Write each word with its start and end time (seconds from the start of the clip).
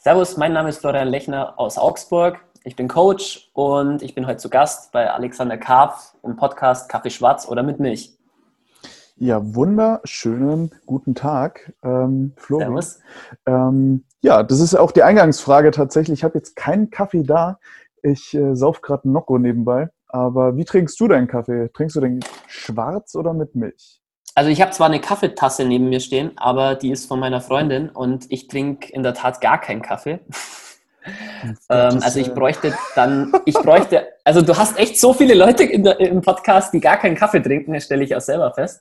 Servus, 0.00 0.36
mein 0.36 0.52
Name 0.52 0.68
ist 0.68 0.78
Florian 0.78 1.08
Lechner 1.08 1.58
aus 1.58 1.76
Augsburg. 1.76 2.38
Ich 2.62 2.76
bin 2.76 2.86
Coach 2.86 3.50
und 3.52 4.00
ich 4.00 4.14
bin 4.14 4.28
heute 4.28 4.36
zu 4.36 4.48
Gast 4.48 4.92
bei 4.92 5.10
Alexander 5.10 5.58
Karpf 5.58 6.14
im 6.22 6.36
Podcast 6.36 6.88
Kaffee 6.88 7.10
Schwarz 7.10 7.48
oder 7.48 7.64
mit 7.64 7.80
Milch. 7.80 8.16
Ja, 9.16 9.40
wunderschönen 9.56 10.70
guten 10.86 11.16
Tag, 11.16 11.72
ähm, 11.82 12.32
Florian. 12.36 12.80
Servus. 12.80 13.00
Ähm, 13.44 14.04
ja, 14.22 14.44
das 14.44 14.60
ist 14.60 14.76
auch 14.76 14.92
die 14.92 15.02
Eingangsfrage 15.02 15.72
tatsächlich. 15.72 16.20
Ich 16.20 16.24
habe 16.24 16.38
jetzt 16.38 16.54
keinen 16.54 16.90
Kaffee 16.90 17.24
da. 17.24 17.58
Ich 18.00 18.34
äh, 18.34 18.54
sauf 18.54 18.80
gerade 18.82 19.02
einen 19.02 19.14
Nocco 19.14 19.36
nebenbei. 19.36 19.90
Aber 20.06 20.56
wie 20.56 20.64
trinkst 20.64 20.98
du 21.00 21.08
deinen 21.08 21.26
Kaffee? 21.26 21.70
Trinkst 21.74 21.96
du 21.96 22.00
den 22.00 22.20
schwarz 22.46 23.16
oder 23.16 23.34
mit 23.34 23.56
Milch? 23.56 23.97
Also 24.38 24.50
ich 24.52 24.60
habe 24.60 24.70
zwar 24.70 24.86
eine 24.86 25.00
Kaffeetasse 25.00 25.64
neben 25.64 25.88
mir 25.88 25.98
stehen, 25.98 26.30
aber 26.36 26.76
die 26.76 26.92
ist 26.92 27.06
von 27.06 27.18
meiner 27.18 27.40
Freundin 27.40 27.88
und 27.88 28.26
ich 28.28 28.46
trinke 28.46 28.88
in 28.92 29.02
der 29.02 29.12
Tat 29.12 29.40
gar 29.40 29.60
keinen 29.60 29.82
Kaffee. 29.82 30.20
ähm, 31.68 31.98
also 32.04 32.20
ich 32.20 32.32
bräuchte 32.32 32.72
dann, 32.94 33.32
ich 33.46 33.54
bräuchte, 33.56 34.06
also 34.22 34.40
du 34.40 34.56
hast 34.56 34.78
echt 34.78 35.00
so 35.00 35.12
viele 35.12 35.34
Leute 35.34 35.66
der, 35.80 35.98
im 35.98 36.20
Podcast, 36.20 36.72
die 36.72 36.78
gar 36.78 36.98
keinen 36.98 37.16
Kaffee 37.16 37.40
trinken, 37.40 37.74
das 37.74 37.86
stelle 37.86 38.04
ich 38.04 38.14
auch 38.14 38.20
selber 38.20 38.54
fest. 38.54 38.80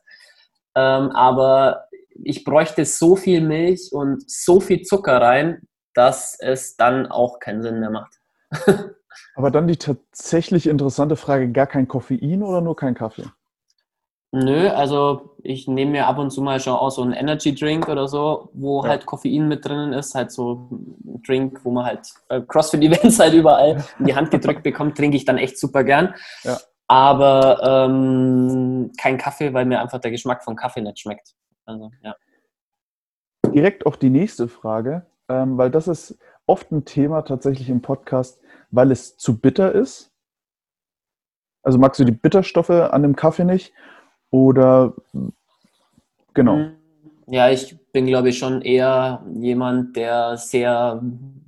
Ähm, 0.75 1.09
aber 1.09 1.87
ich 2.23 2.43
bräuchte 2.43 2.85
so 2.85 3.15
viel 3.15 3.41
Milch 3.41 3.89
und 3.91 4.29
so 4.29 4.59
viel 4.59 4.83
Zucker 4.83 5.19
rein, 5.19 5.63
dass 5.95 6.37
es 6.39 6.75
dann 6.75 7.07
auch 7.07 7.39
keinen 7.39 7.63
Sinn 7.63 7.79
mehr 7.79 7.89
macht. 7.89 8.13
aber 9.33 9.49
dann 9.49 9.65
die 9.65 9.77
tatsächlich 9.77 10.67
interessante 10.67 11.15
Frage, 11.15 11.51
gar 11.51 11.65
kein 11.65 11.87
Koffein 11.87 12.43
oder 12.43 12.61
nur 12.61 12.75
kein 12.75 12.93
Kaffee? 12.93 13.25
Nö, 14.33 14.67
also 14.69 15.35
ich 15.41 15.67
nehme 15.67 15.91
mir 15.91 16.07
ab 16.07 16.17
und 16.17 16.31
zu 16.31 16.41
mal 16.41 16.59
schon 16.59 16.73
auch 16.73 16.89
so 16.89 17.01
einen 17.01 17.13
Energy 17.13 17.55
Drink 17.55 17.87
oder 17.87 18.09
so, 18.09 18.49
wo 18.53 18.83
ja. 18.83 18.89
halt 18.89 19.05
Koffein 19.05 19.47
mit 19.47 19.65
drinnen 19.65 19.93
ist, 19.93 20.15
halt 20.15 20.31
so 20.31 20.67
ein 20.71 21.21
Drink, 21.25 21.63
wo 21.63 21.71
man 21.71 21.85
halt 21.85 22.09
äh, 22.27 22.41
CrossFit 22.41 22.83
Events 22.83 23.19
halt 23.21 23.33
überall 23.33 23.83
in 23.99 24.05
die 24.05 24.15
Hand 24.15 24.29
gedrückt 24.29 24.63
bekommt, 24.63 24.97
trinke 24.97 25.15
ich 25.15 25.23
dann 25.23 25.37
echt 25.37 25.57
super 25.57 25.83
gern. 25.85 26.13
Ja. 26.43 26.57
Aber 26.89 27.87
ähm, 27.87 28.91
kein 28.99 29.17
Kaffee, 29.17 29.53
weil 29.53 29.65
mir 29.65 29.79
einfach 29.79 29.99
der 29.99 30.11
Geschmack 30.11 30.43
von 30.43 30.55
Kaffee 30.55 30.81
nicht 30.81 30.99
schmeckt. 30.99 31.33
Also, 31.65 31.91
ja. 32.01 32.15
Direkt 33.53 33.85
auf 33.85 33.97
die 33.97 34.09
nächste 34.09 34.49
Frage, 34.49 35.05
ähm, 35.29 35.57
weil 35.57 35.71
das 35.71 35.87
ist 35.87 36.17
oft 36.45 36.71
ein 36.71 36.85
Thema 36.85 37.21
tatsächlich 37.21 37.69
im 37.69 37.81
Podcast, 37.81 38.41
weil 38.71 38.91
es 38.91 39.17
zu 39.17 39.39
bitter 39.39 39.71
ist. 39.73 40.13
Also 41.63 41.77
magst 41.77 41.99
du 41.99 42.05
die 42.05 42.11
Bitterstoffe 42.11 42.69
an 42.69 43.01
dem 43.01 43.15
Kaffee 43.15 43.43
nicht? 43.43 43.73
Oder 44.31 44.93
genau. 46.33 46.55
Hm, 46.55 46.75
ja, 47.27 47.49
ich 47.49 47.77
bin, 47.91 48.05
glaube 48.05 48.29
ich, 48.29 48.37
schon 48.37 48.61
eher 48.61 49.23
jemand, 49.33 49.95
der 49.95 50.37
sehr 50.37 51.01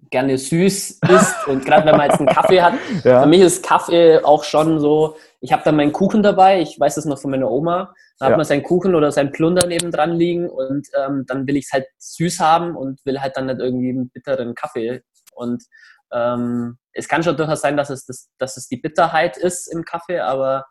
gerne 0.09 0.37
süß 0.37 0.99
ist. 1.09 1.35
Und 1.47 1.65
gerade 1.65 1.85
wenn 1.85 1.97
man 1.97 2.09
jetzt 2.09 2.19
einen 2.19 2.29
Kaffee 2.29 2.61
hat, 2.61 2.73
ja. 3.03 3.21
für 3.21 3.27
mich 3.27 3.41
ist 3.41 3.63
Kaffee 3.63 4.23
auch 4.23 4.43
schon 4.43 4.79
so, 4.79 5.15
ich 5.41 5.53
habe 5.53 5.61
dann 5.63 5.75
meinen 5.75 5.93
Kuchen 5.93 6.23
dabei, 6.23 6.61
ich 6.61 6.79
weiß 6.79 6.95
das 6.95 7.05
noch 7.05 7.19
von 7.19 7.31
meiner 7.31 7.49
Oma, 7.49 7.93
da 8.17 8.25
hat 8.25 8.31
ja. 8.31 8.37
man 8.37 8.45
seinen 8.45 8.63
Kuchen 8.63 8.95
oder 8.95 9.11
seinen 9.11 9.31
Plunder 9.31 9.65
nebendran 9.65 10.11
liegen 10.11 10.49
und 10.49 10.87
ähm, 10.97 11.25
dann 11.27 11.47
will 11.47 11.55
ich 11.55 11.65
es 11.65 11.71
halt 11.71 11.85
süß 11.97 12.39
haben 12.39 12.75
und 12.75 12.99
will 13.05 13.21
halt 13.21 13.37
dann 13.37 13.45
nicht 13.45 13.59
irgendwie 13.59 13.89
einen 13.89 14.09
bitteren 14.09 14.55
Kaffee. 14.55 15.01
Und 15.33 15.63
ähm, 16.11 16.77
es 16.91 17.07
kann 17.07 17.23
schon 17.23 17.37
durchaus 17.37 17.61
sein, 17.61 17.77
dass 17.77 17.89
es, 17.89 18.05
das, 18.05 18.29
dass 18.37 18.57
es 18.57 18.67
die 18.67 18.77
Bitterheit 18.77 19.37
ist 19.37 19.67
im 19.67 19.85
Kaffee, 19.85 20.19
aber 20.19 20.65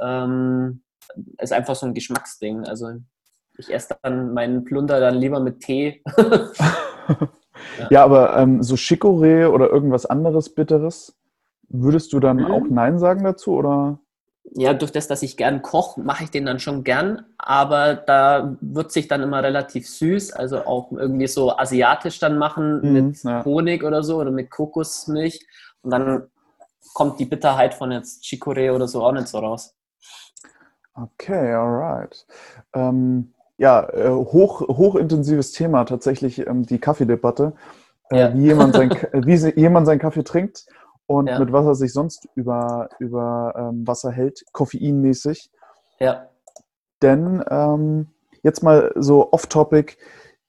ähm, 0.00 0.82
ist 1.38 1.52
einfach 1.52 1.74
so 1.74 1.86
ein 1.86 1.94
Geschmacksding. 1.94 2.64
Also 2.64 2.90
ich 3.58 3.72
esse 3.72 3.96
dann 4.02 4.34
meinen 4.34 4.64
Plunder 4.64 5.00
dann 5.00 5.14
lieber 5.16 5.40
mit 5.40 5.60
Tee. 5.60 6.02
ja. 6.16 6.50
ja. 7.90 8.04
aber 8.04 8.36
ähm, 8.36 8.62
so 8.62 8.74
Chicorée 8.74 9.48
oder 9.48 9.70
irgendwas 9.70 10.06
anderes 10.06 10.54
Bitteres, 10.54 11.16
würdest 11.68 12.12
du 12.12 12.20
dann 12.20 12.38
mhm. 12.38 12.50
auch 12.50 12.64
Nein 12.68 12.98
sagen 12.98 13.24
dazu 13.24 13.52
oder? 13.52 13.98
Ja, 14.52 14.74
durch 14.74 14.92
das, 14.92 15.08
dass 15.08 15.22
ich 15.22 15.36
gern 15.36 15.60
koche, 15.60 16.00
mache 16.00 16.24
ich 16.24 16.30
den 16.30 16.46
dann 16.46 16.60
schon 16.60 16.84
gern, 16.84 17.24
aber 17.36 17.94
da 17.94 18.56
wird 18.60 18.92
sich 18.92 19.08
dann 19.08 19.22
immer 19.22 19.42
relativ 19.42 19.88
süß, 19.88 20.32
also 20.32 20.64
auch 20.64 20.92
irgendwie 20.92 21.26
so 21.26 21.56
asiatisch 21.56 22.20
dann 22.20 22.38
machen 22.38 22.80
mhm, 22.80 22.92
mit 22.92 23.22
ja. 23.24 23.44
Honig 23.44 23.82
oder 23.82 24.04
so 24.04 24.18
oder 24.18 24.30
mit 24.30 24.50
Kokosmilch 24.50 25.44
und 25.82 25.90
dann 25.90 26.28
kommt 26.94 27.18
die 27.18 27.24
Bitterheit 27.26 27.74
von 27.74 27.90
jetzt 27.90 28.24
Chicorée 28.24 28.72
oder 28.72 28.86
so 28.86 29.04
auch 29.04 29.12
nicht 29.12 29.28
so 29.28 29.38
raus. 29.38 29.74
Okay, 30.96 31.52
alright. 31.52 32.26
Ähm, 32.72 33.32
ja, 33.58 33.88
äh, 33.90 34.10
hoch, 34.10 34.60
hochintensives 34.62 35.52
Thema 35.52 35.84
tatsächlich 35.84 36.46
ähm, 36.46 36.64
die 36.64 36.78
Kaffeedebatte. 36.78 37.52
Äh, 38.10 38.18
ja. 38.18 38.34
wie, 38.34 38.42
jemand 38.42 38.74
sein, 38.74 38.90
wie 39.12 39.60
jemand 39.60 39.86
seinen 39.86 39.98
Kaffee 39.98 40.24
trinkt 40.24 40.66
und 41.06 41.28
ja. 41.28 41.38
mit 41.38 41.52
was 41.52 41.66
er 41.66 41.74
sich 41.74 41.92
sonst 41.92 42.28
über, 42.34 42.88
über 42.98 43.54
ähm, 43.56 43.86
Wasser 43.86 44.10
hält, 44.10 44.44
koffeinmäßig. 44.52 45.50
Ja. 45.98 46.28
Denn 47.02 47.44
ähm, 47.50 48.08
jetzt 48.42 48.62
mal 48.62 48.92
so 48.96 49.32
off-topic, 49.32 49.96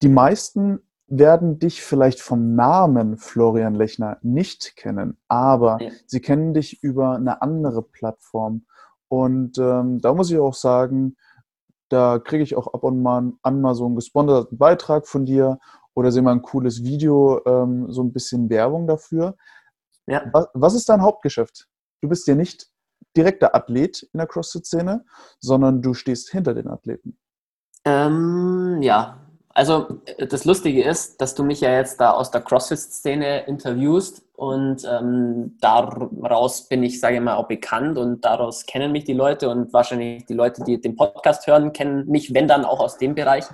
die 0.01 0.09
meisten 0.09 0.79
werden 1.07 1.59
dich 1.59 1.81
vielleicht 1.81 2.19
vom 2.19 2.55
Namen 2.55 3.17
Florian 3.17 3.75
Lechner 3.75 4.17
nicht 4.21 4.75
kennen, 4.75 5.17
aber 5.27 5.77
ja. 5.81 5.91
sie 6.05 6.19
kennen 6.19 6.53
dich 6.53 6.83
über 6.83 7.15
eine 7.15 7.41
andere 7.41 7.81
Plattform. 7.81 8.65
Und 9.09 9.57
ähm, 9.57 9.99
da 9.99 10.13
muss 10.13 10.31
ich 10.31 10.37
auch 10.37 10.53
sagen, 10.53 11.15
da 11.89 12.19
kriege 12.19 12.43
ich 12.43 12.55
auch 12.55 12.73
ab 12.73 12.83
und 12.83 13.05
an 13.07 13.61
mal 13.61 13.75
so 13.75 13.85
einen 13.85 13.95
gesponserten 13.95 14.57
Beitrag 14.57 15.07
von 15.07 15.25
dir 15.25 15.59
oder 15.93 16.11
sehe 16.11 16.21
mal 16.21 16.33
ein 16.33 16.41
cooles 16.41 16.83
Video, 16.83 17.41
ähm, 17.45 17.91
so 17.91 18.03
ein 18.03 18.11
bisschen 18.11 18.49
Werbung 18.49 18.87
dafür. 18.87 19.35
Ja. 20.05 20.29
Was, 20.31 20.47
was, 20.53 20.75
ist 20.75 20.89
dein 20.89 21.01
Hauptgeschäft? 21.01 21.67
Du 22.01 22.09
bist 22.09 22.27
ja 22.27 22.35
nicht 22.35 22.67
direkter 23.15 23.55
Athlet 23.55 24.03
in 24.13 24.17
der 24.19 24.27
CrossFit-Szene, 24.27 25.05
sondern 25.39 25.81
du 25.81 25.93
stehst 25.93 26.29
hinter 26.29 26.53
den 26.53 26.67
Athleten. 26.67 27.17
Ähm, 27.85 28.79
ja, 28.81 29.26
also 29.57 30.01
das 30.19 30.45
Lustige 30.45 30.83
ist, 30.83 31.19
dass 31.19 31.33
du 31.33 31.43
mich 31.43 31.61
ja 31.61 31.71
jetzt 31.71 31.99
da 31.99 32.11
aus 32.11 32.29
der 32.29 32.41
CrossFit-Szene 32.41 33.47
interviewst 33.47 34.23
und 34.35 34.83
ähm, 34.87 35.57
daraus 35.59 36.69
bin 36.69 36.83
ich, 36.83 36.99
sage 36.99 37.15
ich 37.15 37.21
mal, 37.21 37.37
auch 37.37 37.47
bekannt 37.47 37.97
und 37.97 38.23
daraus 38.23 38.67
kennen 38.67 38.91
mich 38.91 39.05
die 39.05 39.13
Leute 39.13 39.49
und 39.49 39.73
wahrscheinlich 39.73 40.27
die 40.27 40.35
Leute, 40.35 40.63
die 40.63 40.79
den 40.79 40.95
Podcast 40.95 41.47
hören, 41.47 41.73
kennen 41.73 42.07
mich, 42.07 42.35
wenn 42.35 42.47
dann 42.47 42.65
auch 42.65 42.79
aus 42.79 42.99
dem 42.99 43.15
Bereich. 43.15 43.45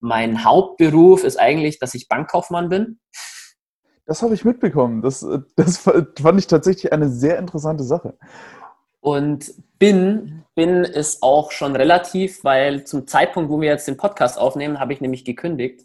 Mein 0.00 0.44
Hauptberuf 0.44 1.22
ist 1.22 1.38
eigentlich, 1.38 1.78
dass 1.78 1.94
ich 1.94 2.08
Bankkaufmann 2.08 2.68
bin. 2.68 2.98
Das 4.06 4.20
habe 4.20 4.34
ich 4.34 4.44
mitbekommen. 4.44 5.00
Das, 5.00 5.24
das 5.54 5.78
fand 5.78 6.40
ich 6.40 6.48
tatsächlich 6.48 6.92
eine 6.92 7.08
sehr 7.08 7.38
interessante 7.38 7.84
Sache. 7.84 8.18
Und 9.04 9.52
bin, 9.78 10.44
bin 10.54 10.82
ist 10.82 11.22
auch 11.22 11.52
schon 11.52 11.76
relativ, 11.76 12.42
weil 12.42 12.84
zum 12.84 13.06
Zeitpunkt, 13.06 13.50
wo 13.50 13.60
wir 13.60 13.68
jetzt 13.68 13.86
den 13.86 13.98
Podcast 13.98 14.38
aufnehmen, 14.38 14.80
habe 14.80 14.94
ich 14.94 15.02
nämlich 15.02 15.26
gekündigt. 15.26 15.84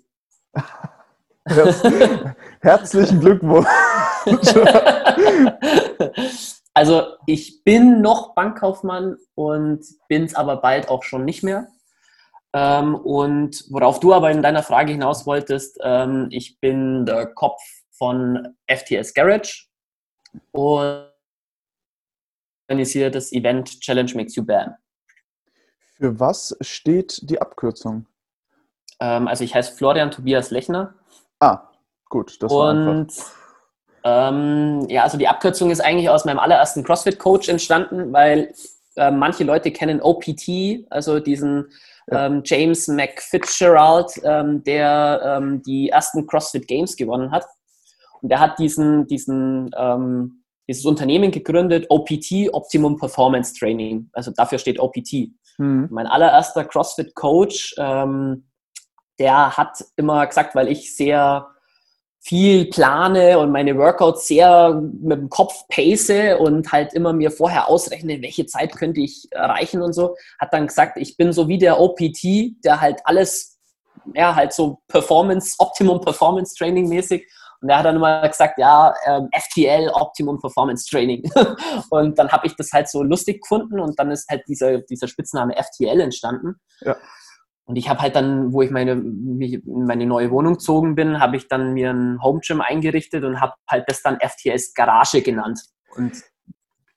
Herzlichen 2.62 3.20
Glückwunsch. 3.20 3.68
also 6.74 7.08
ich 7.26 7.62
bin 7.66 8.00
noch 8.00 8.36
Bankkaufmann 8.36 9.18
und 9.36 9.84
bin 10.08 10.24
es 10.24 10.34
aber 10.34 10.56
bald 10.56 10.88
auch 10.88 11.04
schon 11.04 11.26
nicht 11.26 11.44
mehr. 11.44 11.68
Ähm, 12.54 12.96
und 12.96 13.66
worauf 13.70 14.00
du 14.00 14.14
aber 14.14 14.32
in 14.32 14.42
deiner 14.42 14.64
Frage 14.64 14.94
hinaus 14.94 15.26
wolltest, 15.26 15.78
ähm, 15.84 16.28
ich 16.32 16.62
bin 16.62 17.06
der 17.06 17.26
Kopf 17.26 17.60
von 17.92 18.56
FTS 18.66 19.14
Garage 19.14 19.66
und 20.52 21.09
organisiertes 22.70 23.34
Event 23.34 23.82
Challenge 23.82 24.12
Makes 24.16 24.36
You 24.36 24.46
Bam. 24.46 24.76
Für 25.98 26.20
was 26.20 26.56
steht 26.62 27.20
die 27.24 27.42
Abkürzung? 27.42 28.06
Ähm, 29.00 29.28
also 29.28 29.44
ich 29.44 29.56
heiße 29.56 29.76
Florian 29.76 30.12
Tobias 30.12 30.52
Lechner. 30.52 30.94
Ah, 31.40 31.70
gut, 32.10 32.42
das 32.42 32.52
war 32.52 32.72
Und, 32.72 33.00
einfach. 33.00 33.32
Ähm, 34.04 34.86
ja, 34.88 35.04
also 35.04 35.18
die 35.18 35.28
Abkürzung 35.28 35.72
ist 35.72 35.82
eigentlich 35.82 36.10
aus 36.10 36.24
meinem 36.24 36.40
allerersten 36.40 36.84
CrossFit-Coach 36.84 37.50
entstanden, 37.50 38.14
weil 38.14 38.54
äh, 38.96 39.12
manche 39.12 39.44
Leute 39.44 39.72
kennen 39.72 40.02
OPT, 40.02 40.86
also 40.90 41.20
diesen 41.20 41.70
ja. 42.08 42.28
ähm, 42.28 42.42
James 42.46 42.88
McFitzgerald, 42.88 44.22
ähm, 44.24 44.64
der 44.64 45.22
ähm, 45.42 45.62
die 45.64 45.90
ersten 45.90 46.28
CrossFit 46.28 46.68
Games 46.68 46.96
gewonnen 46.96 47.32
hat. 47.32 47.46
Und 48.22 48.30
der 48.30 48.40
hat 48.40 48.58
diesen, 48.60 49.08
diesen 49.08 49.72
ähm, 49.78 50.39
dieses 50.70 50.86
Unternehmen 50.86 51.32
gegründet, 51.32 51.88
OPT, 51.90 52.54
Optimum 52.54 52.96
Performance 52.98 53.56
Training. 53.56 54.08
Also 54.14 54.30
dafür 54.30 54.60
steht 54.60 54.80
OPT. 54.80 55.32
Mhm. 55.58 55.88
Mein 55.90 56.06
allererster 56.06 56.64
CrossFit-Coach, 56.64 57.76
ähm, 57.80 58.46
der 59.18 59.58
hat 59.58 59.84
immer 59.96 60.28
gesagt, 60.28 60.54
weil 60.54 60.68
ich 60.68 60.96
sehr 60.96 61.48
viel 62.20 62.70
plane 62.70 63.40
und 63.40 63.52
meine 63.52 63.76
Workouts 63.78 64.28
sehr 64.28 64.80
mit 65.02 65.18
dem 65.18 65.30
Kopf 65.30 65.68
pace 65.70 66.38
und 66.38 66.72
halt 66.72 66.94
immer 66.94 67.14
mir 67.14 67.32
vorher 67.32 67.68
ausrechne, 67.68 68.22
welche 68.22 68.46
Zeit 68.46 68.76
könnte 68.76 69.02
ich 69.02 69.28
erreichen 69.32 69.82
und 69.82 69.94
so, 69.94 70.16
hat 70.38 70.54
dann 70.54 70.68
gesagt, 70.68 70.98
ich 70.98 71.18
bin 71.18 71.34
so 71.34 71.48
wie 71.48 71.58
der 71.58 71.80
OPT, 71.80 72.64
der 72.64 72.80
halt 72.80 73.00
alles, 73.06 73.58
ja, 74.14 74.36
halt 74.36 74.54
so 74.54 74.80
Performance, 74.88 75.56
Optimum 75.58 76.00
Performance 76.00 76.54
Training 76.56 76.88
mäßig 76.88 77.26
Und 77.62 77.70
er 77.70 77.80
hat 77.80 77.86
dann 77.86 77.98
immer 77.98 78.28
gesagt, 78.28 78.58
ja, 78.58 78.94
ähm, 79.06 79.28
FTL, 79.34 79.90
Optimum 79.94 80.40
Performance 80.40 80.90
Training. 80.90 81.24
und 81.90 82.18
dann 82.18 82.30
habe 82.30 82.48
ich 82.48 82.56
das 82.56 82.72
halt 82.72 82.88
so 82.90 83.04
lustig 83.04 83.42
gefunden 83.42 83.80
und 83.80 84.00
dann 84.00 84.12
ist 84.12 84.30
halt 84.30 84.44
dieser, 84.48 84.80
dieser 84.80 85.08
Spitzname 85.08 85.56
FTL 85.56 86.00
entstanden. 86.00 86.56
Ja. 86.82 86.96
Und 87.66 87.76
ich 87.76 87.88
habe 87.88 88.00
halt 88.02 88.16
dann, 88.16 88.52
wo 88.52 88.64
ich 88.64 88.72
meine, 88.72 88.96
meine 88.96 90.08
neue 90.08 90.32
Wohnung 90.32 90.54
gezogen 90.54 90.96
bin, 90.96 91.20
habe 91.20 91.38
ich 91.38 91.48
dann 91.50 91.74
mir 91.74 91.92
ein 91.92 92.20
Home 92.24 92.40
Gym 92.40 92.62
eingerichtet 92.62 93.24
und 93.24 93.40
habe 93.42 93.54
halt 93.70 93.86
das 93.88 94.02
dann 94.02 94.18
FTS 94.20 94.74
Garage 94.74 95.22
genannt. 95.22 95.62
Und 95.96 96.14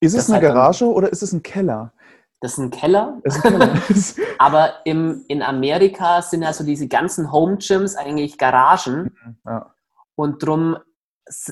ist 0.01 0.15
es 0.15 0.31
eine 0.31 0.41
halt 0.41 0.55
Garage 0.55 0.87
dann, 0.87 0.95
oder 0.95 1.11
ist 1.11 1.23
es 1.23 1.33
ein 1.33 1.43
Keller? 1.43 1.93
Das 2.41 2.53
ist 2.53 2.59
ein 2.59 2.71
Keller. 2.71 3.21
Ist 3.23 3.45
ein 3.45 3.53
Keller. 3.53 3.75
Aber 4.39 4.73
im, 4.85 5.25
in 5.29 5.43
Amerika 5.43 6.23
sind 6.23 6.43
also 6.43 6.65
diese 6.65 6.89
ganzen 6.89 7.31
Home 7.31 7.59
Gyms 7.59 7.95
eigentlich 7.95 8.39
Garagen. 8.39 9.15
Mhm, 9.25 9.37
ja. 9.45 9.75
Und 10.23 10.41
darum 10.41 10.77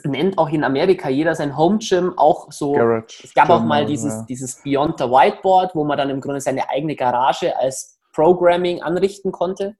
nennt 0.04 0.38
auch 0.38 0.48
in 0.48 0.62
Amerika 0.62 1.08
jeder 1.08 1.34
sein 1.34 1.56
Home 1.56 1.78
Gym 1.78 2.16
auch 2.16 2.52
so. 2.52 2.72
Garage. 2.72 3.24
Es 3.24 3.34
gab 3.34 3.46
Gym, 3.46 3.56
auch 3.56 3.64
mal 3.64 3.84
dieses, 3.84 4.14
ja. 4.14 4.26
dieses 4.28 4.62
Beyond 4.62 4.98
the 4.98 5.04
Whiteboard, 5.06 5.74
wo 5.74 5.84
man 5.84 5.98
dann 5.98 6.08
im 6.08 6.20
Grunde 6.20 6.40
seine 6.40 6.68
eigene 6.70 6.94
Garage 6.94 7.56
als 7.58 7.98
Programming 8.12 8.80
anrichten 8.80 9.32
konnte. 9.32 9.74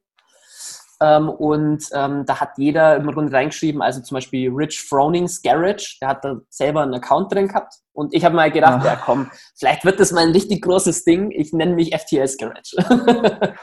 Ähm, 1.00 1.28
und 1.28 1.84
ähm, 1.94 2.25
da 2.26 2.40
hat 2.40 2.58
jeder 2.58 2.96
im 2.96 3.12
Grunde 3.12 3.32
reingeschrieben, 3.32 3.81
also 3.81 4.02
zum 4.02 4.16
Beispiel 4.16 4.50
Rich 4.52 4.82
Fronings 4.82 5.40
Garage, 5.40 5.98
der 6.02 6.08
hat 6.08 6.25
da 6.25 6.40
selber 6.50 6.82
einen 6.82 6.94
Account 6.94 7.32
drin 7.32 7.46
gehabt. 7.46 7.75
Und 7.92 8.12
ich 8.12 8.25
habe 8.25 8.34
mal 8.34 8.50
gedacht, 8.50 8.82
ah. 8.82 8.87
ja 8.87 8.96
komm, 8.96 9.31
vielleicht 9.56 9.84
wird 9.84 10.00
das 10.00 10.10
mal 10.10 10.26
ein 10.26 10.32
richtig 10.32 10.62
großes 10.62 11.04
Ding. 11.04 11.31
Ich 11.31 11.52
nenne 11.52 11.75
mich 11.75 11.94
FTS 11.94 12.37
Garage. 12.38 12.76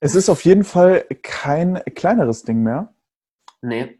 es 0.00 0.16
ist 0.16 0.28
auf 0.28 0.44
jeden 0.44 0.64
Fall 0.64 1.06
kein 1.22 1.80
kleineres 1.94 2.42
Ding 2.42 2.62
mehr. 2.62 2.92
Nee. 3.62 3.98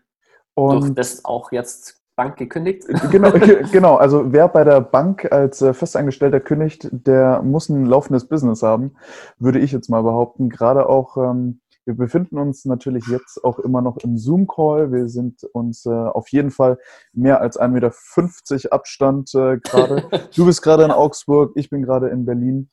Und 0.55 0.81
Durch 0.81 0.95
das 0.95 1.25
auch 1.25 1.53
jetzt 1.53 2.01
Bank 2.17 2.37
gekündigt. 2.37 2.85
Genau, 3.11 3.33
genau, 3.73 3.97
also 3.97 4.33
wer 4.33 4.47
bei 4.49 4.63
der 4.63 4.81
Bank 4.81 5.31
als 5.33 5.61
äh, 5.63 5.75
Festangestellter 5.75 6.39
kündigt, 6.39 6.89
der 6.93 7.43
muss 7.43 7.69
ein 7.69 7.87
laufendes 7.87 8.29
Business 8.29 8.63
haben, 8.63 8.95
würde 9.39 9.59
ich 9.59 9.73
jetzt 9.73 9.91
mal 9.91 10.03
behaupten. 10.03 10.49
Gerade 10.49 10.89
auch 10.89 11.17
ähm, 11.17 11.61
wir 11.87 11.95
befinden 11.95 12.39
uns 12.39 12.65
natürlich 12.65 13.07
jetzt 13.09 13.45
auch 13.45 13.59
immer 13.59 13.83
noch 13.83 13.99
im 13.99 14.17
Zoom-Call. 14.17 14.91
Wir 14.91 15.09
sind 15.09 15.45
uns 15.45 15.85
äh, 15.85 15.91
auf 15.91 16.29
jeden 16.29 16.51
Fall 16.51 16.79
mehr 17.13 17.41
als 17.41 17.61
1,50 17.61 17.69
Meter 17.69 18.73
Abstand 18.73 19.35
äh, 19.35 19.59
gerade. 19.59 20.09
du 20.35 20.47
bist 20.47 20.63
gerade 20.63 20.85
in 20.85 20.91
Augsburg, 20.91 21.53
ich 21.57 21.69
bin 21.69 21.83
gerade 21.83 22.09
in 22.09 22.25
Berlin. 22.25 22.71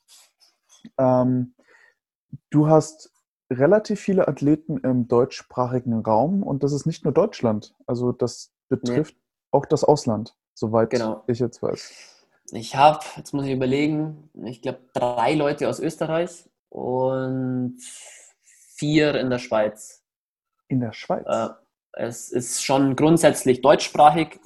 Ähm, 0.97 1.55
du 2.51 2.67
hast 2.67 3.10
relativ 3.51 3.99
viele 3.99 4.27
Athleten 4.27 4.77
im 4.77 5.07
deutschsprachigen 5.07 5.99
Raum 6.01 6.41
und 6.41 6.63
das 6.63 6.71
ist 6.71 6.85
nicht 6.85 7.03
nur 7.03 7.13
Deutschland. 7.13 7.75
Also 7.85 8.11
das 8.11 8.51
betrifft 8.69 9.15
nee. 9.15 9.21
auch 9.51 9.65
das 9.65 9.83
Ausland, 9.83 10.35
soweit 10.53 10.89
genau. 10.89 11.23
ich 11.27 11.39
jetzt 11.39 11.61
weiß. 11.61 11.91
Ich 12.53 12.75
habe, 12.75 12.99
jetzt 13.17 13.33
muss 13.33 13.45
ich 13.45 13.51
überlegen, 13.51 14.29
ich 14.45 14.61
glaube 14.61 14.79
drei 14.93 15.35
Leute 15.35 15.69
aus 15.69 15.79
Österreich 15.79 16.49
und 16.69 17.77
vier 18.75 19.15
in 19.15 19.29
der 19.29 19.39
Schweiz. 19.39 20.03
In 20.67 20.79
der 20.79 20.93
Schweiz? 20.93 21.25
Äh, 21.27 21.49
es 21.93 22.31
ist 22.31 22.63
schon 22.63 22.95
grundsätzlich 22.95 23.61
deutschsprachig. 23.61 24.39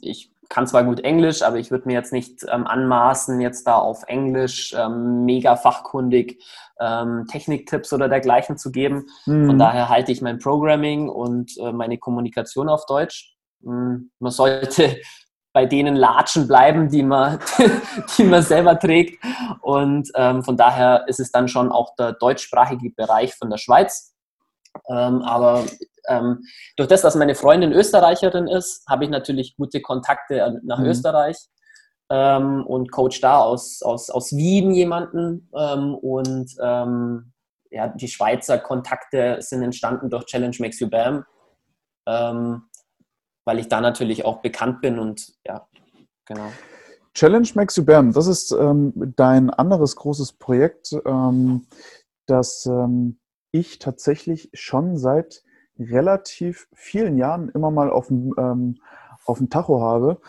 Ich 0.00 0.32
kann 0.48 0.66
zwar 0.66 0.84
gut 0.84 1.00
Englisch, 1.00 1.42
aber 1.42 1.56
ich 1.56 1.70
würde 1.70 1.86
mir 1.86 1.94
jetzt 1.94 2.12
nicht 2.12 2.44
ähm, 2.50 2.66
anmaßen, 2.66 3.40
jetzt 3.40 3.66
da 3.66 3.76
auf 3.76 4.04
Englisch 4.06 4.74
ähm, 4.76 5.24
mega 5.24 5.56
fachkundig 5.56 6.42
ähm, 6.80 7.26
Techniktipps 7.30 7.92
oder 7.92 8.08
dergleichen 8.08 8.56
zu 8.56 8.70
geben. 8.70 9.06
Mhm. 9.26 9.46
Von 9.46 9.58
daher 9.58 9.88
halte 9.88 10.12
ich 10.12 10.22
mein 10.22 10.38
Programming 10.38 11.08
und 11.08 11.56
äh, 11.58 11.72
meine 11.72 11.98
Kommunikation 11.98 12.68
auf 12.68 12.86
Deutsch. 12.86 13.34
Mhm. 13.60 14.10
Man 14.18 14.32
sollte 14.32 14.96
bei 15.52 15.66
denen 15.66 15.96
Latschen 15.96 16.46
bleiben, 16.46 16.88
die 16.88 17.02
man, 17.02 17.40
die 18.18 18.24
man 18.24 18.42
selber 18.42 18.78
trägt. 18.78 19.22
Und 19.60 20.10
ähm, 20.14 20.44
von 20.44 20.56
daher 20.56 21.04
ist 21.08 21.20
es 21.20 21.30
dann 21.30 21.48
schon 21.48 21.72
auch 21.72 21.94
der 21.96 22.12
deutschsprachige 22.12 22.90
Bereich 22.90 23.34
von 23.34 23.50
der 23.50 23.58
Schweiz. 23.58 24.14
Ähm, 24.88 25.22
aber 25.22 25.64
ähm, 26.08 26.42
durch 26.76 26.88
das, 26.88 27.02
dass 27.02 27.14
meine 27.14 27.34
Freundin 27.34 27.72
Österreicherin 27.72 28.48
ist, 28.48 28.86
habe 28.88 29.04
ich 29.04 29.10
natürlich 29.10 29.56
gute 29.56 29.80
Kontakte 29.80 30.60
nach 30.64 30.78
mhm. 30.78 30.86
Österreich 30.86 31.36
ähm, 32.10 32.66
und 32.66 32.90
coach 32.90 33.20
da 33.20 33.38
aus, 33.38 33.82
aus, 33.82 34.10
aus 34.10 34.34
Wien 34.34 34.72
jemanden. 34.72 35.50
Ähm, 35.56 35.94
und 35.94 36.54
ähm, 36.60 37.32
ja, 37.70 37.88
die 37.88 38.08
Schweizer 38.08 38.58
Kontakte 38.58 39.36
sind 39.40 39.62
entstanden 39.62 40.10
durch 40.10 40.24
Challenge 40.26 40.56
Makes 40.58 40.80
You 40.80 40.88
Bam. 40.88 41.24
Ähm, 42.06 42.62
weil 43.44 43.58
ich 43.58 43.68
da 43.68 43.80
natürlich 43.80 44.24
auch 44.24 44.42
bekannt 44.42 44.82
bin 44.82 44.98
und 44.98 45.34
ja, 45.46 45.66
genau. 46.26 46.50
Challenge 47.14 47.48
Makes 47.54 47.76
You 47.76 47.84
Bam, 47.84 48.12
das 48.12 48.26
ist 48.26 48.52
ähm, 48.52 48.92
dein 49.16 49.48
anderes 49.48 49.96
großes 49.96 50.34
Projekt, 50.34 50.94
das 52.26 52.68
ich 53.50 53.78
tatsächlich 53.78 54.50
schon 54.52 54.98
seit 54.98 55.42
relativ 55.78 56.68
vielen 56.72 57.16
Jahren 57.18 57.48
immer 57.50 57.70
mal 57.70 57.90
auf 57.90 58.08
dem, 58.08 58.34
ähm, 58.38 58.76
auf 59.24 59.38
dem 59.38 59.50
Tacho 59.50 59.80
habe. 59.80 60.20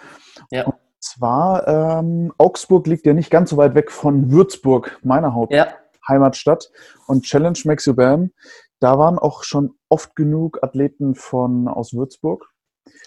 Ja. 0.52 0.66
Und 0.66 0.76
zwar, 1.00 1.68
ähm, 1.68 2.34
Augsburg 2.38 2.88
liegt 2.88 3.06
ja 3.06 3.14
nicht 3.14 3.30
ganz 3.30 3.50
so 3.50 3.58
weit 3.58 3.76
weg 3.76 3.92
von 3.92 4.32
Würzburg, 4.32 5.00
meiner 5.04 5.34
Haupt 5.34 5.54
ja. 5.54 5.68
Heimatstadt. 6.08 6.72
Und 7.08 7.24
Challenge 7.24 7.58
Makes 7.66 7.86
You 7.86 7.94
Bam, 7.94 8.32
da 8.80 8.98
waren 8.98 9.18
auch 9.18 9.44
schon 9.44 9.76
oft 9.90 10.16
genug 10.16 10.60
Athleten 10.64 11.16
von 11.16 11.68
aus 11.68 11.94
Würzburg. 11.94 12.50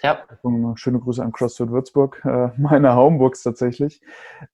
Ja. 0.02 0.18
Schöne 0.74 0.98
Grüße 0.98 1.22
an 1.22 1.32
CrossFit 1.32 1.70
Würzburg, 1.70 2.22
äh, 2.24 2.48
meine 2.58 2.94
Homebox 2.94 3.42
tatsächlich. 3.42 4.00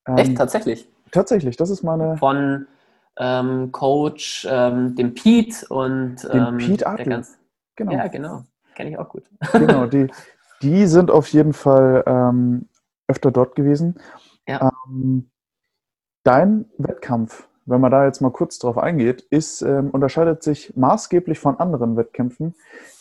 Ähm, 0.06 0.16
Echt, 0.16 0.36
tatsächlich? 0.36 0.88
Tatsächlich, 1.10 1.56
das 1.56 1.70
ist 1.70 1.82
meine. 1.82 2.16
Von 2.18 2.66
ähm, 3.18 3.72
Coach, 3.72 4.46
ähm, 4.50 4.94
dem 4.94 5.14
Pete 5.14 5.66
und 5.68 6.22
dem 6.22 6.46
ähm, 6.46 6.58
Pete 6.58 6.84
ganz, 7.04 7.37
Genau. 7.78 7.92
Ja, 7.92 8.08
genau. 8.08 8.42
Kenne 8.74 8.90
ich 8.90 8.98
auch 8.98 9.08
gut. 9.08 9.24
Genau, 9.52 9.86
die, 9.86 10.08
die 10.62 10.86
sind 10.86 11.10
auf 11.10 11.28
jeden 11.28 11.52
Fall 11.52 12.02
ähm, 12.06 12.68
öfter 13.06 13.30
dort 13.30 13.54
gewesen. 13.54 14.00
Ja. 14.46 14.70
Ähm, 14.88 15.30
dein 16.24 16.66
Wettkampf, 16.76 17.48
wenn 17.66 17.80
man 17.80 17.92
da 17.92 18.04
jetzt 18.04 18.20
mal 18.20 18.32
kurz 18.32 18.58
drauf 18.58 18.76
eingeht, 18.76 19.22
ist, 19.22 19.62
ähm, 19.62 19.90
unterscheidet 19.90 20.42
sich 20.42 20.76
maßgeblich 20.76 21.38
von 21.38 21.58
anderen 21.58 21.96
Wettkämpfen, 21.96 22.54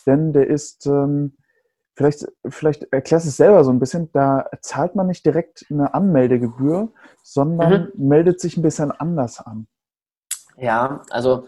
denn 0.06 0.32
der 0.32 0.46
ist 0.46 0.86
ähm, 0.86 1.34
Vielleicht, 1.98 2.28
vielleicht 2.48 2.84
erklärst 2.92 3.26
du 3.26 3.30
es 3.30 3.36
selber 3.36 3.64
so 3.64 3.72
ein 3.72 3.80
bisschen, 3.80 4.08
da 4.12 4.48
zahlt 4.60 4.94
man 4.94 5.08
nicht 5.08 5.26
direkt 5.26 5.66
eine 5.68 5.94
Anmeldegebühr, 5.94 6.92
sondern 7.24 7.90
mhm. 7.92 8.08
meldet 8.08 8.38
sich 8.38 8.56
ein 8.56 8.62
bisschen 8.62 8.92
anders 8.92 9.40
an. 9.44 9.66
Ja, 10.56 11.02
also 11.10 11.46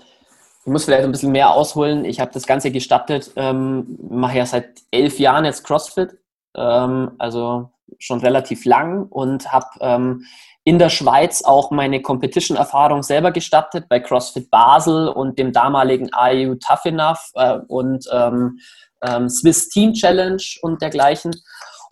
ich 0.64 0.67
muss 0.67 0.85
vielleicht 0.85 1.05
ein 1.05 1.12
bisschen 1.12 1.33
mehr 1.33 1.50
ausholen. 1.50 2.05
Ich 2.05 2.21
habe 2.21 2.33
das 2.33 2.47
Ganze 2.47 2.71
gestattet, 2.71 3.33
ähm, 3.37 3.99
mache 4.11 4.38
ja 4.38 4.47
seit 4.47 4.81
elf 4.90 5.19
Jahren 5.19 5.45
jetzt 5.45 5.64
CrossFit, 5.64 6.19
ähm, 6.55 7.12
also 7.19 7.71
schon 7.99 8.21
relativ 8.21 8.64
lang 8.64 9.07
und 9.07 9.52
habe 9.52 9.67
ähm, 9.81 10.25
in 10.64 10.79
der 10.79 10.90
Schweiz 10.90 11.43
auch 11.43 11.71
meine 11.71 12.02
Competition-Erfahrung 12.02 13.02
selber 13.02 13.33
gestattet 13.33 13.87
bei 13.88 14.00
CrossFit 14.00 14.50
Basel 14.50 15.09
und 15.09 15.38
dem 15.38 15.52
damaligen 15.52 16.11
IU 16.14 16.57
Tough 16.57 16.85
Enough 16.85 17.31
äh, 17.35 17.59
und 17.67 18.07
ähm, 18.12 18.59
ähm, 19.02 19.29
Swiss 19.31 19.71
Team 19.71 19.95
Challenge 19.95 20.43
und 20.61 20.83
dergleichen. 20.83 21.35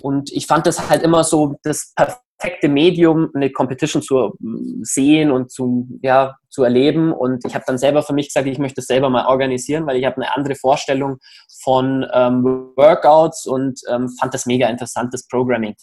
Und 0.03 0.31
ich 0.31 0.47
fand 0.47 0.67
das 0.67 0.91
halt 0.91 1.03
immer 1.03 1.25
so 1.25 1.57
das 1.63 1.93
perfekte 1.97 2.28
Medium, 2.69 3.31
eine 3.35 3.51
Competition 3.51 4.03
zu 4.03 4.35
mm, 4.39 4.83
sehen 4.83 5.31
und 5.31 5.51
zu, 5.51 5.89
ja, 6.03 6.37
zu 6.49 6.63
erleben. 6.63 7.13
Und 7.13 7.45
ich 7.45 7.55
habe 7.55 7.65
dann 7.67 7.79
selber 7.79 8.03
für 8.03 8.13
mich 8.13 8.29
gesagt, 8.29 8.47
ich 8.47 8.59
möchte 8.59 8.77
das 8.77 8.87
selber 8.87 9.11
mal 9.11 9.27
organisieren, 9.27 9.87
weil 9.87 9.97
ich 9.97 10.05
habe 10.05 10.17
eine 10.17 10.35
andere 10.35 10.55
Vorstellung 10.55 11.19
von 11.63 12.07
ähm, 12.13 12.45
Workouts 12.77 13.47
und 13.47 13.81
ähm, 13.91 14.09
fand 14.19 14.35
das 14.35 14.47
mega 14.47 14.69
interessant, 14.69 15.13
das 15.13 15.27
Programming. 15.27 15.75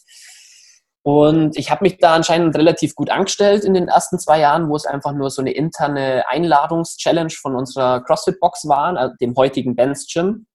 Und 1.04 1.56
ich 1.56 1.70
habe 1.70 1.84
mich 1.84 2.00
da 2.00 2.16
anscheinend 2.16 2.56
relativ 2.56 2.96
gut 2.96 3.12
angestellt 3.12 3.64
in 3.64 3.76
den 3.76 3.88
ersten 3.88 4.18
zwei 4.18 4.40
Jahren, 4.40 4.70
wo 4.70 4.76
es 4.76 4.88
einfach 4.88 5.14
nur 5.14 5.30
so 5.30 5.40
eine 5.40 5.52
interne 5.52 6.24
Einladungs-Challenge 6.28 7.30
von 7.30 7.56
unserer 7.56 8.04
CrossFit-Box 8.04 8.68
war, 8.68 8.98
also 8.98 9.14
dem 9.22 9.36
heutigen 9.36 9.76
Ben's 9.76 10.08
Gym. 10.12 10.48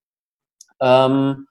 Ähm, 0.81 1.47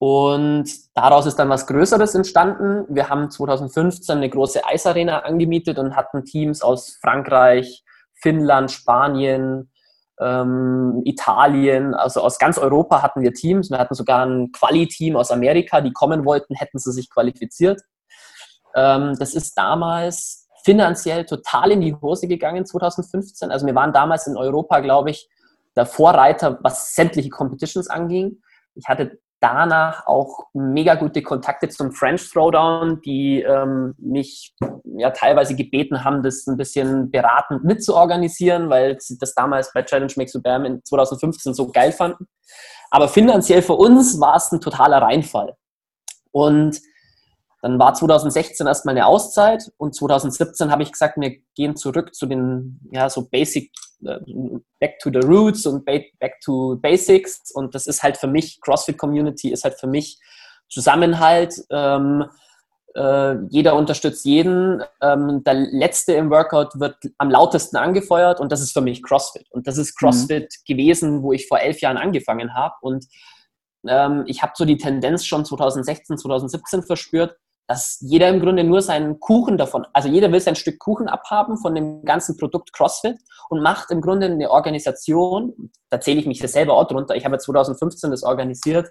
und 0.00 0.64
daraus 0.94 1.26
ist 1.26 1.36
dann 1.36 1.50
was 1.50 1.66
Größeres 1.66 2.14
entstanden. 2.14 2.86
Wir 2.88 3.10
haben 3.10 3.30
2015 3.30 4.16
eine 4.16 4.30
große 4.30 4.64
Eisarena 4.64 5.18
angemietet 5.20 5.78
und 5.78 5.94
hatten 5.94 6.24
Teams 6.24 6.62
aus 6.62 6.98
Frankreich, 7.02 7.84
Finnland, 8.14 8.70
Spanien, 8.70 9.70
ähm, 10.18 11.02
Italien, 11.04 11.94
also 11.94 12.22
aus 12.22 12.38
ganz 12.38 12.56
Europa 12.56 13.02
hatten 13.02 13.20
wir 13.20 13.34
Teams. 13.34 13.70
Wir 13.70 13.76
hatten 13.76 13.94
sogar 13.94 14.24
ein 14.24 14.52
Quali-Team 14.52 15.16
aus 15.16 15.30
Amerika, 15.30 15.82
die 15.82 15.92
kommen 15.92 16.24
wollten, 16.24 16.54
hätten 16.54 16.78
sie 16.78 16.92
sich 16.92 17.10
qualifiziert. 17.10 17.82
Ähm, 18.74 19.14
das 19.18 19.34
ist 19.34 19.52
damals 19.58 20.48
finanziell 20.64 21.26
total 21.26 21.72
in 21.72 21.82
die 21.82 21.94
Hose 21.94 22.26
gegangen, 22.26 22.64
2015. 22.64 23.50
Also 23.50 23.66
wir 23.66 23.74
waren 23.74 23.92
damals 23.92 24.26
in 24.26 24.38
Europa, 24.38 24.80
glaube 24.80 25.10
ich, 25.10 25.28
der 25.76 25.84
Vorreiter, 25.84 26.58
was 26.62 26.94
sämtliche 26.94 27.28
Competitions 27.28 27.88
anging 27.88 28.38
ich 28.74 28.88
hatte 28.88 29.18
danach 29.40 30.06
auch 30.06 30.46
mega 30.52 30.94
gute 30.94 31.22
Kontakte 31.22 31.68
zum 31.68 31.92
French 31.92 32.30
Throwdown, 32.30 33.00
die 33.02 33.42
ähm, 33.42 33.94
mich 33.98 34.54
ja 34.84 35.10
teilweise 35.10 35.56
gebeten 35.56 36.04
haben, 36.04 36.22
das 36.22 36.46
ein 36.46 36.56
bisschen 36.56 37.10
beratend 37.10 37.64
mitzuorganisieren, 37.64 38.68
weil 38.70 39.00
sie 39.00 39.18
das 39.18 39.34
damals 39.34 39.72
bei 39.72 39.82
Challenge 39.82 40.12
Makes 40.16 40.34
You 40.34 40.42
Bam 40.42 40.64
in 40.64 40.84
2015 40.84 41.54
so 41.54 41.70
geil 41.70 41.92
fanden. 41.92 42.26
Aber 42.90 43.08
finanziell 43.08 43.62
für 43.62 43.74
uns 43.74 44.20
war 44.20 44.36
es 44.36 44.52
ein 44.52 44.60
totaler 44.60 45.00
Reinfall. 45.00 45.54
Und 46.32 46.80
dann 47.62 47.78
war 47.78 47.94
2016 47.94 48.66
erstmal 48.66 48.96
eine 48.96 49.06
Auszeit 49.06 49.70
und 49.76 49.94
2017 49.94 50.70
habe 50.70 50.82
ich 50.82 50.92
gesagt, 50.92 51.16
wir 51.18 51.36
gehen 51.54 51.76
zurück 51.76 52.14
zu 52.14 52.26
den, 52.26 52.80
ja, 52.90 53.10
so 53.10 53.28
Basic, 53.28 53.70
äh, 54.04 54.18
back 54.78 54.98
to 54.98 55.10
the 55.12 55.26
roots 55.26 55.66
und 55.66 55.84
back 55.84 56.40
to 56.42 56.76
basics. 56.80 57.50
Und 57.52 57.74
das 57.74 57.86
ist 57.86 58.02
halt 58.02 58.16
für 58.16 58.28
mich, 58.28 58.60
CrossFit 58.62 58.96
Community 58.96 59.50
ist 59.50 59.64
halt 59.64 59.78
für 59.78 59.86
mich 59.86 60.18
Zusammenhalt. 60.70 61.54
Ähm, 61.70 62.24
äh, 62.94 63.34
jeder 63.50 63.76
unterstützt 63.76 64.24
jeden. 64.24 64.82
Ähm, 65.02 65.44
der 65.44 65.54
Letzte 65.54 66.14
im 66.14 66.30
Workout 66.30 66.80
wird 66.80 66.96
am 67.18 67.30
lautesten 67.30 67.76
angefeuert 67.76 68.40
und 68.40 68.50
das 68.52 68.60
ist 68.60 68.72
für 68.72 68.80
mich 68.80 69.02
CrossFit. 69.02 69.46
Und 69.50 69.66
das 69.66 69.78
ist 69.78 69.94
mhm. 70.00 70.06
CrossFit 70.06 70.42
mhm. 70.44 70.72
gewesen, 70.72 71.22
wo 71.22 71.32
ich 71.32 71.46
vor 71.46 71.60
elf 71.60 71.80
Jahren 71.80 71.98
angefangen 71.98 72.54
habe. 72.54 72.74
Und 72.80 73.06
ähm, 73.86 74.24
ich 74.26 74.42
habe 74.42 74.52
so 74.56 74.64
die 74.64 74.78
Tendenz 74.78 75.24
schon 75.26 75.44
2016, 75.44 76.18
2017 76.18 76.82
verspürt, 76.82 77.36
dass 77.70 77.98
jeder 78.00 78.28
im 78.28 78.40
Grunde 78.40 78.64
nur 78.64 78.82
seinen 78.82 79.20
Kuchen 79.20 79.56
davon, 79.56 79.86
also 79.92 80.08
jeder 80.08 80.32
will 80.32 80.40
sein 80.40 80.56
Stück 80.56 80.80
Kuchen 80.80 81.06
abhaben 81.06 81.56
von 81.56 81.72
dem 81.72 82.04
ganzen 82.04 82.36
Produkt 82.36 82.72
CrossFit 82.72 83.16
und 83.48 83.62
macht 83.62 83.92
im 83.92 84.00
Grunde 84.00 84.26
eine 84.26 84.50
Organisation, 84.50 85.70
da 85.88 86.00
zähle 86.00 86.18
ich 86.18 86.26
mich 86.26 86.40
das 86.40 86.50
selber 86.50 86.74
auch 86.74 86.88
drunter, 86.88 87.14
ich 87.14 87.24
habe 87.24 87.38
2015 87.38 88.10
das 88.10 88.24
organisiert, 88.24 88.90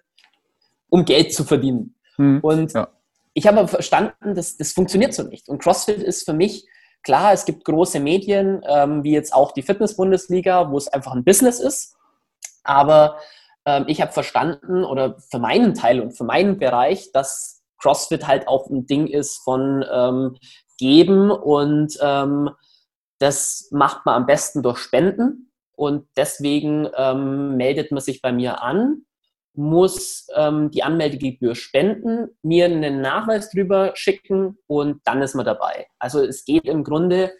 um 0.88 1.04
Geld 1.04 1.34
zu 1.34 1.44
verdienen. 1.44 1.94
Hm, 2.16 2.40
und 2.42 2.72
ja. 2.72 2.88
ich 3.34 3.46
habe 3.48 3.68
verstanden, 3.68 4.34
dass 4.34 4.56
das 4.56 4.72
funktioniert 4.72 5.14
so 5.14 5.24
nicht. 5.24 5.50
Und 5.50 5.62
CrossFit 5.62 6.02
ist 6.02 6.24
für 6.24 6.34
mich, 6.34 6.66
klar, 7.04 7.34
es 7.34 7.44
gibt 7.44 7.66
große 7.66 8.00
Medien, 8.00 8.62
ähm, 8.66 9.04
wie 9.04 9.12
jetzt 9.12 9.34
auch 9.34 9.52
die 9.52 9.62
Fitness-Bundesliga, 9.62 10.72
wo 10.72 10.78
es 10.78 10.88
einfach 10.88 11.12
ein 11.12 11.26
Business 11.26 11.60
ist, 11.60 11.98
aber 12.64 13.18
ähm, 13.66 13.84
ich 13.90 14.00
habe 14.00 14.14
verstanden 14.14 14.86
oder 14.86 15.18
für 15.20 15.40
meinen 15.40 15.74
Teil 15.74 16.00
und 16.00 16.14
für 16.14 16.24
meinen 16.24 16.58
Bereich, 16.60 17.12
dass 17.12 17.59
CrossFit 17.80 18.28
halt 18.28 18.48
auch 18.48 18.70
ein 18.70 18.86
Ding 18.86 19.08
ist 19.08 19.38
von 19.44 19.86
ähm, 19.92 20.38
Geben 20.78 21.32
und 21.32 21.98
ähm, 22.02 22.50
das 23.20 23.70
macht 23.72 24.06
man 24.06 24.16
am 24.16 24.26
besten 24.26 24.64
durch 24.64 24.78
Spenden 24.78 25.52
und 25.76 26.08
deswegen 26.18 26.90
ähm, 26.98 27.58
meldet 27.58 27.92
man 27.92 28.02
sich 28.02 28.22
bei 28.22 28.32
mir 28.32 28.62
an, 28.62 29.04
muss 29.54 30.28
ähm, 30.36 30.72
die 30.72 30.84
Anmeldegebühr 30.84 31.56
spenden, 31.56 32.30
mir 32.42 32.66
einen 32.66 33.02
Nachweis 33.02 33.50
drüber 33.50 33.92
schicken 33.96 34.58
und 34.68 35.02
dann 35.06 35.22
ist 35.22 35.36
man 35.36 35.46
dabei. 35.46 35.88
Also 35.98 36.24
es 36.24 36.46
geht 36.46 36.66
im 36.66 36.84
Grunde, 36.84 37.34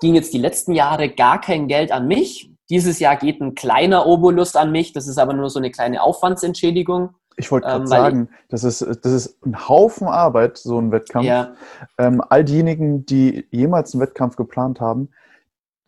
ging 0.00 0.14
jetzt 0.14 0.34
die 0.34 0.38
letzten 0.38 0.72
Jahre 0.72 1.08
gar 1.08 1.40
kein 1.40 1.68
Geld 1.68 1.90
an 1.90 2.06
mich. 2.06 2.50
Dieses 2.70 3.00
Jahr 3.00 3.16
geht 3.16 3.40
ein 3.40 3.54
kleiner 3.54 4.06
Obolus 4.06 4.56
an 4.56 4.72
mich, 4.72 4.92
das 4.92 5.06
ist 5.06 5.18
aber 5.18 5.32
nur 5.32 5.50
so 5.50 5.58
eine 5.58 5.70
kleine 5.70 6.02
Aufwandsentschädigung. 6.02 7.14
Ich 7.36 7.50
wollte 7.50 7.66
gerade 7.66 7.82
ähm, 7.82 7.86
sagen, 7.86 8.28
das 8.48 8.64
ist, 8.64 8.80
das 8.80 9.12
ist 9.12 9.44
ein 9.44 9.68
Haufen 9.68 10.06
Arbeit, 10.06 10.58
so 10.58 10.78
ein 10.78 10.92
Wettkampf. 10.92 11.26
Ja. 11.26 11.54
Ähm, 11.98 12.22
all 12.28 12.44
diejenigen, 12.44 13.06
die 13.06 13.46
jemals 13.50 13.94
einen 13.94 14.02
Wettkampf 14.02 14.36
geplant 14.36 14.80
haben, 14.80 15.10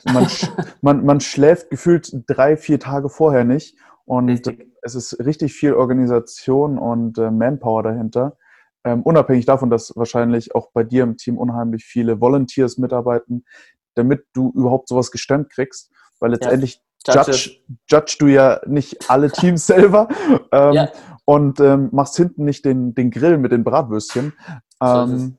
man, 0.05 0.27
man, 0.81 1.05
man 1.05 1.21
schläft 1.21 1.71
gefühlt 1.71 2.11
drei, 2.27 2.57
vier 2.57 2.81
Tage 2.81 3.09
vorher 3.09 3.45
nicht. 3.45 3.77
Und 4.07 4.29
richtig. 4.29 4.71
es 4.83 4.95
ist 4.95 5.19
richtig 5.25 5.55
viel 5.55 5.75
Organisation 5.75 6.79
und 6.79 7.17
äh, 7.19 7.31
Manpower 7.31 7.83
dahinter. 7.83 8.37
Ähm, 8.85 9.03
unabhängig 9.03 9.47
davon, 9.47 9.71
dass 9.71 9.97
wahrscheinlich 9.97 10.55
auch 10.55 10.71
bei 10.73 10.85
dir 10.85 11.05
im 11.05 11.17
Team 11.17 11.39
unheimlich 11.39 11.85
viele 11.85 12.21
Volunteers 12.21 12.77
mitarbeiten, 12.77 13.47
damit 13.95 14.27
du 14.35 14.53
überhaupt 14.55 14.89
sowas 14.89 15.11
gestemmt 15.11 15.51
kriegst. 15.51 15.91
Weil 16.21 16.33
letztendlich 16.33 16.83
ja. 17.07 17.15
judge, 17.15 17.51
judge 17.89 18.17
du 18.19 18.27
ja 18.27 18.61
nicht 18.67 19.11
alle 19.11 19.31
Teams 19.33 19.67
selber. 19.67 20.09
Ähm, 20.53 20.73
ja 20.75 20.93
und 21.25 21.61
ähm, 21.61 21.89
machst 21.93 22.17
hinten 22.17 22.45
nicht 22.45 22.65
den, 22.65 22.95
den 22.95 23.11
Grill 23.11 23.39
mit 23.39 23.53
den 23.53 23.65
Bratwürstchen. 23.65 24.35
Ähm, 24.83 25.39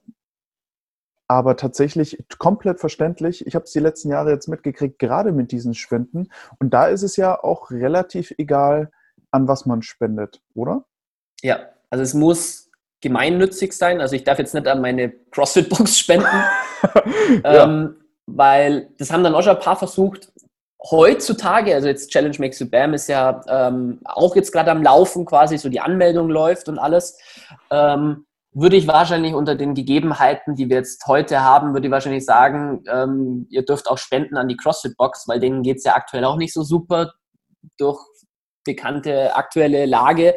aber 1.27 1.57
tatsächlich 1.57 2.23
komplett 2.37 2.79
verständlich. 2.79 3.45
Ich 3.47 3.55
habe 3.55 3.65
es 3.65 3.71
die 3.71 3.79
letzten 3.79 4.09
Jahre 4.09 4.31
jetzt 4.31 4.47
mitgekriegt, 4.47 4.99
gerade 4.99 5.31
mit 5.31 5.51
diesen 5.51 5.73
Spenden. 5.73 6.29
Und 6.59 6.73
da 6.73 6.87
ist 6.87 7.01
es 7.01 7.15
ja 7.15 7.41
auch 7.43 7.71
relativ 7.71 8.33
egal, 8.37 8.91
an 9.31 9.47
was 9.47 9.65
man 9.65 9.81
spendet, 9.81 10.41
oder? 10.53 10.85
Ja, 11.41 11.59
also 11.89 12.03
es 12.03 12.13
muss 12.13 12.69
gemeinnützig 13.01 13.73
sein. 13.73 14.01
Also 14.01 14.15
ich 14.15 14.23
darf 14.23 14.39
jetzt 14.39 14.53
nicht 14.53 14.67
an 14.67 14.81
meine 14.81 15.09
CrossFit-Box 15.31 15.97
spenden, 15.97 16.25
ja. 17.43 17.63
ähm, 17.63 17.97
weil 18.27 18.89
das 18.97 19.11
haben 19.11 19.23
dann 19.23 19.35
auch 19.35 19.43
schon 19.43 19.55
ein 19.55 19.61
paar 19.61 19.75
versucht 19.75 20.31
heutzutage, 20.91 21.73
also 21.73 21.87
jetzt 21.87 22.11
Challenge 22.11 22.35
Makes 22.39 22.59
You 22.59 22.69
Bam 22.69 22.93
ist 22.93 23.07
ja 23.07 23.41
ähm, 23.47 23.99
auch 24.05 24.35
jetzt 24.35 24.51
gerade 24.51 24.71
am 24.71 24.83
Laufen 24.83 25.25
quasi, 25.25 25.57
so 25.57 25.69
die 25.69 25.79
Anmeldung 25.79 26.29
läuft 26.29 26.69
und 26.69 26.77
alles, 26.77 27.17
ähm, 27.71 28.25
würde 28.53 28.77
ich 28.77 28.87
wahrscheinlich 28.87 29.33
unter 29.33 29.55
den 29.55 29.73
Gegebenheiten, 29.73 30.55
die 30.55 30.69
wir 30.69 30.77
jetzt 30.77 31.05
heute 31.07 31.41
haben, 31.41 31.73
würde 31.73 31.87
ich 31.87 31.91
wahrscheinlich 31.91 32.23
sagen, 32.23 32.83
ähm, 32.89 33.47
ihr 33.49 33.65
dürft 33.65 33.89
auch 33.89 33.97
spenden 33.97 34.37
an 34.37 34.47
die 34.47 34.55
CrossFit-Box, 34.55 35.27
weil 35.27 35.41
denen 35.41 35.61
geht 35.61 35.77
es 35.77 35.83
ja 35.83 35.95
aktuell 35.95 36.23
auch 36.23 36.37
nicht 36.37 36.53
so 36.53 36.63
super 36.63 37.13
durch 37.77 37.99
bekannte 38.63 39.35
aktuelle 39.35 39.85
Lage. 39.85 40.35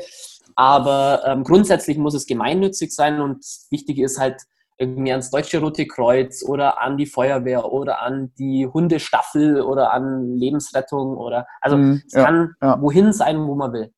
Aber 0.56 1.22
ähm, 1.26 1.44
grundsätzlich 1.44 1.96
muss 1.98 2.14
es 2.14 2.26
gemeinnützig 2.26 2.92
sein 2.92 3.20
und 3.20 3.44
wichtig 3.70 3.98
ist 3.98 4.18
halt, 4.18 4.42
irgendwie 4.78 5.10
ans 5.10 5.30
Deutsche 5.30 5.60
Rote 5.60 5.86
Kreuz 5.86 6.44
oder 6.44 6.80
an 6.80 6.96
die 6.96 7.06
Feuerwehr 7.06 7.72
oder 7.72 8.00
an 8.00 8.32
die 8.38 8.66
Hundestaffel 8.66 9.60
oder 9.60 9.92
an 9.92 10.36
Lebensrettung 10.36 11.16
oder 11.16 11.46
also 11.60 11.76
mm, 11.76 12.02
es 12.06 12.12
ja, 12.12 12.24
kann 12.24 12.54
ja. 12.62 12.80
wohin 12.80 13.12
sein, 13.12 13.46
wo 13.46 13.54
man 13.54 13.72
will. 13.72 13.92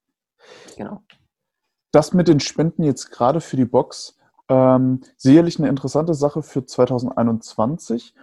Genau. 0.76 1.02
Das 1.92 2.14
mit 2.14 2.28
den 2.28 2.40
Spenden 2.40 2.82
jetzt 2.82 3.10
gerade 3.10 3.40
für 3.40 3.56
die 3.56 3.64
Box, 3.64 4.16
ähm, 4.48 5.02
sicherlich 5.16 5.58
eine 5.58 5.68
interessante 5.68 6.14
Sache 6.14 6.42
für 6.42 6.64
2021 6.64 8.14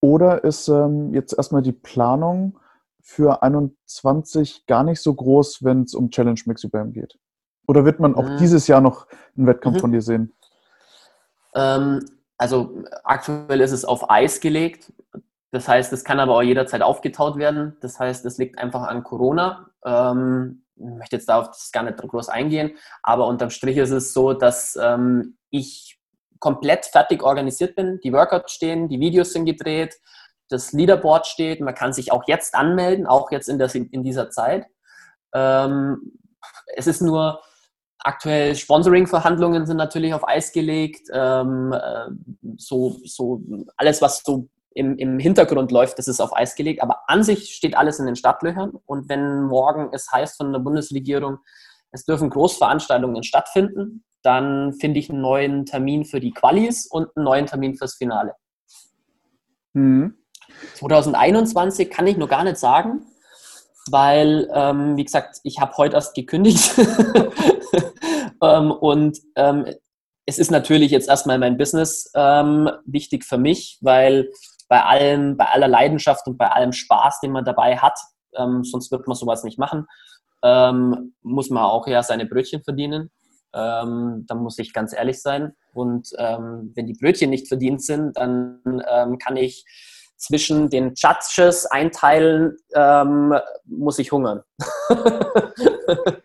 oder 0.00 0.42
ist 0.44 0.68
ähm, 0.68 1.14
jetzt 1.14 1.32
erstmal 1.36 1.62
die 1.62 1.72
Planung 1.72 2.58
für 3.00 3.38
2021 3.38 4.66
gar 4.66 4.82
nicht 4.82 5.00
so 5.00 5.14
groß, 5.14 5.62
wenn 5.62 5.82
es 5.82 5.94
um 5.94 6.10
Challenge 6.10 6.40
Mix 6.46 6.64
UBM 6.64 6.92
geht? 6.92 7.18
Oder 7.66 7.84
wird 7.84 8.00
man 8.00 8.14
auch 8.14 8.28
mhm. 8.28 8.36
dieses 8.38 8.66
Jahr 8.66 8.80
noch 8.80 9.06
einen 9.36 9.46
Wettkampf 9.46 9.76
mhm. 9.76 9.80
von 9.80 9.92
dir 9.92 10.02
sehen? 10.02 10.32
Ähm, 11.54 12.04
also 12.38 12.84
aktuell 13.04 13.60
ist 13.60 13.72
es 13.72 13.84
auf 13.84 14.10
Eis 14.10 14.40
gelegt. 14.40 14.92
Das 15.50 15.68
heißt, 15.68 15.92
es 15.92 16.04
kann 16.04 16.18
aber 16.18 16.34
auch 16.34 16.42
jederzeit 16.42 16.82
aufgetaut 16.82 17.36
werden. 17.36 17.76
Das 17.80 18.00
heißt, 18.00 18.24
es 18.24 18.38
liegt 18.38 18.58
einfach 18.58 18.82
an 18.82 19.04
Corona. 19.04 19.70
Ähm, 19.84 20.64
ich 20.76 20.84
möchte 20.84 21.16
jetzt 21.16 21.28
darauf 21.28 21.56
gar 21.72 21.84
nicht 21.84 21.98
groß 21.98 22.28
eingehen, 22.28 22.76
aber 23.02 23.28
unterm 23.28 23.50
Strich 23.50 23.76
ist 23.76 23.90
es 23.90 24.12
so, 24.12 24.32
dass 24.32 24.76
ähm, 24.80 25.38
ich 25.50 26.00
komplett 26.40 26.86
fertig 26.86 27.22
organisiert 27.22 27.76
bin. 27.76 28.00
Die 28.02 28.12
Workouts 28.12 28.52
stehen, 28.52 28.88
die 28.88 28.98
Videos 28.98 29.32
sind 29.32 29.44
gedreht, 29.44 30.00
das 30.48 30.72
Leaderboard 30.72 31.26
steht. 31.26 31.60
Man 31.60 31.74
kann 31.74 31.92
sich 31.92 32.10
auch 32.10 32.24
jetzt 32.26 32.56
anmelden, 32.56 33.06
auch 33.06 33.30
jetzt 33.30 33.48
in, 33.48 33.58
der, 33.58 33.72
in 33.74 34.02
dieser 34.02 34.30
Zeit. 34.30 34.66
Es 35.32 36.86
ist 36.86 37.00
nur, 37.00 37.40
Aktuell 38.06 38.54
Sponsoring-Verhandlungen 38.54 39.64
sind 39.64 39.78
natürlich 39.78 40.12
auf 40.12 40.28
Eis 40.28 40.52
gelegt. 40.52 41.08
Ähm, 41.10 41.72
äh, 41.72 42.10
so, 42.58 42.98
so 43.02 43.40
alles, 43.78 44.02
was 44.02 44.22
so 44.22 44.46
im, 44.74 44.98
im 44.98 45.18
Hintergrund 45.18 45.72
läuft, 45.72 45.98
das 45.98 46.06
ist 46.06 46.20
auf 46.20 46.36
Eis 46.36 46.54
gelegt. 46.54 46.82
Aber 46.82 47.00
an 47.06 47.22
sich 47.22 47.54
steht 47.54 47.74
alles 47.74 47.98
in 47.98 48.06
den 48.06 48.14
Startlöchern. 48.14 48.72
Und 48.84 49.08
wenn 49.08 49.44
morgen 49.44 49.88
es 49.92 50.12
heißt 50.12 50.36
von 50.36 50.52
der 50.52 50.60
Bundesregierung, 50.60 51.38
es 51.92 52.04
dürfen 52.04 52.28
Großveranstaltungen 52.28 53.22
stattfinden, 53.22 54.04
dann 54.22 54.74
finde 54.74 55.00
ich 55.00 55.08
einen 55.08 55.22
neuen 55.22 55.64
Termin 55.64 56.04
für 56.04 56.20
die 56.20 56.32
Qualis 56.32 56.86
und 56.86 57.08
einen 57.16 57.24
neuen 57.24 57.46
Termin 57.46 57.74
fürs 57.74 57.94
Finale. 57.94 58.34
Mhm. 59.72 60.14
2021 60.74 61.90
kann 61.90 62.06
ich 62.06 62.18
noch 62.18 62.28
gar 62.28 62.44
nicht 62.44 62.58
sagen, 62.58 63.06
weil, 63.90 64.50
ähm, 64.52 64.96
wie 64.96 65.04
gesagt, 65.04 65.40
ich 65.42 65.60
habe 65.60 65.76
heute 65.78 65.96
erst 65.96 66.14
gekündigt. 66.14 66.74
ähm, 68.42 68.70
und 68.70 69.18
ähm, 69.36 69.66
es 70.26 70.38
ist 70.38 70.50
natürlich 70.50 70.90
jetzt 70.90 71.08
erstmal 71.08 71.38
mein 71.38 71.56
Business 71.56 72.10
ähm, 72.14 72.70
wichtig 72.86 73.24
für 73.24 73.38
mich, 73.38 73.78
weil 73.82 74.30
bei 74.68 74.82
allem, 74.82 75.36
bei 75.36 75.46
aller 75.46 75.68
Leidenschaft 75.68 76.26
und 76.26 76.38
bei 76.38 76.48
allem 76.48 76.72
Spaß, 76.72 77.20
den 77.20 77.32
man 77.32 77.44
dabei 77.44 77.76
hat, 77.76 77.98
ähm, 78.36 78.64
sonst 78.64 78.90
wird 78.90 79.06
man 79.06 79.16
sowas 79.16 79.44
nicht 79.44 79.58
machen, 79.58 79.86
ähm, 80.42 81.14
muss 81.22 81.50
man 81.50 81.64
auch 81.64 81.86
ja 81.86 82.02
seine 82.02 82.26
Brötchen 82.26 82.62
verdienen. 82.62 83.10
Ähm, 83.54 84.24
da 84.26 84.34
muss 84.34 84.58
ich 84.58 84.72
ganz 84.72 84.92
ehrlich 84.92 85.22
sein. 85.22 85.54
Und 85.74 86.10
wenn 86.12 86.86
die 86.86 86.94
Brötchen 86.94 87.30
nicht 87.30 87.48
verdient 87.48 87.82
sind, 87.82 88.16
dann 88.16 88.60
kann 89.18 89.36
ich 89.36 89.64
zwischen 90.16 90.70
den 90.70 90.94
Judges 90.94 91.66
einteilen, 91.66 92.56
ähm, 92.74 93.34
muss 93.64 93.98
ich 93.98 94.12
hungern. 94.12 94.42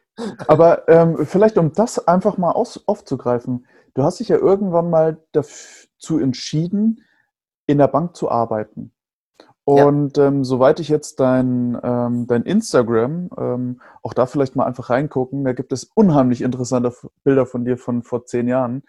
Aber 0.47 0.87
ähm, 0.87 1.25
vielleicht, 1.25 1.57
um 1.57 1.73
das 1.73 2.07
einfach 2.07 2.37
mal 2.37 2.51
aus, 2.51 2.81
aufzugreifen, 2.87 3.65
du 3.93 4.03
hast 4.03 4.19
dich 4.19 4.29
ja 4.29 4.37
irgendwann 4.37 4.89
mal 4.89 5.17
dazu 5.31 6.19
entschieden, 6.19 7.03
in 7.67 7.77
der 7.77 7.87
Bank 7.87 8.15
zu 8.15 8.31
arbeiten. 8.31 8.91
Und 9.69 10.17
ja. 10.17 10.27
ähm, 10.27 10.43
soweit 10.43 10.79
ich 10.79 10.89
jetzt 10.89 11.19
dein, 11.19 11.77
ähm, 11.83 12.25
dein 12.25 12.41
Instagram, 12.41 13.29
ähm, 13.37 13.81
auch 14.01 14.15
da 14.15 14.25
vielleicht 14.25 14.55
mal 14.55 14.65
einfach 14.65 14.89
reingucken, 14.89 15.43
da 15.43 15.53
gibt 15.53 15.71
es 15.71 15.83
unheimlich 15.83 16.41
interessante 16.41 16.91
Bilder 17.23 17.45
von 17.45 17.65
dir 17.65 17.77
von 17.77 18.01
vor 18.01 18.25
zehn 18.25 18.47
Jahren, 18.47 18.81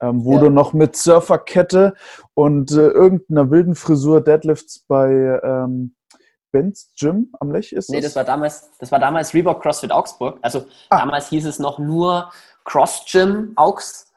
ähm, 0.00 0.24
wo 0.24 0.32
ja. 0.32 0.40
du 0.40 0.50
noch 0.50 0.72
mit 0.72 0.96
Surferkette 0.96 1.94
und 2.34 2.72
äh, 2.72 2.88
irgendeiner 2.88 3.52
wilden 3.52 3.76
Frisur 3.76 4.22
Deadlifts 4.22 4.80
bei 4.88 5.40
ähm, 5.44 5.94
Benz 6.54 6.92
Gym 6.96 7.32
am 7.40 7.50
Lech 7.50 7.72
ist. 7.72 7.90
Nee, 7.90 8.00
das 8.00 8.14
war 8.14 8.22
damals, 8.22 8.70
das 8.78 8.92
war 8.92 9.00
damals 9.00 9.34
Reebok 9.34 9.60
CrossFit 9.60 9.90
Augsburg. 9.90 10.38
Also 10.40 10.66
ah. 10.88 10.98
damals 10.98 11.28
hieß 11.28 11.46
es 11.46 11.58
noch 11.58 11.80
nur 11.80 12.30
Cross 12.62 13.06
Gym 13.10 13.54
Augs 13.56 14.12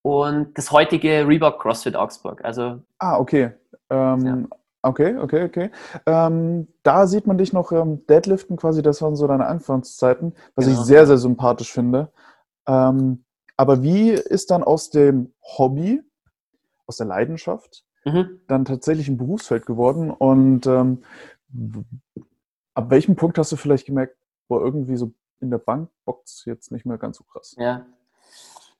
und 0.00 0.56
das 0.56 0.72
heutige 0.72 1.28
Reebok 1.28 1.60
CrossFit 1.60 1.94
Augsburg. 1.94 2.42
Also 2.42 2.80
ah, 2.98 3.18
okay. 3.18 3.52
Ähm, 3.90 4.26
ja. 4.26 4.56
Okay, 4.80 5.16
okay, 5.18 5.44
okay. 5.44 5.70
Ähm, 6.06 6.68
da 6.82 7.06
sieht 7.06 7.26
man 7.26 7.36
dich 7.36 7.52
noch 7.52 7.70
ähm, 7.70 8.06
Deadliften 8.06 8.56
quasi, 8.56 8.80
das 8.80 9.02
waren 9.02 9.16
so 9.16 9.26
deine 9.26 9.46
Anfangszeiten, 9.46 10.34
was 10.54 10.64
genau. 10.64 10.78
ich 10.78 10.86
sehr, 10.86 11.06
sehr 11.06 11.18
sympathisch 11.18 11.72
finde. 11.72 12.10
Ähm, 12.66 13.24
aber 13.58 13.82
wie 13.82 14.10
ist 14.10 14.50
dann 14.50 14.62
aus 14.62 14.88
dem 14.88 15.32
Hobby, 15.42 16.02
aus 16.86 16.96
der 16.96 17.06
Leidenschaft, 17.06 17.84
mhm. 18.04 18.40
dann 18.48 18.64
tatsächlich 18.64 19.08
ein 19.08 19.18
Berufsfeld 19.18 19.66
geworden? 19.66 20.10
Und 20.10 20.66
ähm, 20.66 21.02
ab 22.74 22.90
welchem 22.90 23.16
Punkt 23.16 23.38
hast 23.38 23.52
du 23.52 23.56
vielleicht 23.56 23.86
gemerkt, 23.86 24.16
boah, 24.48 24.60
irgendwie 24.60 24.96
so 24.96 25.12
in 25.40 25.50
der 25.50 25.58
Bankbox 25.58 26.44
jetzt 26.46 26.72
nicht 26.72 26.86
mehr 26.86 26.98
ganz 26.98 27.18
so 27.18 27.24
krass? 27.24 27.54
Ja, 27.58 27.86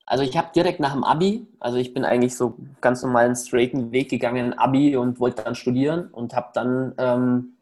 also 0.07 0.23
ich 0.23 0.37
habe 0.37 0.49
direkt 0.55 0.81
nach 0.81 0.93
dem 0.93 1.03
Abi, 1.03 1.47
also 1.61 1.79
ich 1.79 1.95
bin 1.95 2.05
eigentlich 2.05 2.37
so 2.37 2.59
ganz 2.81 3.03
normalen 3.03 3.35
straighten 3.37 3.91
Weg 3.91 4.11
gegangen, 4.11 4.53
Abi 4.53 4.97
und 4.97 5.19
wollte 5.19 5.45
dann 5.45 5.55
studieren 5.55 6.09
und 6.09 6.35
habe 6.35 6.49
dann 6.53 6.95
ähm, 6.99 7.57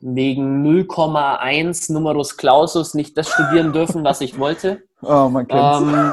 wegen 0.00 0.62
0,1 0.66 1.92
Numerus 1.92 2.36
Clausus 2.36 2.94
nicht 2.94 3.16
das 3.16 3.30
studieren 3.30 3.72
dürfen, 3.72 4.04
was 4.04 4.20
ich 4.20 4.38
wollte. 4.38 4.82
Oh, 5.00 5.28
man 5.32 5.48
kennt's. 5.48 5.80
Ähm, 5.80 6.12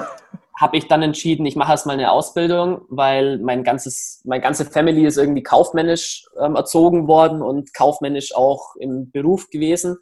habe 0.58 0.76
ich 0.78 0.88
dann 0.88 1.04
entschieden, 1.04 1.46
ich 1.46 1.56
mache 1.56 1.72
erstmal 1.72 1.94
eine 1.94 2.12
Ausbildung, 2.12 2.82
weil 2.90 3.38
mein 3.38 3.64
ganzes, 3.64 4.22
meine 4.26 4.42
ganze 4.42 4.66
Family 4.66 5.06
ist 5.06 5.18
irgendwie 5.18 5.44
kaufmännisch 5.44 6.26
ähm, 6.40 6.56
erzogen 6.56 7.08
worden 7.08 7.44
und 7.44 7.76
kaufmännisch 7.76 8.36
auch 8.36 8.76
im 8.78 9.12
Beruf 9.12 9.50
gewesen. 9.52 9.98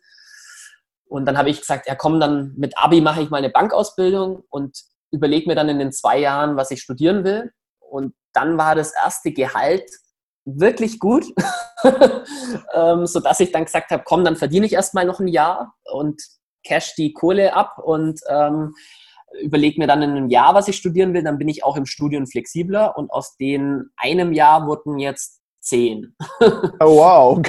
Und 1.07 1.25
dann 1.25 1.37
habe 1.37 1.49
ich 1.49 1.59
gesagt, 1.59 1.87
ja 1.87 1.95
komm, 1.95 2.21
dann 2.21 2.53
mit 2.55 2.77
Abi 2.77 3.01
mache 3.01 3.21
ich 3.21 3.29
mal 3.29 3.37
eine 3.37 3.49
Bankausbildung 3.49 4.43
und 4.49 4.77
überlege 5.11 5.47
mir 5.47 5.55
dann 5.55 5.69
in 5.69 5.77
den 5.77 5.91
zwei 5.91 6.19
Jahren, 6.19 6.55
was 6.55 6.71
ich 6.71 6.81
studieren 6.81 7.25
will. 7.25 7.51
Und 7.79 8.15
dann 8.33 8.57
war 8.57 8.75
das 8.75 8.93
erste 9.03 9.33
Gehalt 9.33 9.89
wirklich 10.45 10.99
gut, 10.99 11.25
ähm, 12.73 13.05
sodass 13.07 13.41
ich 13.41 13.51
dann 13.51 13.65
gesagt 13.65 13.91
habe, 13.91 14.03
komm, 14.05 14.23
dann 14.23 14.37
verdiene 14.37 14.65
ich 14.65 14.73
erstmal 14.73 15.05
noch 15.05 15.19
ein 15.19 15.27
Jahr 15.27 15.75
und 15.91 16.21
cash 16.65 16.95
die 16.95 17.13
Kohle 17.13 17.53
ab 17.53 17.77
und 17.77 18.21
ähm, 18.29 18.73
überlege 19.41 19.79
mir 19.79 19.87
dann 19.87 20.01
in 20.01 20.11
einem 20.11 20.29
Jahr, 20.29 20.53
was 20.53 20.67
ich 20.67 20.77
studieren 20.77 21.13
will. 21.13 21.23
Dann 21.23 21.37
bin 21.37 21.47
ich 21.47 21.63
auch 21.63 21.77
im 21.77 21.85
Studium 21.85 22.27
flexibler 22.27 22.97
und 22.97 23.11
aus 23.11 23.37
den 23.37 23.89
einem 23.97 24.33
Jahr 24.33 24.67
wurden 24.67 24.99
jetzt 24.99 25.41
zehn. 25.59 26.15
oh, 26.79 26.97
wow. 26.97 27.41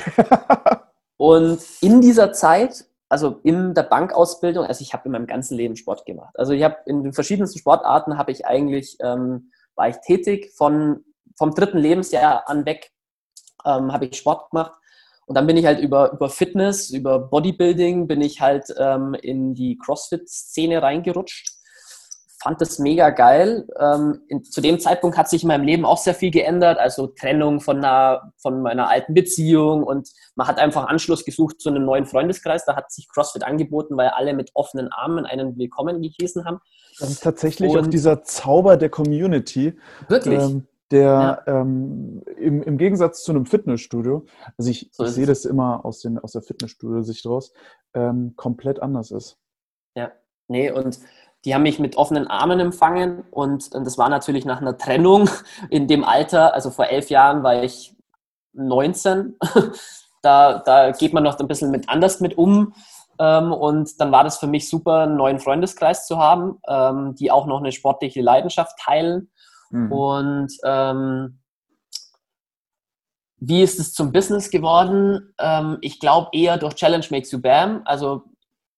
und 1.16 1.60
in 1.80 2.00
dieser 2.00 2.32
Zeit 2.32 2.86
also 3.08 3.40
in 3.44 3.74
der 3.74 3.84
Bankausbildung, 3.84 4.64
also 4.64 4.82
ich 4.82 4.92
habe 4.92 5.04
in 5.06 5.12
meinem 5.12 5.26
ganzen 5.26 5.56
Leben 5.56 5.76
Sport 5.76 6.04
gemacht. 6.06 6.34
Also 6.36 6.52
ich 6.52 6.62
habe 6.62 6.76
in 6.86 7.04
den 7.04 7.12
verschiedensten 7.12 7.58
Sportarten 7.58 8.18
habe 8.18 8.32
ich 8.32 8.46
eigentlich, 8.46 8.96
ähm, 9.00 9.52
war 9.76 9.88
ich 9.88 9.96
tätig. 9.98 10.52
Von, 10.56 11.04
vom 11.36 11.54
dritten 11.54 11.78
Lebensjahr 11.78 12.48
an 12.48 12.66
weg 12.66 12.90
ähm, 13.64 13.92
habe 13.92 14.06
ich 14.06 14.16
Sport 14.16 14.50
gemacht. 14.50 14.72
Und 15.26 15.36
dann 15.36 15.46
bin 15.46 15.56
ich 15.56 15.66
halt 15.66 15.80
über, 15.80 16.12
über 16.12 16.28
Fitness, 16.28 16.90
über 16.90 17.18
Bodybuilding, 17.18 18.06
bin 18.06 18.20
ich 18.20 18.40
halt 18.40 18.74
ähm, 18.78 19.14
in 19.14 19.54
die 19.54 19.76
CrossFit-Szene 19.78 20.82
reingerutscht 20.82 21.55
fand 22.46 22.60
das 22.60 22.78
mega 22.78 23.10
geil. 23.10 23.66
Ähm, 23.76 24.20
in, 24.28 24.44
zu 24.44 24.60
dem 24.60 24.78
Zeitpunkt 24.78 25.18
hat 25.18 25.28
sich 25.28 25.42
in 25.42 25.48
meinem 25.48 25.64
Leben 25.64 25.84
auch 25.84 25.98
sehr 25.98 26.14
viel 26.14 26.30
geändert, 26.30 26.78
also 26.78 27.08
Trennung 27.08 27.60
von, 27.60 27.78
einer, 27.78 28.32
von 28.36 28.62
meiner 28.62 28.88
alten 28.88 29.14
Beziehung 29.14 29.82
und 29.82 30.08
man 30.36 30.46
hat 30.46 30.60
einfach 30.60 30.86
Anschluss 30.86 31.24
gesucht 31.24 31.60
zu 31.60 31.70
einem 31.70 31.84
neuen 31.84 32.06
Freundeskreis. 32.06 32.64
Da 32.64 32.76
hat 32.76 32.92
sich 32.92 33.08
CrossFit 33.08 33.42
angeboten, 33.42 33.96
weil 33.96 34.10
alle 34.10 34.32
mit 34.32 34.52
offenen 34.54 34.92
Armen 34.92 35.26
einen 35.26 35.58
Willkommen 35.58 36.00
gehießen 36.00 36.44
haben. 36.44 36.60
Das 37.00 37.10
ist 37.10 37.24
tatsächlich 37.24 37.72
und 37.72 37.78
auch 37.80 37.86
dieser 37.88 38.22
Zauber 38.22 38.76
der 38.76 38.90
Community. 38.90 39.76
Wirklich? 40.06 40.40
Ähm, 40.40 40.68
der 40.92 41.42
ja. 41.44 41.60
ähm, 41.62 42.22
im, 42.38 42.62
im 42.62 42.78
Gegensatz 42.78 43.24
zu 43.24 43.32
einem 43.32 43.44
Fitnessstudio, 43.44 44.24
also 44.56 44.70
ich, 44.70 44.90
so 44.92 45.04
ich 45.04 45.10
sehe 45.10 45.26
das 45.26 45.44
immer 45.44 45.84
aus, 45.84 45.98
den, 45.98 46.16
aus 46.16 46.30
der 46.30 46.42
Fitnessstudio-Sicht 46.42 47.26
raus, 47.26 47.52
ähm, 47.92 48.34
komplett 48.36 48.80
anders 48.80 49.10
ist. 49.10 49.36
Ja, 49.96 50.12
nee, 50.46 50.70
und 50.70 51.00
die 51.46 51.54
haben 51.54 51.62
mich 51.62 51.78
mit 51.78 51.96
offenen 51.96 52.26
Armen 52.26 52.58
empfangen 52.58 53.22
und, 53.30 53.72
und 53.72 53.84
das 53.86 53.96
war 53.96 54.08
natürlich 54.08 54.44
nach 54.44 54.60
einer 54.60 54.76
Trennung 54.76 55.30
in 55.70 55.86
dem 55.86 56.04
Alter, 56.04 56.52
also 56.52 56.70
vor 56.70 56.86
elf 56.86 57.08
Jahren 57.08 57.42
war 57.42 57.62
ich 57.62 57.94
19. 58.52 59.36
da, 60.22 60.58
da 60.58 60.90
geht 60.90 61.12
man 61.12 61.22
noch 61.22 61.38
ein 61.38 61.48
bisschen 61.48 61.70
mit 61.70 61.88
anders 61.88 62.20
mit 62.20 62.36
um. 62.36 62.74
Ähm, 63.18 63.52
und 63.52 64.00
dann 64.00 64.12
war 64.12 64.24
das 64.24 64.38
für 64.38 64.46
mich 64.46 64.68
super, 64.68 65.00
einen 65.00 65.16
neuen 65.16 65.38
Freundeskreis 65.38 66.06
zu 66.06 66.18
haben, 66.18 66.58
ähm, 66.68 67.14
die 67.14 67.30
auch 67.30 67.46
noch 67.46 67.60
eine 67.60 67.72
sportliche 67.72 68.22
Leidenschaft 68.22 68.78
teilen. 68.78 69.30
Mhm. 69.70 69.92
Und 69.92 70.52
ähm, 70.64 71.38
wie 73.38 73.62
ist 73.62 73.78
es 73.78 73.94
zum 73.94 74.12
Business 74.12 74.50
geworden? 74.50 75.32
Ähm, 75.38 75.78
ich 75.80 76.00
glaube 76.00 76.30
eher 76.32 76.56
durch 76.56 76.74
Challenge 76.74 77.06
Makes 77.10 77.30
You 77.30 77.40
Bam. 77.40 77.82
Also 77.84 78.24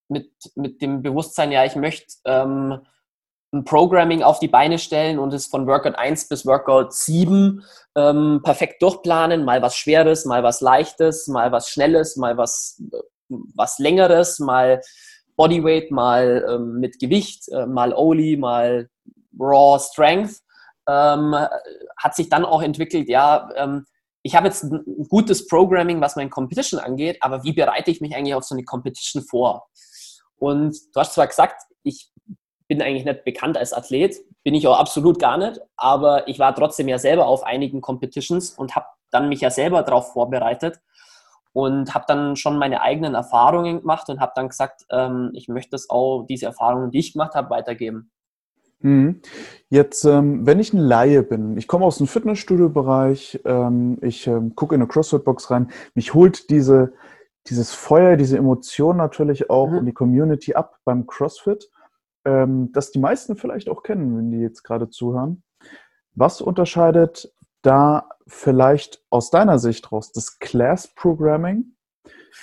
mit, 0.08 0.30
mit 0.54 0.82
dem 0.82 1.02
Bewusstsein, 1.02 1.52
ja, 1.52 1.64
ich 1.64 1.76
möchte 1.76 2.14
ähm, 2.24 2.80
ein 3.52 3.64
Programming 3.64 4.22
auf 4.22 4.40
die 4.40 4.48
Beine 4.48 4.78
stellen 4.78 5.18
und 5.18 5.32
es 5.32 5.46
von 5.46 5.66
Workout 5.66 5.96
1 5.96 6.28
bis 6.28 6.44
Workout 6.44 6.92
7 6.92 7.64
ähm, 7.96 8.40
perfekt 8.44 8.82
durchplanen, 8.82 9.44
mal 9.44 9.62
was 9.62 9.76
Schweres, 9.76 10.24
mal 10.24 10.42
was 10.42 10.60
Leichtes, 10.60 11.28
mal 11.28 11.50
was 11.50 11.70
Schnelles, 11.70 12.16
mal 12.16 12.36
was, 12.36 12.82
was 13.28 13.78
Längeres, 13.78 14.38
mal 14.38 14.82
Bodyweight, 15.36 15.90
mal 15.90 16.44
ähm, 16.48 16.80
mit 16.80 16.98
Gewicht, 16.98 17.48
äh, 17.48 17.66
mal 17.66 17.94
Oli, 17.94 18.36
mal 18.36 18.90
Raw 19.38 19.78
Strength. 19.78 20.40
Ähm, 20.86 21.34
hat 21.96 22.14
sich 22.16 22.28
dann 22.28 22.44
auch 22.44 22.62
entwickelt, 22.62 23.08
ja, 23.08 23.50
ähm, 23.56 23.84
ich 24.22 24.34
habe 24.34 24.48
jetzt 24.48 24.64
ein 24.64 25.06
gutes 25.08 25.46
Programming, 25.46 26.00
was 26.00 26.16
mein 26.16 26.28
Competition 26.28 26.80
angeht, 26.80 27.18
aber 27.20 27.44
wie 27.44 27.52
bereite 27.52 27.90
ich 27.90 28.00
mich 28.00 28.14
eigentlich 28.14 28.34
auf 28.34 28.44
so 28.44 28.54
eine 28.54 28.64
Competition 28.64 29.22
vor? 29.22 29.68
Und 30.38 30.76
du 30.94 31.00
hast 31.00 31.14
zwar 31.14 31.26
gesagt, 31.26 31.62
ich 31.82 32.10
bin 32.68 32.82
eigentlich 32.82 33.04
nicht 33.04 33.24
bekannt 33.24 33.56
als 33.56 33.72
Athlet, 33.72 34.16
bin 34.44 34.54
ich 34.54 34.66
auch 34.66 34.78
absolut 34.78 35.18
gar 35.18 35.38
nicht, 35.38 35.60
aber 35.76 36.28
ich 36.28 36.38
war 36.38 36.54
trotzdem 36.54 36.88
ja 36.88 36.98
selber 36.98 37.26
auf 37.26 37.42
einigen 37.42 37.80
Competitions 37.80 38.50
und 38.50 38.76
habe 38.76 38.86
dann 39.10 39.28
mich 39.28 39.40
ja 39.40 39.50
selber 39.50 39.82
darauf 39.82 40.12
vorbereitet 40.12 40.80
und 41.52 41.94
habe 41.94 42.04
dann 42.06 42.36
schon 42.36 42.58
meine 42.58 42.82
eigenen 42.82 43.14
Erfahrungen 43.14 43.80
gemacht 43.80 44.08
und 44.10 44.20
habe 44.20 44.32
dann 44.34 44.48
gesagt, 44.48 44.84
ähm, 44.90 45.30
ich 45.32 45.48
möchte 45.48 45.70
das 45.70 45.88
auch, 45.88 46.24
diese 46.24 46.46
Erfahrungen, 46.46 46.90
die 46.90 46.98
ich 46.98 47.14
gemacht 47.14 47.34
habe, 47.34 47.50
weitergeben. 47.50 48.10
Mhm. 48.80 49.22
Jetzt, 49.70 50.04
ähm, 50.04 50.46
wenn 50.46 50.60
ich 50.60 50.72
ein 50.72 50.78
Laie 50.78 51.22
bin, 51.22 51.56
ich 51.56 51.66
komme 51.66 51.84
aus 51.84 51.98
dem 51.98 52.06
Fitnessstudio-Bereich, 52.06 53.40
ähm, 53.44 53.98
ich 54.02 54.26
ähm, 54.26 54.54
gucke 54.54 54.74
in 54.74 54.82
eine 54.82 54.88
CrossFit-Box 54.88 55.50
rein, 55.50 55.70
mich 55.94 56.14
holt 56.14 56.50
diese 56.50 56.92
dieses 57.46 57.72
Feuer, 57.72 58.16
diese 58.16 58.36
Emotion 58.36 58.96
natürlich 58.96 59.50
auch 59.50 59.70
mhm. 59.70 59.78
in 59.78 59.86
die 59.86 59.92
Community 59.92 60.54
ab 60.54 60.78
beim 60.84 61.06
CrossFit, 61.06 61.70
ähm, 62.24 62.70
das 62.72 62.90
die 62.90 62.98
meisten 62.98 63.36
vielleicht 63.36 63.68
auch 63.68 63.82
kennen, 63.82 64.16
wenn 64.16 64.30
die 64.30 64.40
jetzt 64.40 64.62
gerade 64.62 64.88
zuhören. 64.90 65.42
Was 66.14 66.40
unterscheidet 66.40 67.32
da 67.62 68.08
vielleicht 68.26 69.02
aus 69.10 69.30
deiner 69.30 69.58
Sicht 69.58 69.92
raus 69.92 70.12
das 70.12 70.38
Class 70.38 70.88
Programming 70.88 71.72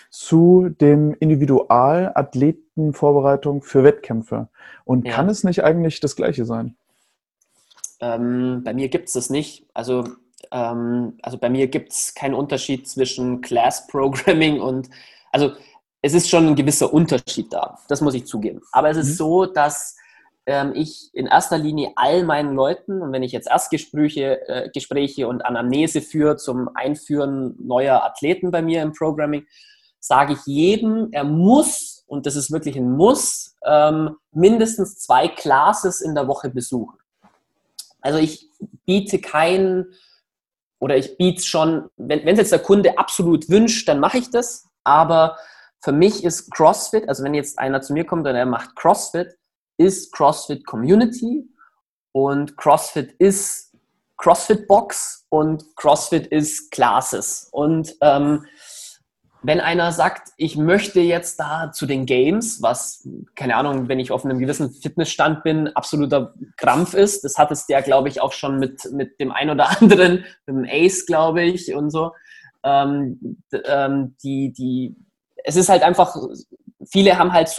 zu 0.09 0.69
dem 0.69 1.15
Individualathletenvorbereitung 1.19 3.61
für 3.61 3.83
Wettkämpfe? 3.83 4.49
Und 4.85 5.05
ja. 5.05 5.13
kann 5.13 5.29
es 5.29 5.43
nicht 5.43 5.63
eigentlich 5.63 5.99
das 5.99 6.15
Gleiche 6.15 6.45
sein? 6.45 6.75
Ähm, 7.99 8.61
bei 8.63 8.73
mir 8.73 8.89
gibt 8.89 9.07
es 9.07 9.13
das 9.13 9.29
nicht. 9.29 9.67
Also 9.73 10.05
ähm, 10.51 11.17
also 11.21 11.37
bei 11.37 11.49
mir 11.49 11.67
gibt 11.67 11.91
es 11.91 12.13
keinen 12.13 12.33
Unterschied 12.33 12.87
zwischen 12.87 13.41
Class 13.41 13.87
Programming 13.87 14.59
und, 14.59 14.89
also 15.31 15.51
es 16.01 16.13
ist 16.13 16.29
schon 16.29 16.47
ein 16.47 16.55
gewisser 16.55 16.93
Unterschied 16.93 17.51
da, 17.51 17.79
das 17.87 18.01
muss 18.01 18.13
ich 18.13 18.25
zugeben. 18.25 18.61
Aber 18.71 18.89
es 18.89 18.97
ist 18.97 19.09
mhm. 19.09 19.13
so, 19.13 19.45
dass 19.45 19.95
ähm, 20.45 20.73
ich 20.75 21.09
in 21.13 21.25
erster 21.25 21.57
Linie 21.57 21.91
all 21.95 22.23
meinen 22.23 22.53
Leuten, 22.53 23.01
und 23.01 23.11
wenn 23.11 23.23
ich 23.23 23.31
jetzt 23.31 23.47
Erstgespräche 23.47 24.47
äh, 24.47 24.69
Gespräche 24.69 25.27
und 25.27 25.43
Anamnese 25.45 26.01
führe 26.01 26.37
zum 26.37 26.69
Einführen 26.75 27.55
neuer 27.59 28.03
Athleten 28.03 28.51
bei 28.51 28.61
mir 28.61 28.81
im 28.83 28.93
Programming, 28.93 29.45
sage 29.99 30.33
ich 30.33 30.45
jedem, 30.45 31.09
er 31.11 31.23
muss 31.23 31.95
und 32.07 32.25
das 32.25 32.35
ist 32.35 32.51
wirklich 32.51 32.75
ein 32.75 32.91
Muss, 32.91 33.55
ähm, 33.65 34.17
mindestens 34.31 34.99
zwei 34.99 35.27
Classes 35.27 36.01
in 36.01 36.15
der 36.15 36.27
Woche 36.27 36.49
besuchen. 36.49 36.97
Also 38.01 38.19
ich 38.19 38.47
biete 38.85 39.19
kein, 39.19 39.85
oder 40.85 40.97
ich 40.97 41.17
biete 41.17 41.41
schon, 41.41 41.89
wenn 41.97 42.27
es 42.27 42.37
jetzt 42.37 42.51
der 42.51 42.59
Kunde 42.59 42.99
absolut 42.99 43.49
wünscht, 43.49 43.89
dann 43.89 43.99
mache 43.99 44.19
ich 44.19 44.29
das. 44.29 44.67
Aber 44.83 45.35
für 45.83 45.91
mich 45.91 46.23
ist 46.23 46.51
CrossFit, 46.51 47.09
also 47.09 47.23
wenn 47.23 47.33
jetzt 47.33 47.57
einer 47.57 47.81
zu 47.81 47.91
mir 47.91 48.05
kommt 48.05 48.27
und 48.27 48.35
er 48.35 48.45
macht 48.45 48.75
CrossFit, 48.75 49.35
ist 49.77 50.13
CrossFit 50.13 50.63
Community 50.67 51.49
und 52.11 52.55
CrossFit 52.57 53.13
ist 53.13 53.75
CrossFit 54.17 54.67
Box 54.67 55.25
und 55.29 55.75
CrossFit 55.75 56.27
ist 56.27 56.69
Classes. 56.69 57.49
Und 57.51 57.95
ähm, 58.01 58.45
wenn 59.45 59.59
einer 59.59 59.91
sagt, 59.91 60.29
ich 60.37 60.57
möchte 60.57 60.99
jetzt 61.01 61.39
da 61.39 61.71
zu 61.71 61.85
den 61.85 62.05
Games, 62.05 62.61
was, 62.61 63.07
keine 63.35 63.55
Ahnung, 63.55 63.87
wenn 63.87 63.99
ich 63.99 64.11
auf 64.11 64.25
einem 64.25 64.39
gewissen 64.39 64.71
Fitnessstand 64.71 65.43
bin, 65.43 65.67
absoluter 65.75 66.33
Krampf 66.57 66.93
ist, 66.93 67.23
das 67.23 67.37
hat 67.37 67.51
es 67.51 67.67
der, 67.67 67.81
glaube 67.81 68.09
ich, 68.09 68.21
auch 68.21 68.33
schon 68.33 68.57
mit, 68.57 68.91
mit 68.91 69.19
dem 69.19 69.31
ein 69.31 69.49
oder 69.49 69.69
anderen, 69.81 70.25
mit 70.45 70.55
dem 70.55 70.67
Ace, 70.67 71.05
glaube 71.05 71.43
ich, 71.43 71.73
und 71.75 71.91
so. 71.91 72.11
Ähm, 72.63 73.37
ähm, 73.65 74.15
die, 74.23 74.51
die, 74.51 74.95
es 75.43 75.55
ist 75.55 75.69
halt 75.69 75.83
einfach, 75.83 76.15
viele 76.91 77.17
haben 77.17 77.31
halt 77.31 77.53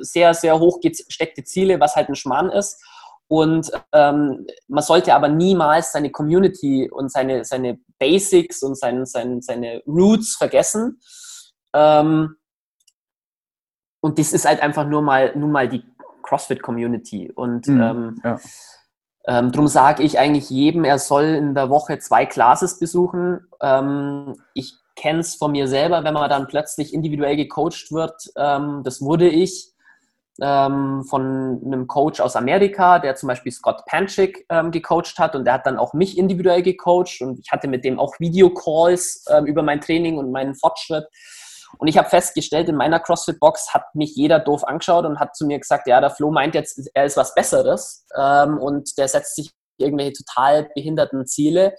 sehr, 0.00 0.34
sehr 0.34 0.58
hoch 0.58 0.80
gesteckte 0.80 1.44
Ziele, 1.44 1.80
was 1.80 1.96
halt 1.96 2.08
ein 2.08 2.16
Schmarrn 2.16 2.50
ist. 2.50 2.82
Und 3.28 3.70
ähm, 3.92 4.46
man 4.66 4.82
sollte 4.82 5.14
aber 5.14 5.28
niemals 5.28 5.92
seine 5.92 6.10
Community 6.10 6.90
und 6.90 7.12
seine, 7.12 7.44
seine 7.44 7.78
Basics 7.98 8.62
und 8.64 8.76
sein, 8.76 9.06
sein, 9.06 9.40
seine 9.40 9.82
Roots 9.86 10.34
vergessen. 10.36 11.00
Ähm, 11.74 12.36
und 14.00 14.18
das 14.18 14.32
ist 14.32 14.46
halt 14.46 14.62
einfach 14.62 14.86
nur 14.86 15.02
mal, 15.02 15.36
nur 15.36 15.48
mal 15.48 15.68
die 15.68 15.84
CrossFit-Community. 16.22 17.32
Und 17.34 17.66
mhm, 17.66 17.80
ähm, 17.80 18.20
ja. 18.24 18.38
ähm, 19.26 19.52
darum 19.52 19.68
sage 19.68 20.02
ich 20.02 20.18
eigentlich 20.18 20.50
jedem, 20.50 20.84
er 20.84 20.98
soll 20.98 21.24
in 21.24 21.54
der 21.54 21.70
Woche 21.70 21.98
zwei 21.98 22.26
Classes 22.26 22.78
besuchen. 22.78 23.46
Ähm, 23.60 24.36
ich 24.54 24.74
kenne 24.96 25.20
es 25.20 25.34
von 25.34 25.52
mir 25.52 25.68
selber, 25.68 26.04
wenn 26.04 26.14
man 26.14 26.28
dann 26.28 26.46
plötzlich 26.46 26.94
individuell 26.94 27.36
gecoacht 27.36 27.90
wird. 27.90 28.30
Ähm, 28.36 28.82
das 28.84 29.00
wurde 29.00 29.28
ich 29.28 29.72
ähm, 30.40 31.04
von 31.04 31.60
einem 31.64 31.86
Coach 31.86 32.20
aus 32.20 32.36
Amerika, 32.36 32.98
der 32.98 33.14
zum 33.16 33.28
Beispiel 33.28 33.52
Scott 33.52 33.84
Panchik 33.86 34.46
ähm, 34.48 34.70
gecoacht 34.70 35.18
hat 35.18 35.34
und 35.36 35.44
der 35.44 35.54
hat 35.54 35.66
dann 35.66 35.78
auch 35.78 35.92
mich 35.92 36.16
individuell 36.16 36.62
gecoacht 36.62 37.20
und 37.20 37.38
ich 37.38 37.50
hatte 37.50 37.68
mit 37.68 37.84
dem 37.84 37.98
auch 37.98 38.18
Videocalls 38.18 39.24
ähm, 39.30 39.46
über 39.46 39.62
mein 39.62 39.80
Training 39.80 40.18
und 40.18 40.32
meinen 40.32 40.54
Fortschritt. 40.54 41.06
Und 41.78 41.88
ich 41.88 41.98
habe 41.98 42.08
festgestellt, 42.08 42.68
in 42.68 42.76
meiner 42.76 43.00
CrossFit-Box 43.00 43.72
hat 43.74 43.94
mich 43.94 44.14
jeder 44.14 44.38
doof 44.38 44.64
angeschaut 44.64 45.04
und 45.04 45.18
hat 45.18 45.36
zu 45.36 45.46
mir 45.46 45.58
gesagt, 45.58 45.86
ja, 45.86 46.00
der 46.00 46.10
Flo 46.10 46.30
meint 46.30 46.54
jetzt, 46.54 46.90
er 46.94 47.04
ist 47.04 47.16
was 47.16 47.34
Besseres 47.34 48.06
ähm, 48.16 48.58
und 48.58 48.98
der 48.98 49.08
setzt 49.08 49.36
sich 49.36 49.50
irgendwelche 49.78 50.12
total 50.24 50.70
behinderten 50.74 51.26
Ziele. 51.26 51.74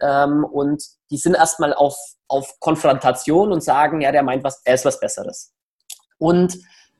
Ähm, 0.00 0.44
und 0.44 0.82
die 1.10 1.16
sind 1.18 1.34
erstmal 1.34 1.74
auf, 1.74 1.96
auf 2.28 2.58
Konfrontation 2.60 3.52
und 3.52 3.62
sagen, 3.62 4.00
ja, 4.00 4.12
der 4.12 4.22
meint, 4.22 4.44
was, 4.44 4.62
er 4.64 4.74
ist 4.74 4.84
was 4.84 5.00
Besseres. 5.00 5.52
Und 6.18 6.58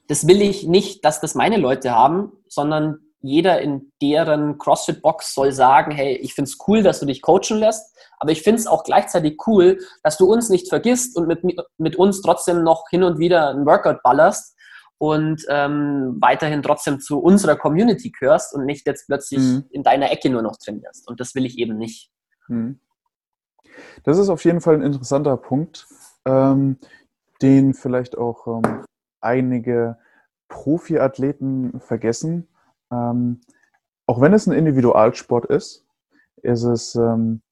das 0.08 0.26
will 0.26 0.42
ich 0.42 0.66
nicht, 0.66 1.04
dass 1.04 1.20
das 1.20 1.34
meine 1.34 1.56
Leute 1.56 1.92
haben, 1.92 2.32
sondern 2.48 2.98
jeder 3.22 3.60
in 3.60 3.92
deren 4.00 4.58
CrossFit-Box 4.58 5.34
soll 5.34 5.52
sagen, 5.52 5.92
hey, 5.92 6.14
ich 6.16 6.34
finde 6.34 6.48
es 6.48 6.58
cool, 6.66 6.82
dass 6.82 7.00
du 7.00 7.06
dich 7.06 7.22
coachen 7.22 7.58
lässt, 7.58 7.96
aber 8.18 8.32
ich 8.32 8.42
finde 8.42 8.60
es 8.60 8.66
auch 8.66 8.84
gleichzeitig 8.84 9.38
cool, 9.46 9.78
dass 10.02 10.16
du 10.16 10.30
uns 10.30 10.48
nicht 10.48 10.68
vergisst 10.68 11.16
und 11.16 11.26
mit, 11.26 11.42
mit 11.78 11.96
uns 11.96 12.22
trotzdem 12.22 12.62
noch 12.62 12.88
hin 12.88 13.02
und 13.02 13.18
wieder 13.18 13.50
ein 13.50 13.66
Workout 13.66 14.02
ballerst 14.02 14.56
und 14.98 15.46
ähm, 15.48 16.18
weiterhin 16.20 16.62
trotzdem 16.62 17.00
zu 17.00 17.20
unserer 17.20 17.56
Community 17.56 18.10
gehörst 18.10 18.54
und 18.54 18.66
nicht 18.66 18.86
jetzt 18.86 19.06
plötzlich 19.06 19.40
mhm. 19.40 19.64
in 19.70 19.82
deiner 19.82 20.10
Ecke 20.10 20.28
nur 20.28 20.42
noch 20.42 20.56
trainierst. 20.56 21.08
Und 21.08 21.20
das 21.20 21.34
will 21.34 21.46
ich 21.46 21.56
eben 21.58 21.78
nicht. 21.78 22.10
Mhm. 22.48 22.80
Das 24.04 24.18
ist 24.18 24.28
auf 24.28 24.44
jeden 24.44 24.60
Fall 24.60 24.74
ein 24.74 24.82
interessanter 24.82 25.36
Punkt, 25.36 25.86
ähm, 26.26 26.78
den 27.40 27.72
vielleicht 27.72 28.18
auch 28.18 28.46
ähm, 28.46 28.84
einige 29.20 29.96
Profiathleten 30.48 31.80
vergessen. 31.80 32.48
Ähm, 32.92 33.40
auch 34.06 34.20
wenn 34.20 34.32
es 34.32 34.46
ein 34.46 34.52
Individualsport 34.52 35.46
ist, 35.46 35.86
ist 36.42 36.64
es 36.64 36.94
ähm, 36.94 37.42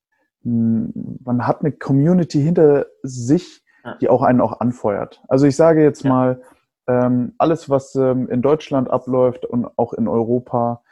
man 0.42 1.46
hat 1.46 1.60
eine 1.60 1.72
Community 1.72 2.42
hinter 2.42 2.86
sich, 3.02 3.64
die 4.00 4.08
auch 4.08 4.22
einen 4.22 4.40
auch 4.40 4.60
anfeuert. 4.60 5.22
Also 5.28 5.46
ich 5.46 5.56
sage 5.56 5.82
jetzt 5.82 6.04
ja. 6.04 6.10
mal, 6.10 6.42
ähm, 6.86 7.34
alles, 7.38 7.68
was 7.68 7.94
ähm, 7.96 8.28
in 8.28 8.40
Deutschland 8.40 8.90
abläuft 8.90 9.44
und 9.44 9.66
auch 9.76 9.92
in 9.92 10.08
Europa, 10.08 10.82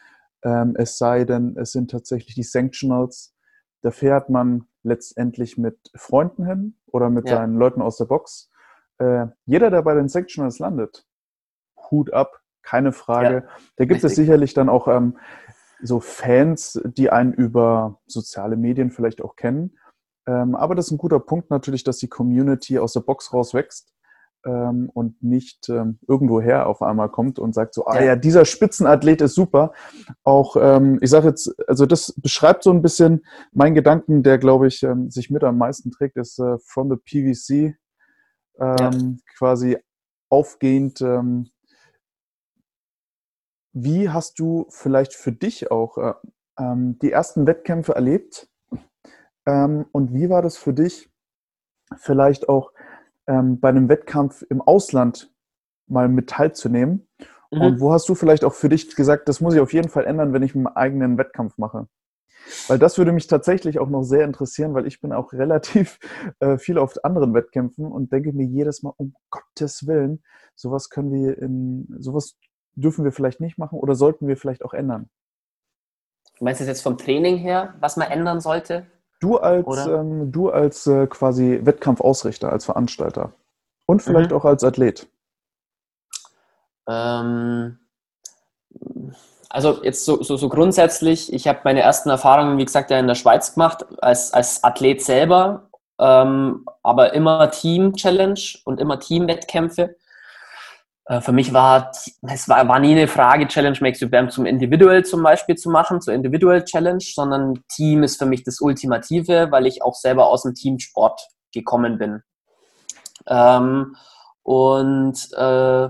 ähm, 0.42 0.74
es 0.76 0.98
sei 0.98 1.24
denn, 1.24 1.56
es 1.56 1.72
sind 1.72 1.90
tatsächlich 1.90 2.34
die 2.34 2.42
Sanctionals, 2.42 3.34
da 3.82 3.90
fährt 3.90 4.28
man 4.28 4.66
letztendlich 4.82 5.56
mit 5.56 5.78
Freunden 5.94 6.44
hin 6.44 6.76
oder 6.86 7.08
mit 7.08 7.28
ja. 7.28 7.36
seinen 7.36 7.56
Leuten 7.56 7.80
aus 7.80 7.96
der 7.96 8.04
Box. 8.04 8.50
Äh, 8.98 9.26
jeder, 9.46 9.70
der 9.70 9.82
bei 9.82 9.94
den 9.94 10.08
Sanctionals 10.08 10.58
landet, 10.58 11.06
Hut 11.90 12.12
ab, 12.12 12.42
keine 12.66 12.92
Frage. 12.92 13.34
Ja, 13.34 13.40
da 13.76 13.84
gibt 13.84 14.02
richtig. 14.02 14.10
es 14.10 14.16
sicherlich 14.16 14.54
dann 14.54 14.68
auch 14.68 14.88
ähm, 14.88 15.16
so 15.82 16.00
Fans, 16.00 16.80
die 16.84 17.10
einen 17.10 17.32
über 17.32 18.00
soziale 18.06 18.56
Medien 18.56 18.90
vielleicht 18.90 19.22
auch 19.22 19.36
kennen. 19.36 19.78
Ähm, 20.26 20.54
aber 20.54 20.74
das 20.74 20.86
ist 20.86 20.92
ein 20.92 20.98
guter 20.98 21.20
Punkt 21.20 21.50
natürlich, 21.50 21.84
dass 21.84 21.98
die 21.98 22.08
Community 22.08 22.78
aus 22.78 22.92
der 22.92 23.00
Box 23.00 23.32
raus 23.32 23.54
wächst 23.54 23.94
ähm, 24.44 24.90
und 24.92 25.22
nicht 25.22 25.68
ähm, 25.68 26.00
irgendwoher 26.08 26.66
auf 26.66 26.82
einmal 26.82 27.08
kommt 27.08 27.38
und 27.38 27.54
sagt 27.54 27.74
so, 27.74 27.86
ah 27.86 28.02
ja, 28.02 28.16
dieser 28.16 28.44
Spitzenathlet 28.44 29.20
ist 29.20 29.34
super. 29.34 29.72
Auch, 30.24 30.56
ähm, 30.58 30.98
ich 31.00 31.10
sage 31.10 31.28
jetzt, 31.28 31.54
also 31.68 31.86
das 31.86 32.14
beschreibt 32.16 32.64
so 32.64 32.72
ein 32.72 32.82
bisschen 32.82 33.24
meinen 33.52 33.74
Gedanken, 33.74 34.24
der, 34.24 34.38
glaube 34.38 34.66
ich, 34.66 34.82
ähm, 34.82 35.10
sich 35.10 35.30
mit 35.30 35.44
am 35.44 35.58
meisten 35.58 35.92
trägt, 35.92 36.16
ist 36.16 36.40
äh, 36.40 36.56
from 36.64 36.90
the 36.90 36.96
PVC 36.96 37.76
ja. 38.58 38.76
Ähm, 38.80 39.20
quasi 39.36 39.76
aufgehend 40.30 41.00
ähm, 41.02 41.50
wie 43.78 44.08
hast 44.08 44.38
du 44.38 44.66
vielleicht 44.70 45.12
für 45.12 45.32
dich 45.32 45.70
auch 45.70 45.98
äh, 45.98 46.14
ähm, 46.58 46.98
die 47.00 47.12
ersten 47.12 47.46
Wettkämpfe 47.46 47.94
erlebt? 47.94 48.48
Ähm, 49.44 49.84
und 49.92 50.14
wie 50.14 50.30
war 50.30 50.40
das 50.40 50.56
für 50.56 50.72
dich, 50.72 51.10
vielleicht 51.98 52.48
auch 52.48 52.72
ähm, 53.26 53.60
bei 53.60 53.68
einem 53.68 53.90
Wettkampf 53.90 54.42
im 54.48 54.62
Ausland 54.62 55.30
mal 55.88 56.08
mit 56.08 56.30
teilzunehmen? 56.30 57.06
Mhm. 57.50 57.60
Und 57.60 57.80
wo 57.80 57.92
hast 57.92 58.08
du 58.08 58.14
vielleicht 58.14 58.44
auch 58.44 58.54
für 58.54 58.70
dich 58.70 58.96
gesagt, 58.96 59.28
das 59.28 59.42
muss 59.42 59.52
ich 59.52 59.60
auf 59.60 59.74
jeden 59.74 59.90
Fall 59.90 60.06
ändern, 60.06 60.32
wenn 60.32 60.42
ich 60.42 60.54
einen 60.54 60.68
eigenen 60.68 61.18
Wettkampf 61.18 61.58
mache? 61.58 61.86
Weil 62.68 62.78
das 62.78 62.96
würde 62.96 63.12
mich 63.12 63.26
tatsächlich 63.26 63.78
auch 63.78 63.90
noch 63.90 64.04
sehr 64.04 64.24
interessieren, 64.24 64.72
weil 64.72 64.86
ich 64.86 65.02
bin 65.02 65.12
auch 65.12 65.32
relativ 65.34 65.98
äh, 66.40 66.56
viel 66.56 66.78
auf 66.78 66.94
anderen 67.04 67.34
Wettkämpfen 67.34 67.92
und 67.92 68.10
denke 68.10 68.32
mir 68.32 68.46
jedes 68.46 68.82
Mal, 68.82 68.94
um 68.96 69.12
Gottes 69.28 69.86
Willen, 69.86 70.22
sowas 70.54 70.88
können 70.88 71.12
wir 71.12 71.36
in, 71.36 71.94
sowas 71.98 72.38
dürfen 72.76 73.04
wir 73.04 73.12
vielleicht 73.12 73.40
nicht 73.40 73.58
machen 73.58 73.78
oder 73.78 73.94
sollten 73.94 74.28
wir 74.28 74.36
vielleicht 74.36 74.64
auch 74.64 74.74
ändern? 74.74 75.08
Du 76.38 76.44
meinst 76.44 76.60
das 76.60 76.68
jetzt 76.68 76.82
vom 76.82 76.98
Training 76.98 77.36
her, 77.38 77.74
was 77.80 77.96
man 77.96 78.10
ändern 78.10 78.40
sollte? 78.40 78.86
Du 79.20 79.38
als, 79.38 79.86
ähm, 79.86 80.30
du 80.30 80.50
als 80.50 80.86
äh, 80.86 81.06
quasi 81.06 81.60
Wettkampfausrichter, 81.62 82.52
als 82.52 82.66
Veranstalter 82.66 83.32
und 83.86 84.02
vielleicht 84.02 84.30
mhm. 84.30 84.36
auch 84.36 84.44
als 84.44 84.62
Athlet. 84.62 85.08
Ähm, 86.86 87.78
also 89.48 89.82
jetzt 89.82 90.04
so, 90.04 90.22
so, 90.22 90.36
so 90.36 90.48
grundsätzlich, 90.50 91.32
ich 91.32 91.48
habe 91.48 91.60
meine 91.64 91.80
ersten 91.80 92.10
Erfahrungen, 92.10 92.58
wie 92.58 92.64
gesagt, 92.64 92.90
ja 92.90 92.98
in 92.98 93.06
der 93.06 93.14
Schweiz 93.14 93.54
gemacht, 93.54 93.86
als, 94.02 94.34
als 94.34 94.62
Athlet 94.62 95.02
selber, 95.02 95.70
ähm, 95.98 96.66
aber 96.82 97.14
immer 97.14 97.50
Team-Challenge 97.50 98.40
und 98.64 98.80
immer 98.80 99.00
Team-Wettkämpfe. 99.00 99.96
Äh, 101.06 101.20
für 101.20 101.32
mich 101.32 101.52
war 101.52 101.90
es 101.90 102.48
war, 102.48 102.66
war 102.68 102.78
nie 102.78 102.92
eine 102.92 103.08
Frage, 103.08 103.46
Challenge 103.46 103.78
Makes 103.80 104.00
You 104.00 104.10
Bam 104.10 104.30
zum 104.30 104.46
Individual 104.46 105.04
zum 105.04 105.22
Beispiel 105.22 105.56
zu 105.56 105.70
machen, 105.70 106.00
zur 106.00 106.14
Individual 106.14 106.64
Challenge, 106.64 107.02
sondern 107.02 107.62
Team 107.68 108.02
ist 108.02 108.18
für 108.18 108.26
mich 108.26 108.42
das 108.44 108.60
Ultimative, 108.60 109.50
weil 109.50 109.66
ich 109.66 109.82
auch 109.82 109.94
selber 109.94 110.26
aus 110.26 110.42
dem 110.42 110.54
Teamsport 110.54 111.20
gekommen 111.52 111.98
bin. 111.98 112.22
Ähm, 113.26 113.96
und 114.42 115.32
äh, 115.36 115.88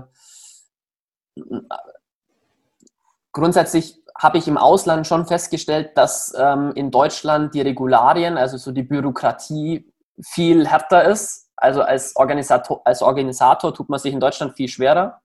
grundsätzlich 3.31 4.01
habe 4.17 4.39
ich 4.39 4.47
im 4.47 4.57
Ausland 4.57 5.05
schon 5.05 5.27
festgestellt, 5.27 5.91
dass 5.95 6.33
ähm, 6.35 6.71
in 6.73 6.89
Deutschland 6.89 7.53
die 7.53 7.61
Regularien, 7.61 8.37
also 8.37 8.57
so 8.57 8.71
die 8.71 8.81
Bürokratie, 8.81 9.91
viel 10.19 10.67
härter 10.67 11.03
ist 11.03 11.46
also 11.57 11.81
als 11.81 12.15
Organisator, 12.15 12.81
als 12.85 13.01
Organisator 13.01 13.73
tut 13.73 13.89
man 13.89 13.99
sich 13.99 14.13
in 14.13 14.19
Deutschland 14.19 14.55
viel 14.55 14.67
schwerer. 14.67 15.21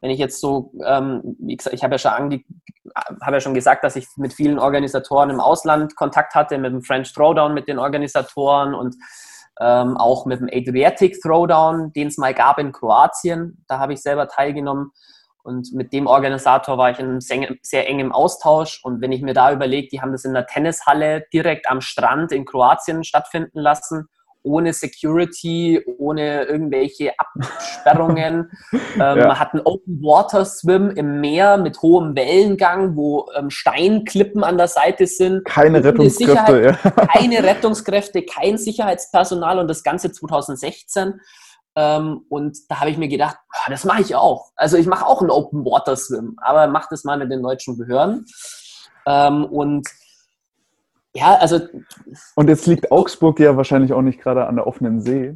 Wenn 0.00 0.10
ich 0.10 0.18
jetzt 0.18 0.40
so, 0.40 0.72
ähm, 0.84 1.36
wie 1.38 1.56
gesagt, 1.56 1.74
ich 1.74 1.84
habe 1.84 1.94
ja, 1.94 1.98
schon 1.98 2.12
ange 2.12 2.44
habe 3.22 3.36
ja 3.36 3.40
schon 3.40 3.54
gesagt, 3.54 3.84
dass 3.84 3.96
ich 3.96 4.06
mit 4.16 4.32
vielen 4.32 4.58
Organisatoren 4.58 5.30
im 5.30 5.40
Ausland 5.40 5.96
Kontakt 5.96 6.34
hatte, 6.34 6.58
mit 6.58 6.72
dem 6.72 6.82
French 6.82 7.12
Throwdown, 7.12 7.54
mit 7.54 7.68
den 7.68 7.78
Organisatoren 7.78 8.74
und 8.74 8.96
ähm, 9.60 9.96
auch 9.96 10.26
mit 10.26 10.40
dem 10.40 10.48
Adriatic 10.52 11.20
Throwdown, 11.20 11.92
den 11.92 12.08
es 12.08 12.18
mal 12.18 12.34
gab 12.34 12.58
in 12.58 12.72
Kroatien. 12.72 13.64
Da 13.68 13.78
habe 13.78 13.94
ich 13.94 14.02
selber 14.02 14.28
teilgenommen. 14.28 14.92
Und 15.42 15.72
mit 15.72 15.92
dem 15.92 16.06
Organisator 16.06 16.76
war 16.76 16.90
ich 16.90 16.98
in 16.98 17.20
sehr 17.20 17.88
engem 17.88 18.12
Austausch. 18.12 18.80
Und 18.82 19.00
wenn 19.00 19.12
ich 19.12 19.22
mir 19.22 19.34
da 19.34 19.52
überlege, 19.52 19.88
die 19.88 20.00
haben 20.00 20.12
das 20.12 20.24
in 20.24 20.34
der 20.34 20.46
Tennishalle 20.46 21.24
direkt 21.32 21.70
am 21.70 21.80
Strand 21.80 22.32
in 22.32 22.44
Kroatien 22.44 23.04
stattfinden 23.04 23.60
lassen 23.60 24.08
ohne 24.46 24.72
Security, 24.72 25.82
ohne 25.98 26.44
irgendwelche 26.44 27.12
Absperrungen. 27.18 28.50
ähm, 28.72 28.80
ja. 29.00 29.14
Man 29.26 29.38
hat 29.38 29.52
einen 29.52 29.62
Open 29.64 30.00
Water 30.02 30.44
Swim 30.44 30.90
im 30.90 31.20
Meer 31.20 31.58
mit 31.58 31.82
hohem 31.82 32.14
Wellengang, 32.14 32.96
wo 32.96 33.26
ähm, 33.36 33.50
Steinklippen 33.50 34.44
an 34.44 34.56
der 34.56 34.68
Seite 34.68 35.06
sind. 35.06 35.44
Keine 35.44 35.82
Rettungskräfte, 35.82 36.62
ja. 36.62 36.90
Keine 37.06 37.42
Rettungskräfte, 37.42 38.22
kein 38.22 38.56
Sicherheitspersonal 38.56 39.58
und 39.58 39.68
das 39.68 39.82
Ganze 39.82 40.12
2016. 40.12 41.20
Ähm, 41.74 42.24
und 42.28 42.56
da 42.68 42.80
habe 42.80 42.90
ich 42.90 42.98
mir 42.98 43.08
gedacht, 43.08 43.36
oh, 43.52 43.70
das 43.70 43.84
mache 43.84 44.02
ich 44.02 44.14
auch. 44.14 44.52
Also 44.54 44.76
ich 44.76 44.86
mache 44.86 45.06
auch 45.06 45.20
einen 45.20 45.30
Open 45.30 45.64
Water 45.64 45.96
Swim, 45.96 46.36
aber 46.40 46.68
mach 46.68 46.88
das 46.88 47.04
mal 47.04 47.18
mit 47.18 47.30
den 47.30 47.42
deutschen 47.42 47.76
Behörden. 47.76 48.24
Ähm, 49.06 49.44
und 49.44 49.88
ja, 51.16 51.34
also. 51.36 51.60
Und 52.34 52.48
jetzt 52.48 52.66
liegt 52.66 52.92
Augsburg 52.92 53.40
ja 53.40 53.56
wahrscheinlich 53.56 53.92
auch 53.92 54.02
nicht 54.02 54.20
gerade 54.20 54.46
an 54.46 54.56
der 54.56 54.66
offenen 54.66 55.00
See. 55.00 55.34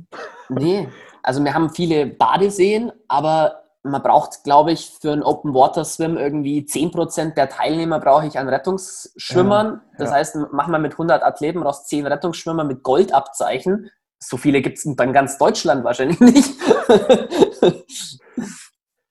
Nee, 0.48 0.88
also 1.22 1.42
wir 1.42 1.54
haben 1.54 1.70
viele 1.70 2.06
Badeseen, 2.06 2.92
aber 3.08 3.62
man 3.82 4.02
braucht, 4.02 4.44
glaube 4.44 4.72
ich, 4.72 4.92
für 5.00 5.12
einen 5.12 5.22
Open 5.22 5.54
Water 5.54 5.86
Swim 5.86 6.18
irgendwie 6.18 6.60
10% 6.60 7.34
der 7.34 7.48
Teilnehmer 7.48 7.98
brauche 7.98 8.26
ich 8.26 8.38
an 8.38 8.48
Rettungsschwimmern. 8.48 9.66
Ja, 9.66 9.80
das 9.96 10.10
ja. 10.10 10.16
heißt, 10.16 10.36
machen 10.52 10.72
wir 10.72 10.78
mit 10.78 10.92
100 10.92 11.22
Athleten, 11.22 11.60
brauchst 11.60 11.88
10 11.88 12.06
Rettungsschwimmer 12.06 12.64
mit 12.64 12.82
Goldabzeichen. 12.82 13.90
So 14.22 14.36
viele 14.36 14.60
gibt 14.60 14.76
es 14.76 14.84
in 14.84 14.96
ganz 14.96 15.38
Deutschland 15.38 15.82
wahrscheinlich 15.82 16.20
nicht. 16.20 16.60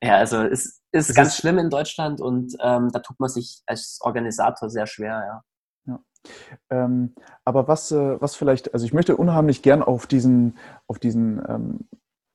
ja, 0.03 0.17
also 0.17 0.43
es 0.43 0.81
ist 0.91 1.15
ganz 1.15 1.35
schlimm 1.35 1.57
in 1.57 1.71
Deutschland 1.71 2.21
und 2.21 2.55
ähm, 2.61 2.91
da 2.91 2.99
tut 2.99 3.19
man 3.19 3.29
sich 3.29 3.63
als 3.65 3.97
Organisator 4.01 4.69
sehr 4.69 4.85
schwer, 4.85 5.23
ja. 5.25 5.41
Ähm, 6.69 7.13
aber 7.45 7.67
was, 7.67 7.91
äh, 7.91 8.21
was 8.21 8.35
vielleicht, 8.35 8.73
also 8.73 8.85
ich 8.85 8.93
möchte 8.93 9.15
unheimlich 9.17 9.61
gern 9.61 9.81
auf 9.81 10.07
diesen, 10.07 10.57
auf 10.87 10.99
diesen, 10.99 11.41
ähm, 11.47 11.79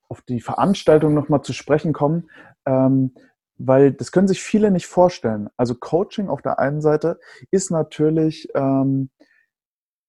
auf 0.09 0.23
die 0.23 0.41
Veranstaltung 0.41 1.15
nochmal 1.15 1.43
zu 1.43 1.53
sprechen 1.53 1.93
kommen, 1.93 2.31
ähm, 2.67 3.15
weil 3.57 3.93
das 3.93 4.13
können 4.13 4.29
sich 4.29 4.43
viele 4.43 4.71
nicht 4.71 4.87
vorstellen. 4.87 5.49
Also 5.57 5.75
Coaching 5.75 6.29
auf 6.29 6.43
der 6.43 6.59
einen 6.59 6.81
Seite 6.81 7.21
ist 7.51 7.71
natürlich 7.71 8.49
ähm, 8.55 9.11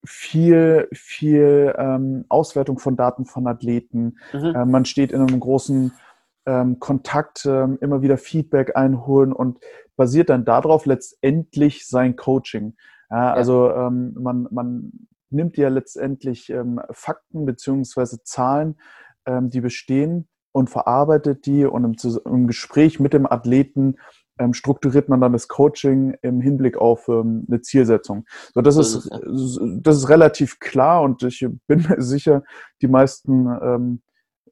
viel, 0.03 0.87
viel 0.93 1.73
ähm, 1.77 2.25
Auswertung 2.29 2.79
von 2.79 2.95
Daten 2.95 3.25
von 3.25 3.47
Athleten. 3.47 4.17
Mhm. 4.33 4.55
Äh, 4.55 4.65
man 4.65 4.85
steht 4.85 5.11
in 5.11 5.21
einem 5.21 5.39
großen 5.39 5.93
ähm, 6.47 6.79
Kontakt, 6.79 7.45
immer 7.45 8.03
wieder 8.03 8.19
Feedback 8.19 8.75
einholen 8.75 9.33
und 9.33 9.59
basiert 9.95 10.29
dann 10.29 10.45
darauf 10.45 10.85
letztendlich 10.85 11.87
sein 11.87 12.15
Coaching. 12.15 12.75
Ja, 13.09 13.33
also 13.33 13.71
ähm, 13.71 14.13
man, 14.19 14.47
man 14.51 14.91
nimmt 15.29 15.57
ja 15.57 15.69
letztendlich 15.69 16.49
ähm, 16.49 16.79
Fakten 16.91 17.45
beziehungsweise 17.45 18.23
Zahlen, 18.23 18.79
ähm, 19.25 19.49
die 19.49 19.61
bestehen 19.61 20.27
und 20.51 20.69
verarbeitet 20.69 21.45
die 21.45 21.65
und 21.65 21.83
im, 21.83 22.21
im 22.25 22.47
Gespräch 22.47 22.99
mit 22.99 23.13
dem 23.13 23.25
Athleten 23.25 23.97
ähm, 24.39 24.53
strukturiert 24.53 25.09
man 25.09 25.21
dann 25.21 25.33
das 25.33 25.47
Coaching 25.47 26.15
im 26.21 26.41
Hinblick 26.41 26.77
auf 26.77 27.07
ähm, 27.07 27.45
eine 27.47 27.61
Zielsetzung. 27.61 28.25
So, 28.53 28.61
das 28.61 28.75
ist, 28.75 29.09
das 29.81 29.97
ist 29.97 30.09
relativ 30.09 30.59
klar 30.59 31.01
und 31.03 31.23
ich 31.23 31.45
bin 31.67 31.85
mir 31.87 32.01
sicher, 32.01 32.43
die 32.81 32.87
meisten 32.87 33.47
ähm, 33.61 34.01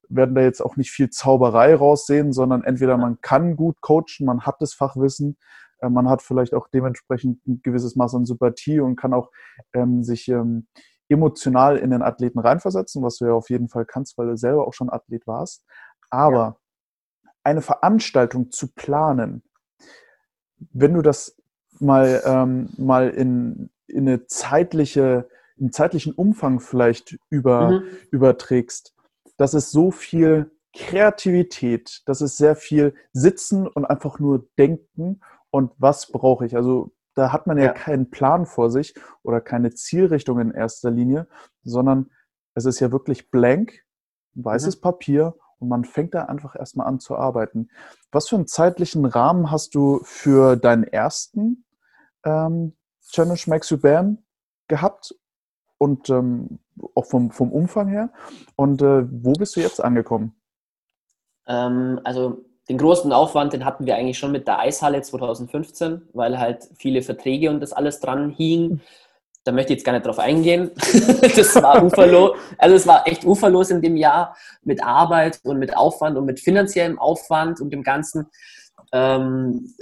werden 0.09 0.35
da 0.35 0.41
jetzt 0.41 0.61
auch 0.61 0.75
nicht 0.75 0.91
viel 0.91 1.09
Zauberei 1.09 1.75
raussehen, 1.75 2.33
sondern 2.33 2.63
entweder 2.63 2.97
man 2.97 3.19
kann 3.21 3.55
gut 3.55 3.81
coachen, 3.81 4.25
man 4.25 4.41
hat 4.41 4.55
das 4.59 4.73
Fachwissen 4.73 5.37
man 5.89 6.09
hat 6.09 6.21
vielleicht 6.21 6.53
auch 6.53 6.67
dementsprechend 6.67 7.45
ein 7.47 7.61
gewisses 7.63 7.95
Maß 7.95 8.15
an 8.15 8.25
Sympathie 8.25 8.79
und 8.79 8.95
kann 8.95 9.13
auch 9.13 9.31
ähm, 9.73 10.03
sich 10.03 10.27
ähm, 10.29 10.67
emotional 11.09 11.77
in 11.77 11.91
den 11.91 12.01
Athleten 12.01 12.39
reinversetzen, 12.39 13.03
was 13.03 13.17
du 13.17 13.25
ja 13.25 13.33
auf 13.33 13.49
jeden 13.49 13.69
Fall 13.69 13.85
kannst, 13.85 14.17
weil 14.17 14.27
du 14.27 14.37
selber 14.37 14.67
auch 14.67 14.73
schon 14.73 14.89
Athlet 14.89 15.27
warst. 15.27 15.65
Aber 16.09 16.35
ja. 16.35 16.57
eine 17.43 17.61
Veranstaltung 17.61 18.51
zu 18.51 18.73
planen, 18.73 19.43
wenn 20.71 20.93
du 20.93 21.01
das 21.01 21.35
mal, 21.79 22.21
ähm, 22.25 22.69
mal 22.77 23.09
in, 23.09 23.69
in 23.87 24.07
eine 24.07 24.25
zeitliche, 24.27 25.27
einen 25.59 25.71
zeitlichen 25.71 26.13
Umfang 26.13 26.59
vielleicht 26.59 27.17
über, 27.29 27.71
mhm. 27.71 27.83
überträgst, 28.11 28.93
das 29.37 29.53
ist 29.53 29.71
so 29.71 29.91
viel 29.91 30.51
Kreativität, 30.75 32.01
das 32.05 32.21
ist 32.21 32.37
sehr 32.37 32.55
viel 32.55 32.95
Sitzen 33.11 33.67
und 33.67 33.85
einfach 33.85 34.19
nur 34.19 34.47
Denken 34.57 35.21
und 35.53 35.71
was 35.77 36.07
brauche 36.07 36.47
ich. 36.47 36.55
Also 36.55 36.91
da 37.13 37.31
hat 37.31 37.45
man 37.45 37.59
ja, 37.59 37.65
ja, 37.65 37.73
keinen 37.73 38.09
Plan 38.09 38.47
vor 38.47 38.71
sich 38.71 38.95
oder 39.21 39.39
keine 39.39 39.71
Zielrichtung 39.71 40.39
in 40.39 40.49
erster 40.49 40.89
Linie, 40.89 41.27
sondern 41.63 42.09
es 42.55 42.65
ist 42.65 42.79
ja 42.79 42.91
wirklich 42.91 43.29
blank, 43.29 43.85
weißes 44.33 44.77
mhm. 44.77 44.81
Papier 44.81 45.35
und 45.59 45.69
man 45.69 45.85
fängt 45.85 46.15
da 46.15 46.23
einfach 46.23 46.55
erstmal 46.55 46.87
an 46.87 46.99
zu 46.99 47.15
arbeiten. 47.15 47.69
Was 48.11 48.29
für 48.29 48.35
einen 48.35 48.47
zeitlichen 48.47 49.05
Rahmen 49.05 49.51
hast 49.51 49.75
du 49.75 49.99
für 50.03 50.55
deinen 50.55 50.85
ersten 50.85 51.65
ähm, 52.25 52.75
Challenge 53.07 53.41
Max 53.45 53.69
You 53.69 53.77
Bam 53.77 54.23
gehabt 54.67 55.13
und 55.77 56.09
ähm, 56.09 56.57
auch 56.95 57.05
vom, 57.05 57.29
vom 57.29 57.51
Umfang 57.51 57.89
her? 57.89 58.11
Und 58.55 58.81
äh, 58.81 59.05
wo 59.07 59.33
bist 59.33 59.55
du 59.55 59.59
jetzt 59.59 59.83
angekommen? 59.83 60.35
Ähm, 61.45 61.99
also 62.03 62.43
den 62.69 62.77
großen 62.77 63.11
Aufwand, 63.11 63.53
den 63.53 63.65
hatten 63.65 63.85
wir 63.85 63.95
eigentlich 63.95 64.17
schon 64.17 64.31
mit 64.31 64.47
der 64.47 64.59
Eishalle 64.59 65.01
2015, 65.01 66.09
weil 66.13 66.39
halt 66.39 66.69
viele 66.77 67.01
Verträge 67.01 67.49
und 67.49 67.59
das 67.59 67.73
alles 67.73 67.99
dran 67.99 68.29
hing. 68.29 68.81
Da 69.43 69.51
möchte 69.51 69.73
ich 69.73 69.79
jetzt 69.79 69.85
gar 69.85 69.91
nicht 69.91 70.05
drauf 70.05 70.19
eingehen. 70.19 70.71
das 71.35 71.55
war 71.61 71.83
uferlos. 71.83 72.37
Also 72.57 72.75
es 72.75 72.87
war 72.87 73.05
echt 73.05 73.25
uferlos 73.25 73.69
in 73.71 73.81
dem 73.81 73.97
Jahr 73.97 74.37
mit 74.63 74.81
Arbeit 74.81 75.41
und 75.43 75.59
mit 75.59 75.75
Aufwand 75.75 76.17
und 76.17 76.25
mit 76.25 76.39
finanziellem 76.39 76.97
Aufwand 76.97 77.59
und 77.59 77.71
dem 77.71 77.83
Ganzen. 77.83 78.27
Ähm, 78.93 79.73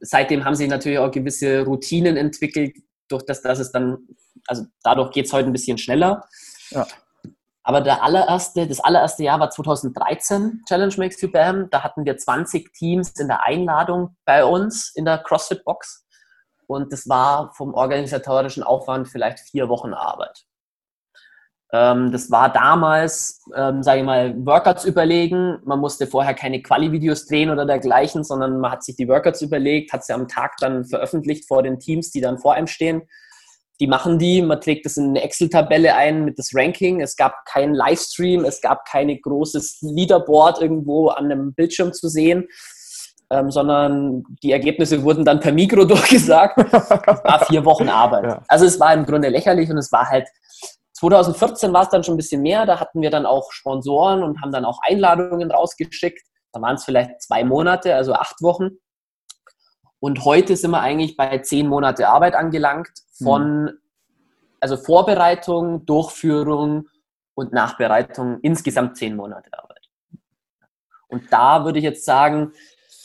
seitdem 0.00 0.44
haben 0.44 0.54
sich 0.54 0.68
natürlich 0.68 0.98
auch 0.98 1.10
gewisse 1.10 1.62
Routinen 1.62 2.18
entwickelt, 2.18 2.76
durch 3.08 3.24
das, 3.24 3.40
dass 3.40 3.58
es 3.58 3.72
dann, 3.72 3.98
also 4.46 4.64
dadurch 4.82 5.12
geht 5.12 5.26
es 5.26 5.32
heute 5.32 5.48
ein 5.48 5.52
bisschen 5.52 5.78
schneller. 5.78 6.24
Ja. 6.70 6.86
Aber 7.62 7.82
der 7.82 8.02
allererste, 8.02 8.66
das 8.66 8.80
allererste 8.80 9.22
Jahr 9.22 9.38
war 9.38 9.50
2013, 9.50 10.62
Challenge 10.66 10.94
Makes 10.96 11.20
You 11.20 11.30
Bam. 11.30 11.68
Da 11.70 11.82
hatten 11.82 12.04
wir 12.04 12.16
20 12.16 12.72
Teams 12.72 13.10
in 13.20 13.28
der 13.28 13.42
Einladung 13.42 14.16
bei 14.24 14.44
uns 14.44 14.92
in 14.94 15.04
der 15.04 15.18
CrossFit 15.18 15.64
Box. 15.64 16.06
Und 16.66 16.92
das 16.92 17.08
war 17.08 17.52
vom 17.54 17.74
organisatorischen 17.74 18.62
Aufwand 18.62 19.08
vielleicht 19.08 19.40
vier 19.40 19.68
Wochen 19.68 19.92
Arbeit. 19.92 20.46
Ähm, 21.72 22.10
das 22.10 22.30
war 22.30 22.52
damals, 22.52 23.44
ähm, 23.54 23.82
sage 23.82 24.00
ich 24.00 24.06
mal, 24.06 24.34
Workouts 24.44 24.84
überlegen. 24.84 25.58
Man 25.64 25.80
musste 25.80 26.06
vorher 26.06 26.34
keine 26.34 26.62
Quali-Videos 26.62 27.26
drehen 27.26 27.50
oder 27.50 27.66
dergleichen, 27.66 28.24
sondern 28.24 28.58
man 28.58 28.72
hat 28.72 28.82
sich 28.82 28.96
die 28.96 29.08
Workouts 29.08 29.42
überlegt, 29.42 29.92
hat 29.92 30.04
sie 30.04 30.12
am 30.12 30.28
Tag 30.28 30.56
dann 30.60 30.84
veröffentlicht 30.84 31.46
vor 31.46 31.62
den 31.62 31.78
Teams, 31.78 32.10
die 32.10 32.20
dann 32.20 32.38
vor 32.38 32.54
einem 32.54 32.66
stehen 32.66 33.02
die 33.80 33.86
machen 33.86 34.18
die, 34.18 34.42
man 34.42 34.60
trägt 34.60 34.84
das 34.84 34.98
in 34.98 35.10
eine 35.10 35.22
Excel-Tabelle 35.22 35.94
ein 35.94 36.24
mit 36.24 36.38
das 36.38 36.50
Ranking. 36.54 37.00
Es 37.00 37.16
gab 37.16 37.46
keinen 37.46 37.74
Livestream, 37.74 38.44
es 38.44 38.60
gab 38.60 38.84
kein 38.84 39.08
großes 39.20 39.78
Leaderboard 39.80 40.60
irgendwo 40.60 41.08
an 41.08 41.24
einem 41.24 41.54
Bildschirm 41.54 41.94
zu 41.94 42.08
sehen, 42.08 42.46
ähm, 43.30 43.50
sondern 43.50 44.22
die 44.42 44.52
Ergebnisse 44.52 45.02
wurden 45.02 45.24
dann 45.24 45.40
per 45.40 45.52
Mikro 45.52 45.84
durchgesagt. 45.86 46.58
war 46.58 47.46
vier 47.46 47.64
Wochen 47.64 47.88
Arbeit. 47.88 48.24
Ja. 48.24 48.42
Also 48.48 48.66
es 48.66 48.78
war 48.78 48.92
im 48.92 49.06
Grunde 49.06 49.30
lächerlich 49.30 49.70
und 49.70 49.78
es 49.78 49.90
war 49.90 50.08
halt 50.08 50.28
2014 51.00 51.72
war 51.72 51.84
es 51.84 51.88
dann 51.88 52.04
schon 52.04 52.14
ein 52.14 52.18
bisschen 52.18 52.42
mehr. 52.42 52.66
Da 52.66 52.78
hatten 52.78 53.00
wir 53.00 53.08
dann 53.08 53.24
auch 53.24 53.50
Sponsoren 53.52 54.22
und 54.22 54.42
haben 54.42 54.52
dann 54.52 54.66
auch 54.66 54.78
Einladungen 54.82 55.50
rausgeschickt. 55.50 56.20
Da 56.52 56.60
waren 56.60 56.74
es 56.74 56.84
vielleicht 56.84 57.22
zwei 57.22 57.44
Monate, 57.44 57.94
also 57.94 58.12
acht 58.12 58.42
Wochen. 58.42 58.72
Und 60.00 60.24
heute 60.24 60.56
sind 60.56 60.70
wir 60.70 60.80
eigentlich 60.80 61.16
bei 61.16 61.38
zehn 61.38 61.68
Monate 61.68 62.08
Arbeit 62.08 62.34
angelangt 62.34 62.90
von, 63.22 63.64
mhm. 63.64 63.78
also 64.58 64.76
Vorbereitung, 64.76 65.84
Durchführung 65.86 66.88
und 67.34 67.52
Nachbereitung, 67.52 68.38
insgesamt 68.40 68.96
zehn 68.96 69.14
Monate 69.14 69.50
Arbeit. 69.52 69.88
Und 71.08 71.32
da 71.32 71.64
würde 71.64 71.78
ich 71.78 71.84
jetzt 71.84 72.04
sagen, 72.04 72.52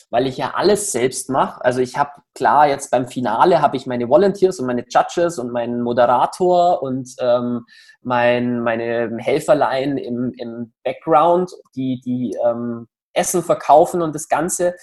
weil 0.10 0.28
ich 0.28 0.38
ja 0.38 0.54
alles 0.56 0.92
selbst 0.92 1.30
mache. 1.30 1.64
Also 1.66 1.82
ich 1.82 1.98
habe 1.98 2.12
klar 2.34 2.68
jetzt 2.68 2.92
beim 2.92 3.08
Finale 3.08 3.62
habe 3.62 3.76
ich 3.76 3.88
meine 3.88 4.08
Volunteers 4.08 4.60
und 4.60 4.68
meine 4.68 4.86
Judges 4.88 5.40
und 5.40 5.52
meinen 5.52 5.82
Moderator 5.82 6.82
und 6.82 7.14
ähm, 7.20 7.66
mein, 8.02 8.62
meine 8.62 9.18
Helferlein 9.18 9.98
im, 9.98 10.32
im 10.38 10.74
Background, 10.84 11.52
die, 11.76 12.00
die 12.06 12.38
ähm, 12.46 12.88
Essen 13.14 13.44
verkaufen 13.44 14.02
und 14.02 14.14
das 14.14 14.30
Ganze. 14.30 14.76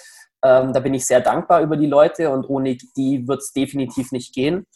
Ähm, 0.45 0.73
da 0.73 0.81
bin 0.81 0.95
ich 0.95 1.07
sehr 1.07 1.21
dankbar 1.21 1.63
über 1.63 1.77
die 1.77 1.87
Leute 1.87 2.31
und 2.31 2.49
ohne 2.49 2.77
die 2.97 3.27
wird 3.27 3.41
es 3.41 3.53
definitiv 3.53 4.13
nicht 4.13 4.35
gehen. 4.35 4.67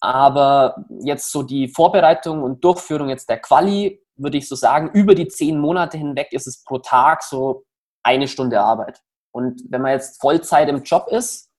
Aber 0.00 0.84
jetzt 1.00 1.32
so 1.32 1.42
die 1.42 1.68
Vorbereitung 1.68 2.42
und 2.42 2.62
Durchführung 2.62 3.08
jetzt 3.08 3.28
der 3.28 3.40
Quali 3.40 4.02
würde 4.16 4.38
ich 4.38 4.48
so 4.48 4.54
sagen, 4.54 4.90
über 4.92 5.14
die 5.14 5.28
zehn 5.28 5.58
Monate 5.58 5.98
hinweg 5.98 6.32
ist 6.32 6.46
es 6.46 6.62
pro 6.64 6.78
Tag 6.78 7.22
so 7.22 7.64
eine 8.02 8.28
Stunde 8.28 8.60
Arbeit. 8.60 9.00
Und 9.32 9.62
wenn 9.68 9.82
man 9.82 9.92
jetzt 9.92 10.20
Vollzeit 10.20 10.68
im 10.68 10.82
Job 10.82 11.08
ist, 11.10 11.50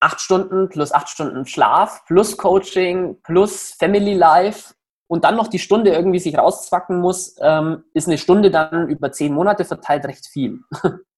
acht 0.00 0.20
Stunden 0.20 0.68
plus 0.68 0.92
acht 0.92 1.08
Stunden 1.08 1.46
Schlaf 1.46 2.04
plus 2.06 2.36
Coaching 2.36 3.20
plus 3.22 3.72
Family 3.78 4.14
Life 4.14 4.74
und 5.06 5.24
dann 5.24 5.36
noch 5.36 5.46
die 5.46 5.60
Stunde 5.60 5.92
irgendwie 5.92 6.18
sich 6.18 6.36
rauszwacken 6.36 7.00
muss, 7.00 7.36
ähm, 7.40 7.84
ist 7.94 8.08
eine 8.08 8.18
Stunde 8.18 8.50
dann 8.50 8.88
über 8.88 9.12
zehn 9.12 9.32
Monate 9.32 9.64
verteilt 9.64 10.04
recht 10.06 10.26
viel. 10.26 10.60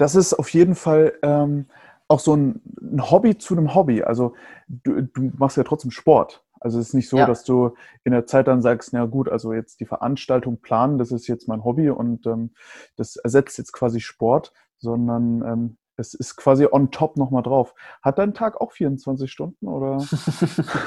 Das 0.00 0.14
ist 0.14 0.32
auf 0.32 0.48
jeden 0.54 0.76
Fall 0.76 1.12
ähm, 1.20 1.66
auch 2.08 2.20
so 2.20 2.34
ein, 2.34 2.62
ein, 2.80 3.10
Hobby 3.10 3.36
zu 3.36 3.54
einem 3.54 3.74
Hobby. 3.74 4.02
Also 4.02 4.32
du, 4.66 5.02
du, 5.02 5.30
machst 5.36 5.58
ja 5.58 5.62
trotzdem 5.62 5.90
Sport. 5.90 6.42
Also 6.58 6.78
es 6.78 6.88
ist 6.88 6.94
nicht 6.94 7.10
so, 7.10 7.18
ja. 7.18 7.26
dass 7.26 7.44
du 7.44 7.74
in 8.04 8.12
der 8.12 8.24
Zeit 8.24 8.48
dann 8.48 8.62
sagst, 8.62 8.94
na 8.94 9.04
gut, 9.04 9.28
also 9.28 9.52
jetzt 9.52 9.78
die 9.78 9.84
Veranstaltung 9.84 10.62
planen, 10.62 10.96
das 10.96 11.12
ist 11.12 11.26
jetzt 11.26 11.48
mein 11.48 11.64
Hobby 11.64 11.90
und 11.90 12.26
ähm, 12.26 12.54
das 12.96 13.16
ersetzt 13.16 13.58
jetzt 13.58 13.72
quasi 13.72 14.00
Sport, 14.00 14.54
sondern 14.78 15.42
ähm, 15.42 15.76
es 15.98 16.14
ist 16.14 16.34
quasi 16.34 16.66
on 16.70 16.90
top 16.90 17.18
nochmal 17.18 17.42
drauf. 17.42 17.74
Hat 18.00 18.18
dein 18.18 18.32
Tag 18.32 18.58
auch 18.58 18.72
24 18.72 19.30
Stunden 19.30 19.68
oder? 19.68 20.02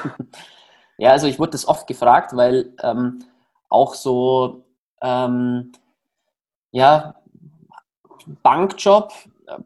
ja, 0.98 1.12
also 1.12 1.28
ich 1.28 1.38
wurde 1.38 1.52
das 1.52 1.68
oft 1.68 1.86
gefragt, 1.86 2.34
weil 2.34 2.74
ähm, 2.82 3.20
auch 3.68 3.94
so, 3.94 4.64
ähm, 5.00 5.70
ja, 6.72 7.14
Bankjob, 8.42 9.12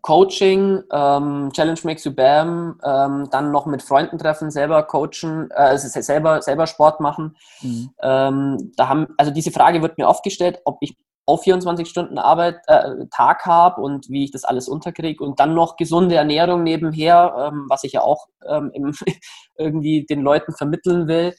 Coaching, 0.03 0.83
ähm, 0.93 1.51
Challenge 1.53 1.81
Makes 1.85 2.05
You 2.05 2.13
Bam, 2.13 2.81
ähm, 2.85 3.29
dann 3.31 3.53
noch 3.53 3.67
mit 3.67 3.83
Freunden 3.83 4.19
treffen, 4.19 4.51
selber 4.51 4.83
coachen, 4.83 5.51
äh, 5.53 5.79
selber, 5.79 6.43
selber 6.43 6.67
Sport 6.67 7.01
machen. 7.01 7.37
Mhm. 7.63 7.91
Ähm, 8.03 8.73
da 8.77 8.89
haben, 8.89 9.07
also 9.17 9.31
diese 9.31 9.53
Frage 9.53 9.83
wird 9.83 9.99
mir 9.99 10.09
oft 10.09 10.25
gestellt, 10.25 10.61
ob 10.65 10.79
ich 10.81 10.97
auch 11.27 11.43
24 11.43 11.89
Stunden 11.89 12.19
Arbeit, 12.19 12.61
äh, 12.67 13.07
Tag 13.11 13.45
habe 13.45 13.81
und 13.83 14.09
wie 14.09 14.25
ich 14.25 14.31
das 14.31 14.45
alles 14.45 14.67
unterkriege 14.67 15.23
und 15.23 15.39
dann 15.39 15.55
noch 15.55 15.77
gesunde 15.77 16.17
Ernährung 16.17 16.63
nebenher, 16.63 17.51
ähm, 17.53 17.67
was 17.69 17.85
ich 17.85 17.93
ja 17.93 18.01
auch 18.01 18.27
ähm, 18.49 18.73
irgendwie 19.57 20.07
den 20.07 20.23
Leuten 20.23 20.55
vermitteln 20.55 21.07
will, 21.07 21.35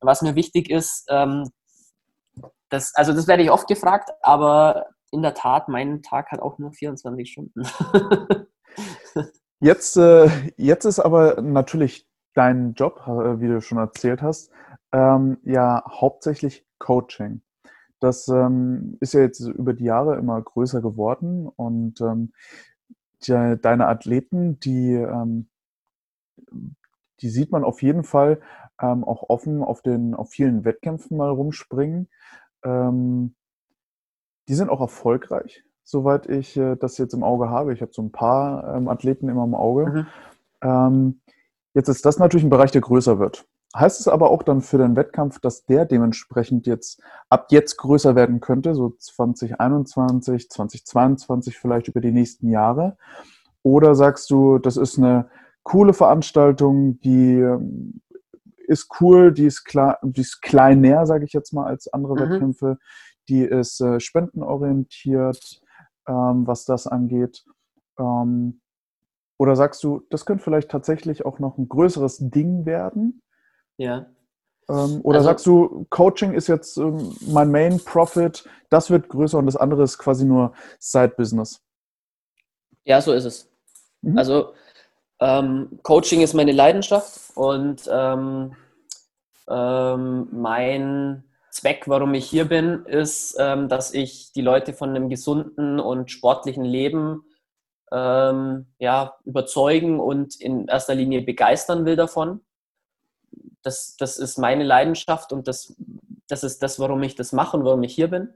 was 0.00 0.22
mir 0.22 0.34
wichtig 0.34 0.68
ist. 0.68 1.06
Ähm, 1.08 1.48
das, 2.68 2.92
also 2.96 3.12
das 3.12 3.28
werde 3.28 3.44
ich 3.44 3.50
oft 3.50 3.68
gefragt, 3.68 4.10
aber 4.22 4.86
in 5.12 5.22
der 5.22 5.34
Tat, 5.34 5.68
mein 5.68 6.02
Tag 6.02 6.32
hat 6.32 6.40
auch 6.40 6.58
nur 6.58 6.72
24 6.72 7.30
Stunden. 7.30 7.62
jetzt, 9.60 9.96
äh, 9.96 10.28
jetzt 10.56 10.84
ist 10.84 10.98
aber 10.98 11.40
natürlich 11.42 12.08
dein 12.34 12.72
Job, 12.74 13.02
äh, 13.06 13.40
wie 13.40 13.48
du 13.48 13.60
schon 13.60 13.78
erzählt 13.78 14.22
hast, 14.22 14.50
ähm, 14.90 15.38
ja 15.44 15.84
hauptsächlich 15.86 16.66
Coaching. 16.78 17.42
Das 18.00 18.26
ähm, 18.28 18.96
ist 19.00 19.14
ja 19.14 19.20
jetzt 19.20 19.40
über 19.40 19.74
die 19.74 19.84
Jahre 19.84 20.16
immer 20.16 20.40
größer 20.40 20.80
geworden 20.80 21.46
und 21.46 22.00
ähm, 22.00 22.32
die, 23.26 23.56
deine 23.60 23.86
Athleten, 23.86 24.58
die, 24.60 24.94
ähm, 24.94 25.48
die 27.20 27.28
sieht 27.28 27.52
man 27.52 27.62
auf 27.62 27.82
jeden 27.82 28.02
Fall 28.02 28.40
ähm, 28.80 29.04
auch 29.04 29.28
offen 29.28 29.62
auf, 29.62 29.82
den, 29.82 30.14
auf 30.14 30.30
vielen 30.30 30.64
Wettkämpfen 30.64 31.16
mal 31.16 31.30
rumspringen. 31.30 32.08
Ähm, 32.64 33.36
die 34.48 34.54
sind 34.54 34.70
auch 34.70 34.80
erfolgreich, 34.80 35.64
soweit 35.84 36.28
ich 36.28 36.56
äh, 36.56 36.76
das 36.76 36.98
jetzt 36.98 37.14
im 37.14 37.22
Auge 37.22 37.50
habe. 37.50 37.72
Ich 37.72 37.82
habe 37.82 37.92
so 37.92 38.02
ein 38.02 38.12
paar 38.12 38.76
ähm, 38.76 38.88
Athleten 38.88 39.28
immer 39.28 39.44
im 39.44 39.54
Auge. 39.54 40.06
Mhm. 40.64 41.20
jetzt 41.74 41.88
ist 41.88 42.06
das 42.06 42.20
natürlich 42.20 42.44
ein 42.44 42.50
Bereich, 42.50 42.70
der 42.70 42.82
größer 42.82 43.18
wird. 43.18 43.44
Heißt 43.74 44.00
es 44.00 44.08
aber 44.08 44.30
auch 44.30 44.42
dann 44.42 44.60
für 44.60 44.76
den 44.76 44.96
Wettkampf, 44.96 45.40
dass 45.40 45.64
der 45.64 45.86
dementsprechend 45.86 46.66
jetzt 46.66 47.00
ab 47.30 47.46
jetzt 47.50 47.78
größer 47.78 48.14
werden 48.14 48.40
könnte, 48.40 48.74
so 48.74 48.90
2021, 48.90 50.50
2022 50.50 51.58
vielleicht 51.58 51.88
über 51.88 52.00
die 52.00 52.12
nächsten 52.12 52.50
Jahre? 52.50 52.98
Oder 53.62 53.94
sagst 53.94 54.30
du, 54.30 54.58
das 54.58 54.76
ist 54.76 54.98
eine 54.98 55.30
coole 55.62 55.94
Veranstaltung, 55.94 57.00
die 57.00 57.36
ähm, 57.36 58.02
ist 58.66 58.88
cool, 59.00 59.32
die 59.32 59.46
ist, 59.46 59.64
klar, 59.64 59.98
die 60.02 60.20
ist 60.20 60.42
kleiner, 60.42 61.06
sage 61.06 61.24
ich 61.24 61.32
jetzt 61.32 61.52
mal, 61.52 61.66
als 61.66 61.92
andere 61.92 62.14
mhm. 62.14 62.20
Wettkämpfe, 62.20 62.78
die 63.28 63.42
ist 63.42 63.80
äh, 63.80 64.00
spendenorientiert, 64.00 65.62
ähm, 66.08 66.46
was 66.46 66.64
das 66.64 66.86
angeht. 66.86 67.44
Ähm, 67.98 68.60
oder 69.38 69.56
sagst 69.56 69.82
du, 69.82 70.06
das 70.10 70.24
könnte 70.24 70.44
vielleicht 70.44 70.70
tatsächlich 70.70 71.24
auch 71.24 71.38
noch 71.38 71.58
ein 71.58 71.68
größeres 71.68 72.18
Ding 72.30 72.64
werden? 72.64 73.22
Ja. 73.76 74.06
Ähm, 74.68 75.00
oder 75.02 75.18
also, 75.18 75.28
sagst 75.28 75.46
du, 75.46 75.86
Coaching 75.90 76.32
ist 76.34 76.46
jetzt 76.46 76.76
ähm, 76.76 77.16
mein 77.26 77.50
Main 77.50 77.80
Profit, 77.84 78.48
das 78.70 78.90
wird 78.90 79.08
größer 79.08 79.38
und 79.38 79.46
das 79.46 79.56
andere 79.56 79.82
ist 79.82 79.98
quasi 79.98 80.24
nur 80.24 80.52
Side 80.78 81.14
Business? 81.16 81.60
Ja, 82.84 83.00
so 83.00 83.12
ist 83.12 83.24
es. 83.24 83.50
Mhm. 84.02 84.18
Also 84.18 84.54
ähm, 85.20 85.78
Coaching 85.82 86.20
ist 86.20 86.34
meine 86.34 86.52
Leidenschaft 86.52 87.36
und 87.36 87.88
ähm, 87.90 88.54
mein 89.48 91.24
Zweck, 91.52 91.84
warum 91.86 92.14
ich 92.14 92.26
hier 92.26 92.46
bin, 92.46 92.84
ist, 92.86 93.36
ähm, 93.38 93.68
dass 93.68 93.94
ich 93.94 94.32
die 94.32 94.40
Leute 94.40 94.72
von 94.72 94.90
einem 94.90 95.08
gesunden 95.08 95.78
und 95.78 96.10
sportlichen 96.10 96.64
Leben 96.64 97.24
ja, 97.94 99.16
überzeugen 99.26 100.00
und 100.00 100.40
in 100.40 100.66
erster 100.66 100.94
Linie 100.94 101.20
begeistern 101.20 101.84
will 101.84 101.94
davon 101.94 102.40
das, 103.62 103.96
das 103.96 104.18
ist 104.18 104.38
meine 104.38 104.64
Leidenschaft 104.64 105.32
und 105.32 105.48
das, 105.48 105.74
das 106.28 106.44
ist 106.44 106.62
das, 106.62 106.78
warum 106.78 107.02
ich 107.02 107.14
das 107.14 107.32
mache 107.32 107.56
und 107.56 107.64
warum 107.64 107.82
ich 107.82 107.94
hier 107.94 108.08
bin. 108.08 108.28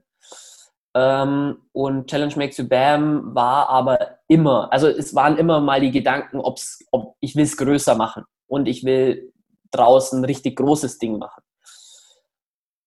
Ähm, 0.95 1.59
und 1.73 2.09
Challenge 2.09 2.35
Makes 2.37 2.57
You 2.57 2.69
Bam 2.69 3.35
war 3.35 3.69
aber 3.69 4.19
immer, 4.29 4.73
also 4.73 4.89
es 4.89 5.15
waren 5.15 5.37
immer 5.37 5.61
mal 5.61 5.81
die 5.81 5.91
Gedanken, 5.91 6.39
ob's, 6.39 6.85
ob 6.91 7.17
ich 7.21 7.37
will 7.37 7.45
es 7.45 7.57
größer 7.57 7.97
machen 7.97 8.25
und 8.47 8.67
ich 8.67 8.85
will 8.85 9.33
draußen 9.73 10.21
ein 10.21 10.25
richtig 10.25 10.57
großes 10.57 10.99
Ding 10.99 11.19
machen. 11.19 11.43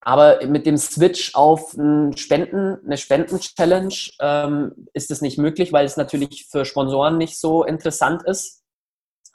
Aber 0.10 0.44
mit 0.48 0.66
dem 0.66 0.76
Switch 0.76 1.36
auf 1.36 1.76
ein 1.76 2.18
Spenden, 2.18 2.80
eine 2.84 2.98
Spenden-Challenge 2.98 3.94
ähm, 4.20 4.88
ist 4.92 5.12
es 5.12 5.22
nicht 5.22 5.38
möglich, 5.38 5.72
weil 5.72 5.86
es 5.86 5.98
natürlich 5.98 6.48
für 6.50 6.66
Sponsoren 6.66 7.20
nicht 7.20 7.40
so 7.40 7.64
interessant 7.64 8.24
ist. 8.24 8.64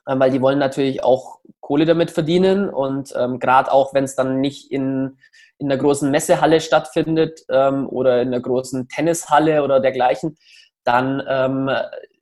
Ähm, 0.08 0.18
weil 0.18 0.32
die 0.32 0.42
wollen 0.42 0.58
natürlich 0.58 1.04
auch 1.04 1.38
Kohle 1.60 1.84
damit 1.84 2.10
verdienen. 2.10 2.68
Und 2.68 3.14
ähm, 3.16 3.38
gerade 3.38 3.70
auch, 3.70 3.94
wenn 3.94 4.02
es 4.02 4.16
dann 4.16 4.40
nicht 4.40 4.72
in, 4.72 5.16
in 5.58 5.70
einer 5.70 5.80
großen 5.80 6.10
Messehalle 6.10 6.60
stattfindet 6.60 7.44
ähm, 7.50 7.88
oder 7.88 8.20
in 8.20 8.34
einer 8.34 8.40
großen 8.40 8.88
Tennishalle 8.88 9.62
oder 9.62 9.78
dergleichen, 9.78 10.36
dann 10.82 11.22
ähm, 11.28 11.70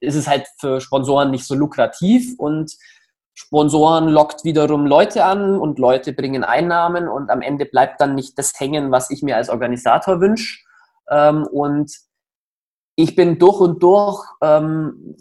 ist 0.00 0.14
es 0.14 0.28
halt 0.28 0.46
für 0.58 0.82
Sponsoren 0.82 1.30
nicht 1.30 1.46
so 1.46 1.54
lukrativ. 1.54 2.34
Und 2.36 2.76
Sponsoren 3.34 4.08
lockt 4.08 4.44
wiederum 4.44 4.86
Leute 4.86 5.24
an 5.24 5.58
und 5.58 5.78
Leute 5.78 6.12
bringen 6.12 6.44
Einnahmen 6.44 7.08
und 7.08 7.30
am 7.30 7.40
Ende 7.40 7.64
bleibt 7.64 8.00
dann 8.00 8.14
nicht 8.14 8.38
das 8.38 8.52
hängen, 8.58 8.92
was 8.92 9.10
ich 9.10 9.22
mir 9.22 9.36
als 9.36 9.48
Organisator 9.48 10.20
wünsche. 10.20 10.60
Ähm, 11.10 11.46
und 11.46 11.92
ich 12.96 13.16
bin 13.16 13.38
durch 13.38 13.60
und 13.60 13.82
durch 13.82 14.22
ähm, 14.42 15.16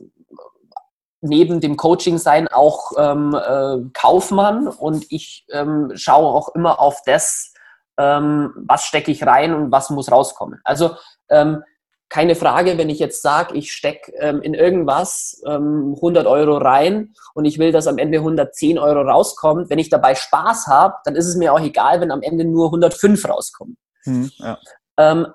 neben 1.21 1.62
dem 1.62 1.78
Coaching 1.78 2.17
sein 2.17 2.47
auch 2.47 2.91
ähm, 2.97 3.34
äh, 3.34 3.89
Kaufmann 3.93 4.67
und 4.67 5.06
ich 5.10 5.45
ähm, 5.52 5.91
schaue 5.95 6.28
auch 6.28 6.54
immer 6.56 6.80
auf 6.80 7.02
das, 7.06 7.54
ähm, 7.97 8.54
was 8.67 8.86
stecke 8.86 9.12
ich 9.12 9.26
rein 9.26 9.54
und 9.54 9.71
was 9.71 9.89
muss 9.89 10.12
rauskommen. 10.12 10.60
Also 10.63 10.95
ähm, 11.30 11.63
keine 12.12 12.36
Frage, 12.36 12.78
wenn 12.78 12.89
ich 12.89 13.00
jetzt 13.00 13.21
sage, 13.21 13.56
ich 13.56 13.71
stecke 13.71 14.12
ähm, 14.19 14.41
in 14.41 14.54
irgendwas 14.54 15.41
100 15.45 16.26
ähm, 16.26 16.32
Euro 16.32 16.58
rein 16.58 17.13
und 17.34 17.45
ich 17.45 17.58
will, 17.58 17.71
dass 17.71 17.88
am 17.88 17.97
Ende 17.97 18.17
110 18.17 18.78
Euro 18.78 19.02
rauskommt, 19.02 19.69
wenn 19.69 19.80
ich 19.80 19.89
dabei 19.89 20.13
Spaß 20.13 20.67
habe, 20.67 20.95
dann 21.06 21.15
ist 21.15 21.28
es 21.28 21.38
mir 21.38 21.54
auch 21.54 21.62
egal, 21.62 22.02
wenn 22.02 22.12
am 22.12 22.21
Ende 22.21 22.43
nur 22.43 22.65
105 22.67 23.30
rauskommen. 23.30 23.78
Hm, 24.04 24.30
ja. 24.38 24.58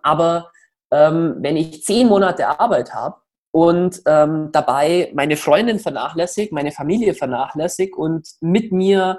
aber 0.02 0.50
wenn 0.88 1.56
ich 1.56 1.82
zehn 1.82 2.06
Monate 2.06 2.60
Arbeit 2.60 2.94
habe, 2.94 3.16
und 3.56 4.02
ähm, 4.04 4.50
dabei 4.52 5.10
meine 5.14 5.38
Freundin 5.38 5.78
vernachlässigt, 5.78 6.52
meine 6.52 6.72
Familie 6.72 7.14
vernachlässigt 7.14 7.96
und 7.96 8.28
mit 8.42 8.70
mir 8.70 9.18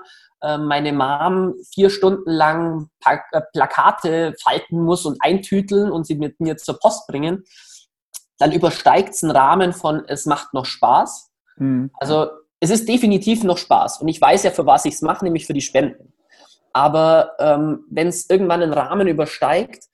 meine 0.58 0.94
Mom 0.94 1.56
vier 1.74 1.90
Stunden 1.90 2.30
lang 2.30 2.90
äh, 3.06 3.42
Plakate 3.54 4.36
falten 4.42 4.82
muss 4.82 5.06
und 5.06 5.18
eintüteln 5.20 5.92
und 5.92 6.06
sie 6.06 6.16
mit 6.16 6.40
mir 6.40 6.58
zur 6.58 6.80
Post 6.80 7.08
bringen, 7.08 7.44
dann 8.38 8.52
übersteigt 8.52 9.14
es 9.14 9.24
einen 9.24 9.32
Rahmen 9.32 9.74
von 9.74 10.04
es 10.08 10.26
macht 10.26 10.54
noch 10.54 10.66
Spaß. 10.66 11.32
Mhm. 11.58 11.92
Also 12.00 12.28
es 12.60 12.70
ist 12.70 12.88
definitiv 12.88 13.44
noch 13.44 13.58
Spaß 13.58 14.02
und 14.02 14.08
ich 14.08 14.22
weiß 14.22 14.44
ja, 14.44 14.52
für 14.52 14.66
was 14.66 14.86
ich 14.86 14.96
es 14.96 15.02
mache, 15.02 15.26
nämlich 15.26 15.46
für 15.46 15.54
die 15.54 15.62
Spenden. 15.62 16.14
Aber 16.74 17.34
ähm, 17.40 17.86
wenn 17.90 18.08
es 18.08 18.30
irgendwann 18.30 18.62
einen 18.62 18.74
Rahmen 18.74 19.08
übersteigt, 19.08 19.86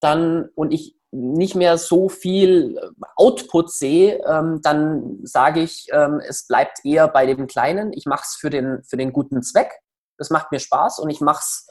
dann 0.00 0.48
und 0.54 0.72
ich 0.72 0.96
nicht 1.12 1.56
mehr 1.56 1.76
so 1.76 2.08
viel 2.08 2.80
Output 3.16 3.72
sehe, 3.72 4.22
ähm, 4.26 4.60
dann 4.62 5.18
sage 5.24 5.60
ich, 5.60 5.88
ähm, 5.92 6.20
es 6.26 6.46
bleibt 6.46 6.84
eher 6.84 7.08
bei 7.08 7.26
dem 7.26 7.46
Kleinen. 7.46 7.92
Ich 7.92 8.06
mache 8.06 8.22
es 8.24 8.36
für 8.36 8.48
den, 8.48 8.82
für 8.84 8.96
den 8.96 9.12
guten 9.12 9.42
Zweck. 9.42 9.72
Das 10.20 10.30
macht 10.30 10.52
mir 10.52 10.60
Spaß 10.60 10.98
und 11.00 11.10
ich 11.10 11.20
mache 11.20 11.40
es 11.40 11.66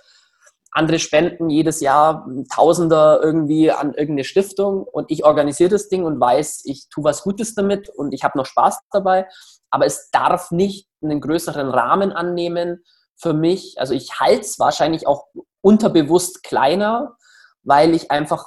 andere 0.72 1.00
spenden 1.00 1.50
jedes 1.50 1.82
Jahr 1.82 2.28
Tausender 2.54 3.20
irgendwie 3.24 3.72
an 3.72 3.90
irgendeine 3.94 4.24
Stiftung 4.24 4.84
und 4.84 5.10
ich 5.10 5.26
organisiere 5.26 5.70
das 5.70 5.90
Ding 5.90 6.04
und 6.04 6.20
weiß, 6.20 6.62
ich 6.66 6.90
tue 6.90 7.04
was 7.04 7.24
Gutes 7.24 7.56
damit 7.56 7.90
und 7.90 8.14
ich 8.14 8.24
habe 8.24 8.38
noch 8.38 8.46
Spaß 8.46 8.80
dabei. 8.92 9.28
Aber 9.70 9.86
es 9.86 10.10
darf 10.12 10.52
nicht 10.52 10.88
einen 11.02 11.22
größeren 11.22 11.70
Rahmen 11.70 12.12
annehmen 12.12 12.84
für 13.16 13.34
mich. 13.34 13.76
Also 13.78 13.94
ich 13.94 14.20
halte 14.20 14.42
es 14.42 14.60
wahrscheinlich 14.60 15.08
auch 15.08 15.28
unterbewusst 15.62 16.44
kleiner, 16.44 17.16
weil 17.64 17.94
ich 17.94 18.12
einfach, 18.12 18.46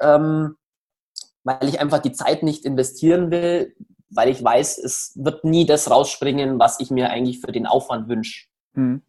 ähm, 0.00 0.56
weil 1.44 1.68
ich 1.68 1.80
einfach 1.80 1.98
die 1.98 2.12
Zeit 2.12 2.42
nicht 2.42 2.64
investieren 2.64 3.30
will, 3.30 3.74
weil 4.10 4.28
ich 4.28 4.42
weiß, 4.42 4.78
es 4.78 5.12
wird 5.16 5.44
nie 5.44 5.66
das 5.66 5.90
rausspringen, 5.90 6.58
was 6.58 6.80
ich 6.80 6.90
mir 6.90 7.10
eigentlich 7.10 7.40
für 7.40 7.52
den 7.52 7.66
Aufwand 7.66 8.08
wünsche. 8.08 8.46
Hm. 8.74 9.02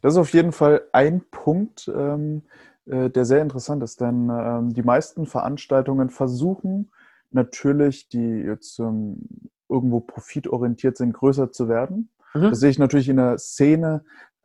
Das 0.00 0.14
ist 0.14 0.18
auf 0.18 0.32
jeden 0.32 0.52
Fall 0.52 0.82
ein 0.92 1.22
Punkt, 1.30 1.90
ähm, 1.94 2.42
äh, 2.86 3.10
der 3.10 3.24
sehr 3.24 3.42
interessant 3.42 3.82
ist, 3.82 4.00
denn 4.00 4.30
ähm, 4.30 4.72
die 4.72 4.82
meisten 4.82 5.26
Veranstaltungen 5.26 6.10
versuchen 6.10 6.90
natürlich, 7.30 8.08
die 8.08 8.18
jetzt 8.18 8.78
ähm, 8.78 9.28
irgendwo 9.68 10.00
profitorientiert 10.00 10.96
sind, 10.96 11.12
größer 11.12 11.52
zu 11.52 11.68
werden. 11.68 12.10
Mhm. 12.34 12.50
Das 12.50 12.60
sehe 12.60 12.70
ich 12.70 12.78
natürlich 12.78 13.08
in 13.08 13.16
der 13.16 13.38
Szene 13.38 14.04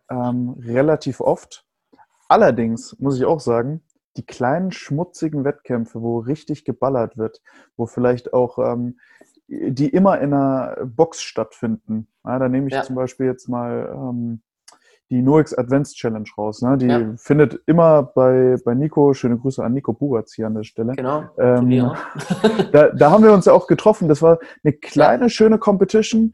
ähm, 0.09 0.55
relativ 0.59 1.21
oft. 1.21 1.65
Allerdings 2.27 2.99
muss 2.99 3.17
ich 3.17 3.25
auch 3.25 3.39
sagen, 3.39 3.81
die 4.17 4.25
kleinen 4.25 4.71
schmutzigen 4.71 5.43
Wettkämpfe, 5.43 6.01
wo 6.01 6.19
richtig 6.19 6.63
geballert 6.63 7.17
wird, 7.17 7.41
wo 7.75 7.85
vielleicht 7.85 8.33
auch 8.33 8.59
ähm, 8.59 8.99
die 9.47 9.89
immer 9.89 10.19
in 10.21 10.33
einer 10.33 10.77
Box 10.85 11.21
stattfinden. 11.21 12.07
Ja, 12.23 12.39
da 12.39 12.49
nehme 12.49 12.67
ich 12.67 12.73
ja. 12.73 12.83
zum 12.83 12.95
Beispiel 12.95 13.27
jetzt 13.27 13.47
mal 13.47 13.91
ähm, 13.93 14.41
die 15.09 15.21
NoX 15.21 15.53
Advents 15.53 15.93
Challenge 15.93 16.27
raus. 16.37 16.61
Ne? 16.61 16.77
Die 16.77 16.87
ja. 16.87 17.13
findet 17.17 17.61
immer 17.65 18.03
bei, 18.03 18.57
bei 18.65 18.73
Nico, 18.73 19.13
schöne 19.13 19.37
Grüße 19.37 19.63
an 19.63 19.73
Nico 19.73 19.93
Buratz 19.93 20.33
hier 20.33 20.47
an 20.47 20.55
der 20.55 20.63
Stelle. 20.63 20.93
Genau. 20.93 21.23
Ähm, 21.37 21.69
da, 22.71 22.89
da 22.89 23.11
haben 23.11 23.23
wir 23.23 23.33
uns 23.33 23.45
ja 23.45 23.53
auch 23.53 23.67
getroffen. 23.67 24.07
Das 24.07 24.21
war 24.21 24.39
eine 24.63 24.73
kleine, 24.73 25.29
schöne 25.29 25.57
Competition 25.57 26.33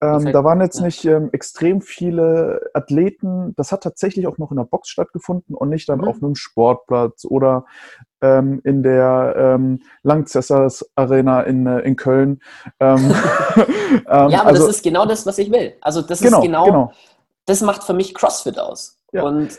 ähm, 0.00 0.32
da 0.32 0.44
waren 0.44 0.60
jetzt 0.60 0.80
nicht 0.80 1.04
ähm, 1.06 1.30
extrem 1.32 1.80
viele 1.80 2.70
Athleten. 2.72 3.54
Das 3.56 3.72
hat 3.72 3.82
tatsächlich 3.82 4.28
auch 4.28 4.38
noch 4.38 4.52
in 4.52 4.56
der 4.56 4.64
Box 4.64 4.88
stattgefunden 4.88 5.56
und 5.56 5.70
nicht 5.70 5.88
dann 5.88 5.98
mhm. 5.98 6.08
auf 6.08 6.22
einem 6.22 6.36
Sportplatz 6.36 7.24
oder 7.24 7.64
ähm, 8.20 8.60
in 8.62 8.84
der 8.84 9.34
ähm, 9.36 9.80
Langzessers 10.04 10.88
Arena 10.94 11.40
in, 11.42 11.66
äh, 11.66 11.80
in 11.80 11.96
Köln. 11.96 12.40
Ähm, 12.78 13.12
ähm, 13.56 14.28
ja, 14.30 14.40
aber 14.40 14.50
also, 14.50 14.66
das 14.66 14.76
ist 14.76 14.84
genau 14.84 15.04
das, 15.04 15.26
was 15.26 15.36
ich 15.38 15.50
will. 15.50 15.74
Also 15.80 16.02
das 16.02 16.20
genau, 16.20 16.38
ist 16.38 16.44
genau, 16.44 16.64
genau, 16.64 16.92
das 17.48 17.62
macht 17.62 17.84
für 17.84 17.94
mich 17.94 18.14
CrossFit 18.14 18.58
aus. 18.58 18.98
Ja. 19.12 19.22
Und 19.22 19.58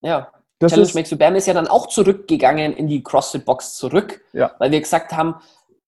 ja, 0.00 0.32
das 0.58 0.72
Challenge 0.72 0.90
Makes 0.94 1.10
You 1.10 1.18
Bam 1.18 1.36
ist 1.36 1.46
ja 1.46 1.54
dann 1.54 1.68
auch 1.68 1.88
zurückgegangen 1.88 2.72
in 2.72 2.88
die 2.88 3.02
CrossFit-Box 3.02 3.76
zurück, 3.76 4.22
ja. 4.32 4.52
weil 4.58 4.70
wir 4.70 4.80
gesagt 4.80 5.12
haben, 5.12 5.36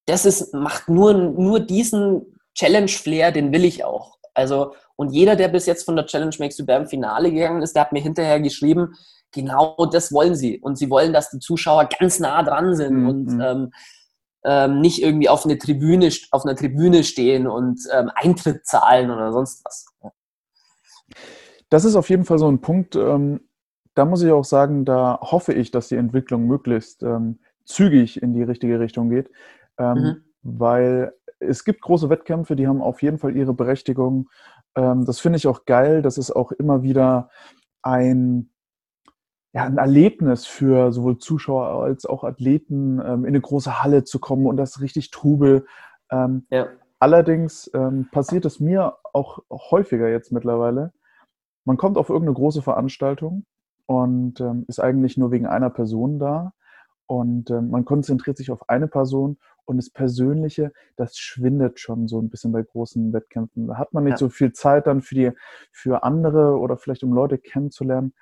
das 0.07 0.25
ist, 0.27 0.53
macht 0.55 0.89
nur, 0.89 1.15
nur 1.15 1.61
diesen 1.61 2.39
Challenge-Flair, 2.55 3.33
den 3.33 3.53
will 3.53 3.65
ich 3.65 3.85
auch. 3.85 4.19
Also, 4.35 4.75
und 4.97 5.13
jeder, 5.13 5.37
der 5.37 5.49
bis 5.49 5.67
jetzt 5.67 5.85
von 5.85 5.97
der 5.97 6.07
Challenge 6.07 6.35
Makes 6.39 6.59
You 6.59 6.67
Bear 6.67 6.87
Finale 6.87 7.33
gegangen 7.33 7.63
ist, 7.63 7.75
der 7.75 7.83
hat 7.83 7.93
mir 7.93 8.03
hinterher 8.03 8.41
geschrieben, 8.41 8.95
genau 9.33 9.75
das 9.91 10.13
wollen 10.13 10.35
sie. 10.35 10.59
Und 10.61 10.77
sie 10.77 10.91
wollen, 10.91 11.13
dass 11.13 11.31
die 11.31 11.39
Zuschauer 11.39 11.89
ganz 11.99 12.19
nah 12.19 12.43
dran 12.43 12.77
sind 12.77 13.03
mhm. 13.03 13.09
und 13.09 13.41
ähm, 13.41 13.73
ähm, 14.45 14.81
nicht 14.81 15.03
irgendwie 15.03 15.29
auf, 15.29 15.45
eine 15.45 15.59
Tribüne, 15.59 16.11
auf 16.31 16.45
einer 16.45 16.57
Tribüne 16.57 17.03
stehen 17.05 17.47
und 17.47 17.81
ähm, 17.93 18.11
Eintritt 18.15 18.67
zahlen 18.67 19.11
oder 19.11 19.33
sonst 19.33 19.65
was. 19.65 19.87
Das 21.69 21.85
ist 21.85 21.97
auf 21.97 22.09
jeden 22.09 22.25
Fall 22.25 22.39
so 22.39 22.49
ein 22.49 22.61
Punkt, 22.61 22.97
ähm, 22.97 23.41
da 23.95 24.05
muss 24.05 24.23
ich 24.23 24.31
auch 24.31 24.45
sagen, 24.45 24.85
da 24.85 25.19
hoffe 25.23 25.53
ich, 25.53 25.71
dass 25.71 25.89
die 25.89 25.97
Entwicklung 25.97 26.47
möglichst 26.47 27.03
ähm, 27.03 27.39
zügig 27.65 28.23
in 28.23 28.35
die 28.35 28.43
richtige 28.43 28.79
Richtung 28.79 29.09
geht, 29.09 29.31
ähm, 29.79 29.95
mhm. 29.95 30.25
weil 30.43 31.13
es 31.41 31.65
gibt 31.65 31.83
große 31.83 32.09
Wettkämpfe, 32.09 32.57
die 32.57 32.69
haben 32.69 32.83
auf 32.83 33.03
jeden 33.03 33.19
Fall 33.19 33.37
ihre 33.37 33.55
Berechtigung. 33.55 34.29
Ähm, 34.75 35.05
das 35.07 35.19
finde 35.19 35.39
ich 35.39 35.47
auch 35.49 35.65
geil. 35.65 36.03
Das 36.03 36.19
ist 36.19 36.31
auch 36.31 36.53
immer 36.53 36.83
wieder 36.83 37.31
ein, 37.83 38.51
ja, 39.53 39.65
ein 39.65 39.79
Erlebnis 39.79 40.47
für 40.47 40.93
sowohl 40.93 41.19
Zuschauer 41.19 41.83
als 41.83 42.07
auch 42.07 42.23
Athleten, 42.23 43.01
ähm, 43.01 43.25
in 43.25 43.29
eine 43.29 43.41
große 43.41 43.83
Halle 43.83 44.05
zu 44.05 44.19
kommen 44.19 44.47
und 44.47 44.57
das 44.57 44.81
richtig 44.81 45.11
Trubel. 45.11 45.67
Ähm, 46.11 46.47
ja. 46.51 46.69
Allerdings 46.99 47.71
passiert 48.11 48.47
es 48.47 48.59
mir 48.59 48.95
auch 49.13 49.41
häufiger 49.51 50.09
jetzt 50.09 50.33
mittlerweile. 50.33 50.95
Man 51.67 51.77
kommt 51.77 51.99
auf 51.99 52.09
irgendeine 52.09 52.37
große 52.37 52.63
Veranstaltung 52.63 53.45
und 53.85 54.41
ist 54.69 54.81
eigentlich 54.81 55.19
nur 55.19 55.31
wegen 55.31 55.47
einer 55.47 55.69
Person 55.69 56.19
da. 56.19 56.55
Und 57.07 57.51
man 57.51 57.85
konzentriert 57.85 58.37
sich 58.37 58.51
auf 58.51 58.69
eine 58.69 58.89
Person 58.89 59.37
und 59.67 59.77
das 59.77 59.91
Persönliche, 59.91 60.73
das 60.97 61.19
schwindet 61.19 61.81
schon 61.81 62.09
so 62.09 62.21
ein 62.21 62.31
bisschen 62.31 62.53
bei 62.53 62.63
großen 62.63 63.13
Wettkämpfen. 63.13 63.67
Da 63.67 63.77
hat 63.77 63.93
man 63.93 64.05
nicht 64.05 64.13
ja. 64.13 64.19
so 64.19 64.29
viel 64.29 64.53
Zeit 64.53 64.87
dann 64.87 65.03
für 65.03 65.15
die, 65.15 65.33
für 65.73 66.05
andere 66.05 66.59
oder 66.59 66.79
vielleicht 66.79 67.03
um 67.03 67.13
Leute 67.13 67.37
kennenzulernen. 67.37 68.15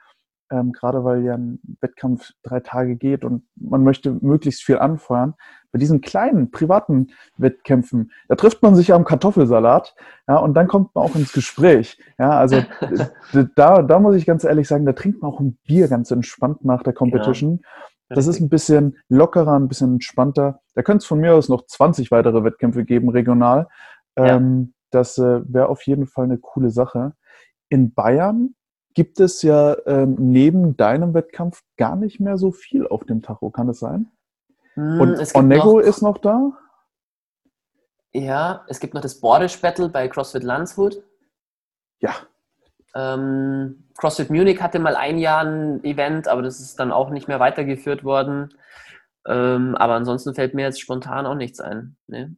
Ähm, 0.55 0.71
gerade 0.71 1.03
weil 1.03 1.25
ja 1.25 1.35
ein 1.35 1.59
Wettkampf 1.81 2.33
drei 2.45 2.61
Tage 2.61 2.95
geht 2.95 3.25
und 3.25 3.43
man 3.57 3.83
möchte 3.83 4.13
möglichst 4.21 4.63
viel 4.63 4.79
anfeuern. 4.79 5.35
Bei 5.73 5.81
diesen 5.81 6.01
kleinen 6.01 6.53
privaten 6.53 7.09
Wettkämpfen, 7.39 8.13
da 8.29 8.37
trifft 8.37 8.63
man 8.63 8.77
sich 8.77 8.89
ja 8.89 8.95
am 8.95 9.05
Kartoffelsalat, 9.05 9.97
ja, 10.29 10.37
und 10.37 10.55
dann 10.55 10.69
kommt 10.69 10.95
man 10.95 11.03
auch 11.03 11.17
ins 11.17 11.33
Gespräch. 11.33 11.99
Ja, 12.19 12.39
also 12.39 12.63
da, 13.57 13.83
da 13.83 13.99
muss 13.99 14.15
ich 14.15 14.27
ganz 14.27 14.45
ehrlich 14.45 14.69
sagen, 14.69 14.87
da 14.87 14.93
trinkt 14.93 15.23
man 15.23 15.33
auch 15.33 15.41
ein 15.41 15.59
Bier 15.67 15.89
ganz 15.89 16.13
entspannt 16.13 16.65
nach 16.65 16.85
der 16.85 16.93
Competition. 16.93 17.57
Genau. 17.57 17.69
Das 18.11 18.29
ist 18.29 18.39
ein 18.39 18.49
bisschen 18.49 18.99
lockerer, 19.09 19.59
ein 19.59 19.67
bisschen 19.67 19.95
entspannter. 19.95 20.61
Da 20.75 20.83
könnte 20.83 20.99
es 20.99 21.07
von 21.07 21.19
mir 21.19 21.35
aus 21.35 21.49
noch 21.49 21.67
20 21.67 22.13
weitere 22.13 22.45
Wettkämpfe 22.45 22.85
geben, 22.85 23.09
regional. 23.09 23.67
Ja. 24.17 24.37
Ähm, 24.37 24.75
das 24.91 25.19
äh, 25.19 25.41
wäre 25.53 25.69
auf 25.69 25.83
jeden 25.83 26.07
Fall 26.07 26.27
eine 26.27 26.39
coole 26.39 26.71
Sache. 26.71 27.15
In 27.69 27.93
Bayern 27.93 28.55
gibt 28.95 29.21
es 29.21 29.43
ja 29.43 29.77
ähm, 29.87 30.17
neben 30.19 30.77
deinem 30.77 31.15
Wettkampf 31.15 31.63
gar 31.77 31.97
nicht 31.97 32.21
mehr 32.21 32.39
so 32.39 32.53
viel 32.53 32.87
auf 32.87 33.05
dem 33.05 33.23
Tacho, 33.23 33.51
kann 33.51 33.69
es 33.69 33.81
sein? 33.81 34.11
Hm, 34.75 35.01
Und 35.01 35.35
Onego 35.37 35.79
ist 35.79 36.03
noch 36.03 36.19
da? 36.19 36.53
Ja, 38.13 38.65
es 38.69 38.81
gibt 38.81 38.95
noch 38.95 39.03
das 39.03 39.21
Borish 39.21 39.61
Battle 39.61 39.89
bei 39.89 40.09
CrossFit 40.09 40.45
Landshut. 40.45 41.03
Ja, 42.01 42.15
ähm, 42.95 43.85
CrossFit 43.97 44.31
Munich 44.31 44.63
hatte 44.63 44.79
mal 44.79 44.97
ein 44.97 45.19
Jahr 45.19 45.45
ein 45.45 45.83
Event, 45.85 46.29
aber 46.29 46.43
das 46.43 46.61
ist 46.61 46.79
dann 46.79 46.93
auch 46.93 47.11
nicht 47.11 47.29
mehr 47.29 47.41
weitergeführt 47.41 48.05
worden. 48.05 48.55
Ähm, 49.27 49.75
aber 49.75 49.95
ansonsten 49.95 50.35
fällt 50.35 50.55
mir 50.55 50.63
jetzt 50.63 50.81
spontan 50.81 51.27
auch 51.27 51.35
nichts 51.35 51.61
ein. 51.61 51.97
Nee. 52.07 52.29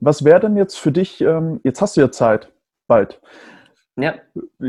Was 0.00 0.24
wäre 0.24 0.40
denn 0.40 0.56
jetzt 0.56 0.78
für 0.78 0.92
dich, 0.92 1.20
ähm, 1.20 1.60
jetzt 1.62 1.80
hast 1.80 1.96
du 1.96 2.00
ja 2.00 2.10
Zeit, 2.10 2.52
bald. 2.86 3.20
Ja. 3.96 4.14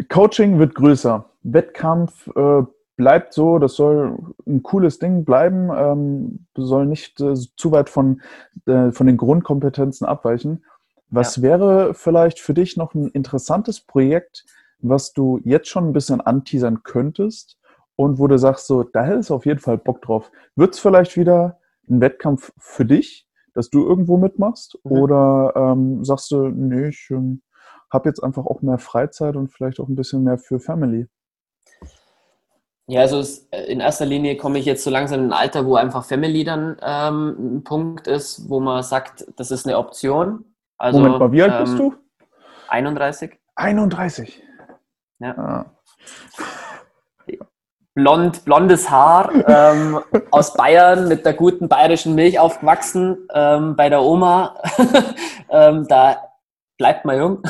Coaching 0.10 0.60
wird 0.60 0.76
größer. 0.76 1.26
Wettkampf 1.44 2.28
äh, 2.36 2.64
bleibt 2.96 3.34
so, 3.34 3.60
das 3.60 3.76
soll 3.76 4.18
ein 4.46 4.64
cooles 4.64 5.00
Ding 5.00 5.24
bleiben, 5.24 5.70
ähm, 5.76 6.46
soll 6.56 6.86
nicht 6.86 7.22
äh, 7.22 7.36
zu 7.36 7.72
weit 7.72 7.90
von, 7.90 8.22
äh, 8.66 8.92
von 8.92 9.08
den 9.08 9.18
Grundkompetenzen 9.18 10.06
abweichen. 10.06 10.66
Was 11.10 11.38
ja. 11.38 11.44
wäre 11.44 11.94
vielleicht 11.94 12.40
für 12.40 12.54
dich 12.54 12.76
noch 12.76 12.94
ein 12.94 13.10
interessantes 13.10 13.80
Projekt, 13.80 14.46
was 14.80 15.14
du 15.14 15.40
jetzt 15.44 15.70
schon 15.70 15.88
ein 15.88 15.94
bisschen 15.94 16.22
anteasern 16.22 16.84
könntest 16.84 17.58
und 17.96 18.20
wo 18.20 18.28
du 18.28 18.38
sagst, 18.38 18.68
so, 18.68 18.84
da 18.84 19.06
du 19.30 19.36
auf 19.36 19.46
jeden 19.46 19.60
Fall 19.60 19.78
Bock 19.78 20.02
drauf. 20.02 20.32
Wird 20.56 20.74
es 20.74 20.80
vielleicht 20.80 21.18
wieder 21.18 21.60
ein 21.90 22.02
Wettkampf 22.02 22.52
für 22.58 22.86
dich, 22.86 23.28
dass 23.54 23.70
du 23.70 23.88
irgendwo 23.88 24.18
mitmachst? 24.18 24.78
Mhm. 24.84 24.92
Oder 24.92 25.54
ähm, 25.56 26.04
sagst 26.04 26.32
du, 26.32 26.50
nee, 26.50 26.90
ich 26.90 27.08
ähm, 27.12 27.42
habe 27.92 28.10
jetzt 28.10 28.24
einfach 28.24 28.46
auch 28.46 28.62
mehr 28.62 28.78
Freizeit 28.78 29.36
und 29.36 29.50
vielleicht 29.50 29.80
auch 29.80 29.88
ein 29.88 29.96
bisschen 29.96 30.24
mehr 30.24 30.38
für 30.38 30.60
Family? 30.60 31.08
Ja, 32.90 33.02
also 33.02 33.20
es, 33.20 33.48
äh, 33.52 33.64
in 33.64 33.82
erster 33.82 34.06
Linie 34.06 34.38
komme 34.38 34.60
ich 34.60 34.66
jetzt 34.66 34.84
so 34.84 34.90
langsam 34.90 35.20
in 35.20 35.26
ein 35.28 35.34
Alter, 35.34 35.66
wo 35.66 35.76
einfach 35.76 36.06
Family 36.06 36.46
dann 36.46 36.78
ähm, 36.82 37.58
ein 37.58 37.64
Punkt 37.64 38.08
ist, 38.08 38.50
wo 38.50 38.62
man 38.62 38.82
sagt, 38.82 39.26
das 39.36 39.52
ist 39.52 39.68
eine 39.68 39.78
Option. 39.78 40.46
Also, 40.78 41.00
Moment 41.00 41.20
mal, 41.20 41.32
wie 41.34 41.44
alt 41.44 41.60
bist 41.60 41.74
ähm, 41.74 41.78
du? 41.78 41.96
31. 42.70 43.38
31. 43.56 44.42
Ja. 45.20 45.38
Ah. 45.38 45.66
Blond, 47.94 48.46
blondes 48.46 48.92
Haar, 48.92 49.32
ähm, 49.48 50.00
aus 50.30 50.54
Bayern 50.54 51.08
mit 51.08 51.26
der 51.26 51.34
guten 51.34 51.68
bayerischen 51.68 52.14
Milch 52.14 52.38
aufgewachsen, 52.38 53.28
ähm, 53.34 53.76
bei 53.76 53.90
der 53.90 54.04
Oma. 54.04 54.56
ähm, 55.50 55.88
da 55.88 56.27
bleibt 56.78 57.06
man 57.06 57.18
jung. 57.18 57.44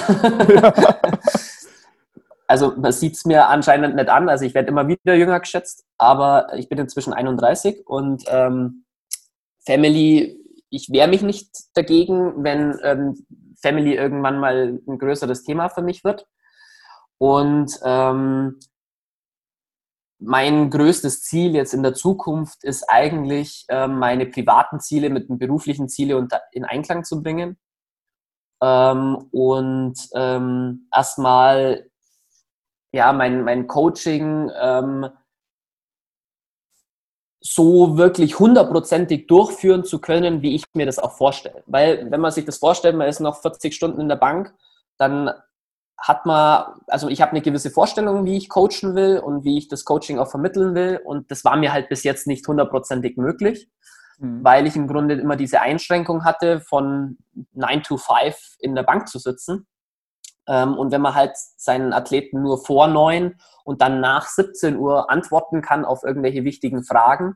also 2.48 2.74
man 2.78 2.92
sieht 2.92 3.14
es 3.14 3.26
mir 3.26 3.48
anscheinend 3.48 3.96
nicht 3.96 4.10
an. 4.10 4.30
Also 4.30 4.46
ich 4.46 4.54
werde 4.54 4.70
immer 4.70 4.88
wieder 4.88 5.16
jünger 5.16 5.40
geschätzt, 5.40 5.86
aber 5.98 6.54
ich 6.56 6.70
bin 6.70 6.80
inzwischen 6.80 7.14
31 7.14 7.86
und 7.86 8.24
ähm, 8.28 8.86
Family, 9.66 10.38
ich 10.70 10.90
wehre 10.92 11.10
mich 11.10 11.22
nicht 11.22 11.50
dagegen, 11.74 12.44
wenn 12.44 12.80
ähm, 12.84 13.26
Family 13.62 13.96
irgendwann 13.96 14.40
mal 14.40 14.80
ein 14.88 14.98
größeres 14.98 15.44
Thema 15.44 15.70
für 15.70 15.82
mich 15.82 16.04
wird. 16.04 16.28
Und 17.18 17.80
ähm, 17.84 18.60
mein 20.20 20.70
größtes 20.70 21.24
Ziel 21.24 21.54
jetzt 21.54 21.74
in 21.74 21.84
der 21.84 21.94
Zukunft 21.94 22.64
ist 22.64 22.90
eigentlich, 22.90 23.66
ähm, 23.70 24.00
meine 24.00 24.26
privaten 24.26 24.80
Ziele 24.80 25.10
mit 25.10 25.30
den 25.30 25.38
beruflichen 25.38 25.90
Zielen 25.90 26.28
in 26.52 26.66
Einklang 26.66 27.04
zu 27.04 27.22
bringen. 27.22 27.58
Ähm, 28.62 29.30
und 29.32 29.96
ähm, 30.14 30.88
erstmal 30.94 31.90
ja, 32.92 33.14
mein, 33.14 33.44
mein 33.44 33.68
Coaching 33.68 34.52
ähm, 34.60 35.08
so 37.40 37.98
wirklich 37.98 38.40
hundertprozentig 38.40 39.28
durchführen 39.28 39.84
zu 39.86 40.00
können, 40.00 40.42
wie 40.42 40.56
ich 40.56 40.64
mir 40.74 40.86
das 40.86 41.00
auch 41.00 41.14
vorstelle. 41.14 41.64
Weil 41.66 42.10
wenn 42.12 42.20
man 42.20 42.32
sich 42.32 42.46
das 42.46 42.58
vorstellt, 42.58 42.96
man 42.96 43.08
ist 43.08 43.20
noch 43.20 43.42
40 43.42 43.74
Stunden 43.74 44.02
in 44.02 44.10
der 44.10 44.16
Bank, 44.16 44.54
dann 44.98 45.32
hat 45.98 46.26
man, 46.26 46.82
also 46.88 47.08
ich 47.08 47.22
habe 47.22 47.32
eine 47.32 47.42
gewisse 47.42 47.72
Vorstellung, 47.72 48.26
wie 48.26 48.38
ich 48.38 48.50
coachen 48.50 48.96
will 48.96 49.20
und 49.20 49.44
wie 49.44 49.58
ich 49.58 49.68
das 49.68 49.86
Coaching 49.86 50.20
auch 50.20 50.30
vermitteln 50.30 50.76
will. 50.76 51.00
Und 51.04 51.32
das 51.32 51.44
war 51.44 51.56
mir 51.58 51.74
halt 51.74 51.90
bis 51.90 52.04
jetzt 52.04 52.28
nicht 52.28 52.48
hundertprozentig 52.48 53.18
möglich, 53.18 53.70
mhm. 54.18 54.44
weil 54.44 54.68
ich 54.68 54.76
im 54.76 54.88
Grunde 54.88 55.16
immer 55.16 55.36
diese 55.36 55.62
Einschränkung 55.62 56.26
hatte, 56.26 56.60
von 56.62 57.18
9 57.54 57.84
to 57.84 57.98
5 57.98 58.58
in 58.60 58.76
der 58.76 58.84
Bank 58.84 59.08
zu 59.08 59.20
sitzen. 59.20 59.68
Ähm, 60.48 60.78
und 60.78 60.92
wenn 60.92 61.02
man 61.02 61.16
halt 61.16 61.34
seinen 61.58 61.94
Athleten 61.94 62.42
nur 62.42 62.64
vor 62.64 62.88
9 62.88 63.36
und 63.64 63.82
dann 63.82 64.00
nach 64.00 64.28
17 64.28 64.78
Uhr 64.78 65.10
antworten 65.10 65.62
kann 65.62 65.86
auf 65.86 66.04
irgendwelche 66.04 66.44
wichtigen 66.44 66.84
Fragen, 66.84 67.36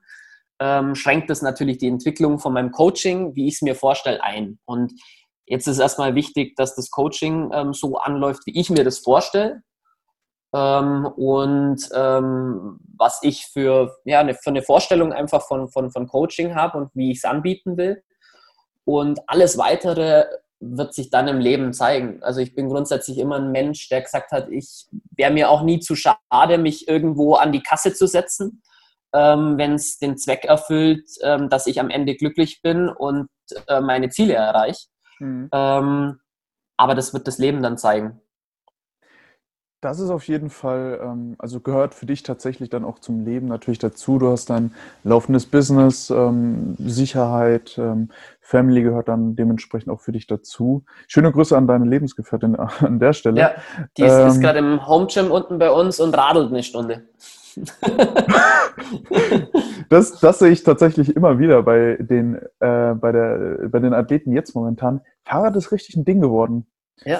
ähm, 0.59 0.95
schränkt 0.95 1.29
das 1.29 1.41
natürlich 1.41 1.79
die 1.79 1.87
Entwicklung 1.87 2.39
von 2.39 2.53
meinem 2.53 2.71
Coaching, 2.71 3.35
wie 3.35 3.47
ich 3.47 3.55
es 3.55 3.61
mir 3.61 3.75
vorstelle, 3.75 4.23
ein. 4.23 4.59
Und 4.65 4.93
jetzt 5.45 5.67
ist 5.67 5.79
erstmal 5.79 6.15
wichtig, 6.15 6.55
dass 6.55 6.75
das 6.75 6.91
Coaching 6.91 7.49
ähm, 7.53 7.73
so 7.73 7.97
anläuft, 7.97 8.45
wie 8.45 8.59
ich 8.59 8.69
mir 8.69 8.83
das 8.83 8.99
vorstelle. 8.99 9.63
Ähm, 10.53 11.05
und 11.05 11.89
ähm, 11.93 12.79
was 12.97 13.19
ich 13.23 13.47
für, 13.47 13.95
ja, 14.05 14.19
eine, 14.19 14.33
für 14.33 14.49
eine 14.49 14.61
Vorstellung 14.61 15.13
einfach 15.13 15.47
von, 15.47 15.69
von, 15.69 15.91
von 15.91 16.07
Coaching 16.07 16.55
habe 16.55 16.77
und 16.77 16.89
wie 16.93 17.11
ich 17.11 17.19
es 17.19 17.25
anbieten 17.25 17.77
will. 17.77 18.03
Und 18.83 19.19
alles 19.27 19.57
weitere 19.57 20.25
wird 20.59 20.93
sich 20.93 21.09
dann 21.09 21.27
im 21.27 21.39
Leben 21.39 21.73
zeigen. 21.73 22.21
Also 22.21 22.39
ich 22.39 22.53
bin 22.53 22.69
grundsätzlich 22.69 23.17
immer 23.17 23.37
ein 23.37 23.51
Mensch, 23.51 23.89
der 23.89 24.01
gesagt 24.01 24.31
hat, 24.31 24.49
ich 24.49 24.85
wäre 25.15 25.31
mir 25.31 25.49
auch 25.49 25.63
nie 25.63 25.79
zu 25.79 25.95
schade, 25.95 26.57
mich 26.57 26.87
irgendwo 26.87 27.35
an 27.35 27.51
die 27.51 27.63
Kasse 27.63 27.93
zu 27.93 28.05
setzen, 28.05 28.61
ähm, 29.13 29.57
wenn 29.57 29.73
es 29.73 29.97
den 29.97 30.17
Zweck 30.17 30.45
erfüllt, 30.45 31.09
ähm, 31.23 31.49
dass 31.49 31.65
ich 31.65 31.79
am 31.79 31.89
Ende 31.89 32.15
glücklich 32.15 32.61
bin 32.61 32.89
und 32.89 33.27
äh, 33.67 33.81
meine 33.81 34.09
Ziele 34.09 34.35
erreiche. 34.35 34.87
Mhm. 35.19 35.49
Ähm, 35.51 36.19
aber 36.77 36.95
das 36.95 37.13
wird 37.13 37.27
das 37.27 37.39
Leben 37.39 37.63
dann 37.63 37.77
zeigen. 37.77 38.21
Das 39.81 39.99
ist 39.99 40.11
auf 40.11 40.27
jeden 40.27 40.51
Fall, 40.51 40.99
ähm, 41.03 41.35
also 41.39 41.59
gehört 41.59 41.95
für 41.95 42.05
dich 42.05 42.21
tatsächlich 42.21 42.69
dann 42.69 42.85
auch 42.85 42.99
zum 42.99 43.25
Leben 43.25 43.47
natürlich 43.47 43.79
dazu. 43.79 44.19
Du 44.19 44.29
hast 44.29 44.51
ein 44.51 44.75
laufendes 45.03 45.47
Business, 45.47 46.11
ähm, 46.11 46.75
Sicherheit, 46.77 47.79
ähm, 47.79 48.09
Family 48.41 48.83
gehört 48.83 49.07
dann 49.07 49.35
dementsprechend 49.35 49.91
auch 49.91 49.99
für 49.99 50.11
dich 50.11 50.27
dazu. 50.27 50.83
Schöne 51.07 51.31
Grüße 51.31 51.57
an 51.57 51.65
deine 51.65 51.85
Lebensgefährtin 51.85 52.55
an 52.57 52.99
der 52.99 53.13
Stelle. 53.13 53.39
Ja, 53.39 53.53
die 53.97 54.03
ist, 54.03 54.13
ähm, 54.13 54.27
ist 54.27 54.39
gerade 54.39 54.59
im 54.59 54.85
Home 54.87 55.07
Gym 55.07 55.31
unten 55.31 55.57
bei 55.57 55.71
uns 55.71 55.99
und 55.99 56.15
radelt 56.15 56.51
eine 56.51 56.61
Stunde. 56.61 57.01
das, 59.89 60.19
das 60.19 60.39
sehe 60.39 60.51
ich 60.51 60.61
tatsächlich 60.61 61.15
immer 61.15 61.39
wieder 61.39 61.63
bei 61.63 61.97
den, 61.99 62.35
äh, 62.59 62.93
bei, 62.93 63.11
der, 63.11 63.67
bei 63.69 63.79
den 63.79 63.95
Athleten 63.95 64.31
jetzt 64.31 64.53
momentan. 64.53 65.01
Fahrrad 65.25 65.55
ist 65.55 65.71
richtig 65.71 65.95
ein 65.95 66.05
Ding 66.05 66.21
geworden. 66.21 66.67
Ja 67.03 67.19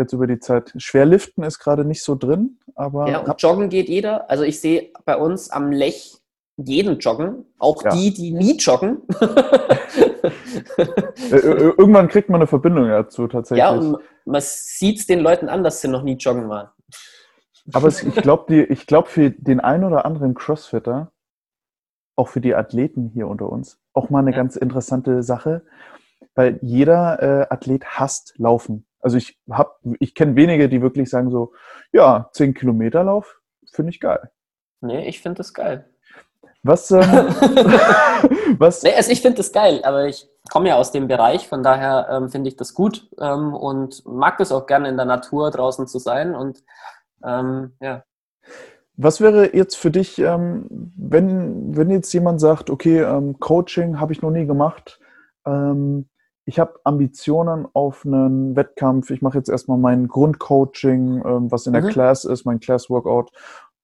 jetzt 0.00 0.12
über 0.12 0.26
die 0.26 0.38
Zeit. 0.38 0.72
Schwerliften 0.76 1.44
ist 1.44 1.58
gerade 1.58 1.84
nicht 1.84 2.02
so 2.02 2.14
drin, 2.14 2.58
aber. 2.74 3.08
Ja, 3.08 3.18
und 3.18 3.40
joggen 3.42 3.68
geht 3.68 3.88
jeder. 3.88 4.28
Also 4.30 4.44
ich 4.44 4.60
sehe 4.60 4.92
bei 5.04 5.16
uns 5.16 5.50
am 5.50 5.70
Lech 5.70 6.20
jeden 6.56 6.98
joggen, 6.98 7.46
auch 7.58 7.82
ja. 7.84 7.90
die, 7.90 8.12
die 8.12 8.32
nie 8.32 8.56
joggen. 8.56 9.02
Äh, 11.30 11.36
äh, 11.36 11.72
irgendwann 11.78 12.08
kriegt 12.08 12.28
man 12.28 12.40
eine 12.40 12.46
Verbindung 12.46 12.88
dazu 12.88 13.26
tatsächlich. 13.26 13.60
Ja, 13.60 13.70
und 13.70 13.98
man 14.24 14.40
sieht 14.42 14.98
es 14.98 15.06
den 15.06 15.20
Leuten 15.20 15.48
an, 15.48 15.62
dass 15.62 15.80
sie 15.80 15.88
noch 15.88 16.02
nie 16.02 16.16
joggen 16.16 16.48
waren. 16.48 16.68
Aber 17.72 17.88
es, 17.88 18.02
ich 18.02 18.14
glaube, 18.16 18.66
glaub 18.86 19.08
für 19.08 19.30
den 19.30 19.60
einen 19.60 19.84
oder 19.84 20.04
anderen 20.04 20.34
Crossfitter, 20.34 21.12
auch 22.16 22.28
für 22.28 22.40
die 22.40 22.54
Athleten 22.54 23.10
hier 23.14 23.28
unter 23.28 23.50
uns, 23.50 23.80
auch 23.92 24.10
mal 24.10 24.20
eine 24.20 24.32
ja. 24.32 24.36
ganz 24.36 24.56
interessante 24.56 25.22
Sache, 25.22 25.64
weil 26.34 26.58
jeder 26.62 27.22
äh, 27.22 27.46
Athlet 27.50 27.84
hasst 27.84 28.34
Laufen. 28.36 28.86
Also 29.00 29.16
ich 29.16 29.38
habe, 29.50 29.74
ich 29.98 30.14
kenne 30.14 30.36
wenige, 30.36 30.68
die 30.68 30.82
wirklich 30.82 31.08
sagen 31.08 31.30
so, 31.30 31.52
ja, 31.92 32.28
10 32.32 32.54
Kilometer 32.54 33.04
Lauf, 33.04 33.40
finde 33.72 33.90
ich 33.90 34.00
geil. 34.00 34.30
Nee, 34.80 35.08
ich 35.08 35.20
finde 35.20 35.38
das 35.38 35.54
geil. 35.54 35.88
Was, 36.62 36.90
ähm, 36.90 37.00
was? 38.58 38.82
Nee, 38.82 38.94
also 38.94 39.10
ich 39.10 39.22
finde 39.22 39.38
das 39.38 39.52
geil, 39.52 39.80
aber 39.84 40.06
ich 40.06 40.28
komme 40.50 40.68
ja 40.68 40.76
aus 40.76 40.92
dem 40.92 41.08
Bereich, 41.08 41.48
von 41.48 41.62
daher 41.62 42.08
ähm, 42.10 42.28
finde 42.30 42.48
ich 42.48 42.56
das 42.56 42.74
gut 42.74 43.08
ähm, 43.18 43.54
und 43.54 44.04
mag 44.06 44.38
das 44.38 44.52
auch 44.52 44.66
gerne 44.66 44.88
in 44.88 44.96
der 44.96 45.06
Natur 45.06 45.50
draußen 45.50 45.86
zu 45.86 45.98
sein 45.98 46.34
und 46.34 46.62
ähm, 47.24 47.72
ja. 47.80 48.04
Was 48.96 49.20
wäre 49.20 49.54
jetzt 49.56 49.76
für 49.76 49.90
dich, 49.90 50.18
ähm, 50.18 50.66
wenn, 50.70 51.74
wenn 51.76 51.88
jetzt 51.90 52.12
jemand 52.12 52.40
sagt, 52.40 52.68
okay, 52.68 53.00
ähm, 53.00 53.38
Coaching 53.38 53.98
habe 53.98 54.12
ich 54.12 54.20
noch 54.20 54.30
nie 54.30 54.46
gemacht, 54.46 55.00
ich 56.44 56.58
habe 56.58 56.80
Ambitionen 56.84 57.66
auf 57.72 58.04
einen 58.04 58.56
Wettkampf. 58.56 59.10
Ich 59.10 59.22
mache 59.22 59.38
jetzt 59.38 59.48
erstmal 59.48 59.78
mein 59.78 60.08
Grundcoaching, 60.08 61.22
ähm, 61.24 61.50
was 61.50 61.66
in 61.66 61.72
der 61.72 61.82
mhm. 61.82 61.88
Class 61.88 62.24
ist, 62.24 62.44
mein 62.44 62.60
Class-Workout, 62.60 63.30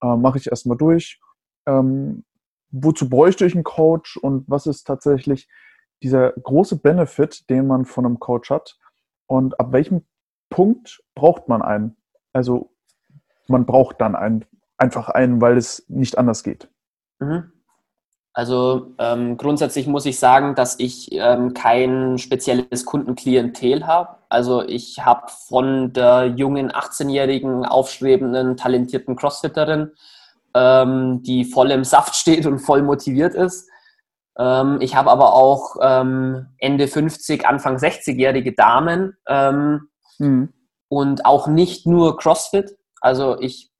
äh, 0.01 0.15
mache 0.15 0.37
ich 0.37 0.47
erstmal 0.47 0.77
durch. 0.77 1.19
Ähm, 1.65 2.25
wozu 2.71 3.09
bräuchte 3.09 3.45
ich 3.45 3.53
einen 3.53 3.63
Coach 3.63 4.17
und 4.17 4.43
was 4.47 4.65
ist 4.65 4.85
tatsächlich 4.85 5.47
dieser 6.03 6.31
große 6.31 6.77
Benefit, 6.77 7.49
den 7.49 7.67
man 7.67 7.85
von 7.85 8.05
einem 8.05 8.19
Coach 8.19 8.49
hat? 8.49 8.77
Und 9.27 9.59
ab 9.59 9.71
welchem 9.71 10.05
Punkt 10.49 11.03
braucht 11.15 11.47
man 11.47 11.61
einen? 11.61 11.97
Also 12.33 12.71
man 13.47 13.65
braucht 13.65 14.01
dann 14.01 14.15
einen, 14.15 14.45
einfach 14.77 15.09
einen, 15.09 15.41
weil 15.41 15.57
es 15.57 15.85
nicht 15.87 16.17
anders 16.17 16.43
geht. 16.43 16.69
Mhm. 17.19 17.51
Also 18.37 18.93
ähm, 18.99 19.35
grundsätzlich 19.35 19.87
muss 19.87 20.05
ich 20.05 20.19
sagen, 20.19 20.53
dass 20.53 20.77
ich 20.77 21.11
ähm, 21.11 21.55
kein 21.55 22.19
spezielles 22.19 22.85
Kundenklientel 22.85 23.87
habe. 23.87 24.09
Also 24.29 24.61
ich 24.61 25.03
habe 25.03 25.23
von 25.47 25.91
der 25.91 26.27
jungen 26.27 26.71
18-jährigen, 26.71 27.65
aufstrebenden, 27.65 28.55
talentierten 28.55 29.15
Crossfitterin, 29.15 29.89
ähm, 30.53 31.23
die 31.23 31.45
voll 31.45 31.71
im 31.71 31.83
Saft 31.83 32.13
steht 32.13 32.45
und 32.45 32.59
voll 32.59 32.83
motiviert 32.83 33.33
ist. 33.33 33.71
Ähm, 34.37 34.77
ich 34.81 34.95
habe 34.95 35.09
aber 35.09 35.33
auch 35.33 35.77
ähm, 35.81 36.45
Ende 36.59 36.87
50, 36.87 37.43
Anfang 37.47 37.77
60-jährige 37.77 38.53
Damen 38.53 39.17
ähm, 39.27 39.89
mhm. 40.19 40.53
und 40.89 41.25
auch 41.25 41.47
nicht 41.47 41.87
nur 41.87 42.17
CrossFit. 42.17 42.77
Also 43.01 43.39
ich 43.39 43.71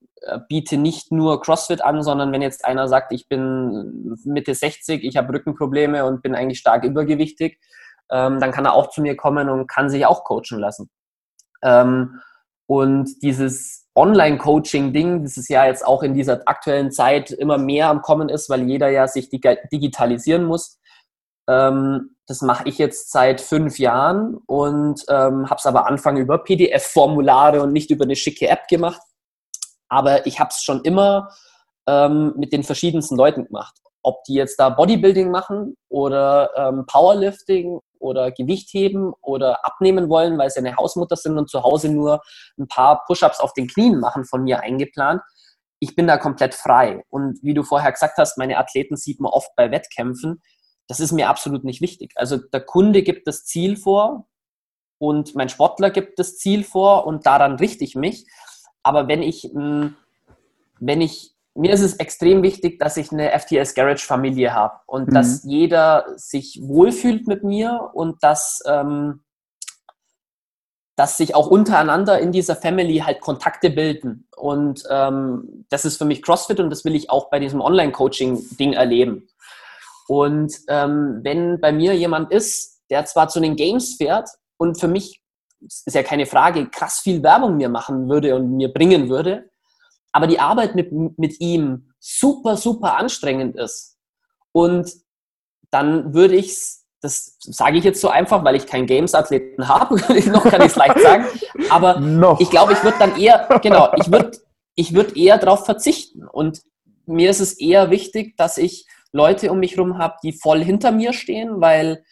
biete 0.47 0.77
nicht 0.77 1.11
nur 1.11 1.41
CrossFit 1.41 1.81
an, 1.81 2.01
sondern 2.01 2.31
wenn 2.31 2.41
jetzt 2.41 2.65
einer 2.65 2.87
sagt, 2.87 3.11
ich 3.13 3.27
bin 3.27 4.17
Mitte 4.25 4.53
60, 4.53 5.03
ich 5.03 5.17
habe 5.17 5.33
Rückenprobleme 5.33 6.05
und 6.05 6.21
bin 6.21 6.35
eigentlich 6.35 6.59
stark 6.59 6.83
übergewichtig, 6.83 7.59
ähm, 8.11 8.39
dann 8.39 8.51
kann 8.51 8.65
er 8.65 8.73
auch 8.73 8.89
zu 8.89 9.01
mir 9.01 9.15
kommen 9.15 9.49
und 9.49 9.67
kann 9.67 9.89
sich 9.89 10.05
auch 10.05 10.23
coachen 10.23 10.59
lassen. 10.59 10.89
Ähm, 11.63 12.19
und 12.67 13.21
dieses 13.21 13.87
Online-Coaching-Ding, 13.95 15.23
das 15.23 15.37
ist 15.37 15.49
ja 15.49 15.65
jetzt 15.65 15.85
auch 15.85 16.03
in 16.03 16.13
dieser 16.13 16.41
aktuellen 16.45 16.91
Zeit 16.91 17.31
immer 17.31 17.57
mehr 17.57 17.89
am 17.89 18.01
Kommen 18.01 18.29
ist, 18.29 18.49
weil 18.49 18.63
jeder 18.63 18.89
ja 18.89 19.07
sich 19.07 19.29
digitalisieren 19.29 20.45
muss. 20.45 20.79
Ähm, 21.49 22.15
das 22.27 22.41
mache 22.41 22.67
ich 22.67 22.77
jetzt 22.77 23.11
seit 23.11 23.39
fünf 23.39 23.79
Jahren 23.79 24.37
und 24.45 25.05
ähm, 25.07 25.49
habe 25.49 25.55
es 25.57 25.65
aber 25.65 25.87
Anfang 25.87 26.17
über 26.17 26.39
PDF-Formulare 26.39 27.61
und 27.61 27.71
nicht 27.71 27.89
über 27.89 28.03
eine 28.03 28.17
schicke 28.17 28.49
App 28.49 28.67
gemacht. 28.67 29.01
Aber 29.89 30.25
ich 30.25 30.39
habe 30.39 30.49
es 30.51 30.61
schon 30.61 30.81
immer 30.81 31.29
ähm, 31.87 32.33
mit 32.37 32.53
den 32.53 32.63
verschiedensten 32.63 33.15
Leuten 33.15 33.45
gemacht. 33.45 33.75
Ob 34.03 34.23
die 34.25 34.33
jetzt 34.33 34.59
da 34.59 34.69
Bodybuilding 34.69 35.31
machen 35.31 35.75
oder 35.89 36.51
ähm, 36.55 36.85
Powerlifting 36.85 37.79
oder 37.99 38.31
Gewicht 38.31 38.69
heben 38.71 39.13
oder 39.21 39.65
abnehmen 39.65 40.09
wollen, 40.09 40.37
weil 40.37 40.49
sie 40.49 40.59
eine 40.59 40.75
Hausmutter 40.75 41.15
sind 41.15 41.37
und 41.37 41.49
zu 41.49 41.63
Hause 41.63 41.89
nur 41.89 42.21
ein 42.57 42.67
paar 42.67 43.03
Push-ups 43.05 43.39
auf 43.39 43.53
den 43.53 43.67
Knien 43.67 43.99
machen, 43.99 44.25
von 44.25 44.43
mir 44.43 44.61
eingeplant. 44.61 45.21
Ich 45.79 45.95
bin 45.95 46.07
da 46.07 46.17
komplett 46.17 46.55
frei. 46.55 47.03
Und 47.09 47.39
wie 47.41 47.53
du 47.53 47.63
vorher 47.63 47.91
gesagt 47.91 48.17
hast, 48.17 48.37
meine 48.37 48.57
Athleten 48.57 48.95
sieht 48.95 49.19
man 49.19 49.31
oft 49.31 49.49
bei 49.55 49.71
Wettkämpfen. 49.71 50.41
Das 50.87 50.99
ist 50.99 51.11
mir 51.11 51.29
absolut 51.29 51.63
nicht 51.63 51.81
wichtig. 51.81 52.13
Also 52.15 52.37
der 52.37 52.61
Kunde 52.61 53.03
gibt 53.03 53.27
das 53.27 53.45
Ziel 53.45 53.77
vor 53.77 54.27
und 54.99 55.35
mein 55.35 55.49
Sportler 55.49 55.89
gibt 55.91 56.17
das 56.17 56.37
Ziel 56.37 56.63
vor 56.63 57.05
und 57.05 57.25
daran 57.25 57.55
richte 57.55 57.83
ich 57.83 57.95
mich. 57.95 58.25
Aber 58.87 59.09
wenn 59.09 59.21
ich, 59.21 59.43
hm, 59.43 59.97
wenn 60.79 61.01
ich, 61.01 61.33
mir 61.55 61.73
ist 61.73 61.81
es 61.81 61.95
extrem 61.95 62.41
wichtig, 62.41 62.79
dass 62.79 62.95
ich 62.95 63.11
eine 63.11 63.37
FTS 63.37 63.73
Garage 63.73 64.05
Familie 64.05 64.53
habe 64.53 64.79
und 64.85 65.09
mhm. 65.09 65.13
dass 65.13 65.43
jeder 65.43 66.05
sich 66.15 66.61
wohlfühlt 66.63 67.27
mit 67.27 67.43
mir 67.43 67.89
und 67.93 68.23
dass, 68.23 68.61
ähm, 68.65 69.23
dass 70.95 71.17
sich 71.17 71.35
auch 71.35 71.47
untereinander 71.47 72.17
in 72.19 72.31
dieser 72.31 72.55
Family 72.55 72.99
halt 72.99 73.19
Kontakte 73.19 73.71
bilden. 73.71 74.29
Und 74.37 74.83
ähm, 74.89 75.65
das 75.67 75.83
ist 75.83 75.97
für 75.97 76.05
mich 76.05 76.21
CrossFit 76.21 76.61
und 76.61 76.69
das 76.69 76.85
will 76.85 76.95
ich 76.95 77.09
auch 77.09 77.29
bei 77.29 77.39
diesem 77.39 77.59
Online-Coaching-Ding 77.59 78.71
erleben. 78.71 79.27
Und 80.07 80.53
ähm, 80.69 81.19
wenn 81.23 81.59
bei 81.59 81.73
mir 81.73 81.93
jemand 81.93 82.31
ist, 82.31 82.83
der 82.89 83.03
zwar 83.03 83.27
zu 83.27 83.41
den 83.41 83.57
Games 83.57 83.95
fährt 83.95 84.29
und 84.55 84.79
für 84.79 84.87
mich 84.87 85.21
ist 85.61 85.93
ja 85.93 86.03
keine 86.03 86.25
Frage, 86.25 86.67
krass 86.69 86.99
viel 86.99 87.23
Werbung 87.23 87.57
mir 87.57 87.69
machen 87.69 88.09
würde 88.09 88.35
und 88.35 88.55
mir 88.55 88.71
bringen 88.71 89.09
würde, 89.09 89.49
aber 90.11 90.27
die 90.27 90.39
Arbeit 90.39 90.75
mit, 90.75 90.91
mit 90.91 91.39
ihm 91.39 91.93
super, 91.99 92.57
super 92.57 92.97
anstrengend 92.97 93.55
ist. 93.55 93.97
Und 94.51 94.91
dann 95.69 96.13
würde 96.13 96.35
ich 96.35 96.47
es 96.47 96.87
das 97.01 97.37
sage 97.39 97.77
ich 97.77 97.83
jetzt 97.83 98.01
so 98.01 98.09
einfach, 98.09 98.43
weil 98.43 98.55
ich 98.55 98.65
keinen 98.65 98.87
Games-Athleten 98.87 99.67
habe. 99.67 99.95
noch 100.31 100.43
kann 100.43 100.61
ich 100.61 100.67
es 100.67 100.75
leicht 100.75 100.99
sagen. 100.99 101.25
Aber 101.69 101.99
noch. 101.99 102.39
ich 102.39 102.49
glaube, 102.49 102.73
ich 102.73 102.83
würde 102.83 102.97
dann 102.97 103.19
eher, 103.19 103.47
genau, 103.61 103.91
ich 103.95 104.11
würde 104.11 104.31
ich 104.75 104.93
würd 104.93 105.15
eher 105.15 105.37
darauf 105.37 105.65
verzichten. 105.65 106.27
Und 106.27 106.61
mir 107.05 107.29
ist 107.29 107.39
es 107.39 107.53
eher 107.53 107.89
wichtig, 107.89 108.35
dass 108.37 108.57
ich 108.57 108.87
Leute 109.11 109.51
um 109.51 109.59
mich 109.59 109.75
herum 109.75 109.97
habe, 109.97 110.15
die 110.23 110.33
voll 110.33 110.63
hinter 110.63 110.91
mir 110.91 111.13
stehen, 111.13 111.61
weil 111.61 112.03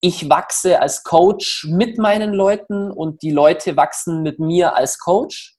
ich 0.00 0.30
wachse 0.30 0.80
als 0.80 1.02
Coach 1.02 1.66
mit 1.68 1.98
meinen 1.98 2.32
Leuten 2.32 2.92
und 2.92 3.22
die 3.22 3.32
Leute 3.32 3.76
wachsen 3.76 4.22
mit 4.22 4.38
mir 4.38 4.76
als 4.76 5.00
Coach. 5.00 5.56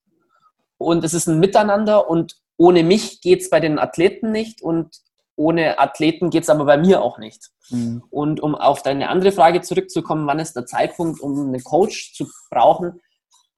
Und 0.78 1.04
es 1.04 1.14
ist 1.14 1.28
ein 1.28 1.42
Miteinander 1.42 2.10
und 2.10 2.38
ohne 2.56 2.84
mich 2.84 3.20
geht 3.20 3.42
es 3.42 3.50
bei 3.50 3.60
den 3.60 3.78
Athleten 3.78 4.32
nicht 4.32 4.62
und 4.62 4.96
ohne 5.36 5.80
Athleten 5.80 6.30
geht 6.30 6.44
es 6.44 6.50
aber 6.50 6.66
bei 6.66 6.78
mir 6.78 7.02
auch 7.02 7.18
nicht. 7.18 7.50
Mhm. 7.70 8.04
Und 8.10 8.42
um 8.42 8.56
auf 8.56 8.82
deine 8.82 9.10
andere 9.10 9.32
Frage 9.32 9.62
zurückzukommen, 9.62 10.28
wann 10.28 10.40
ist 10.40 10.56
der 10.56 10.66
Zeitpunkt, 10.66 11.22
um 11.22 11.48
einen 11.48 11.64
Coach 11.64 12.14
zu 12.14 12.28
brauchen, 12.50 13.02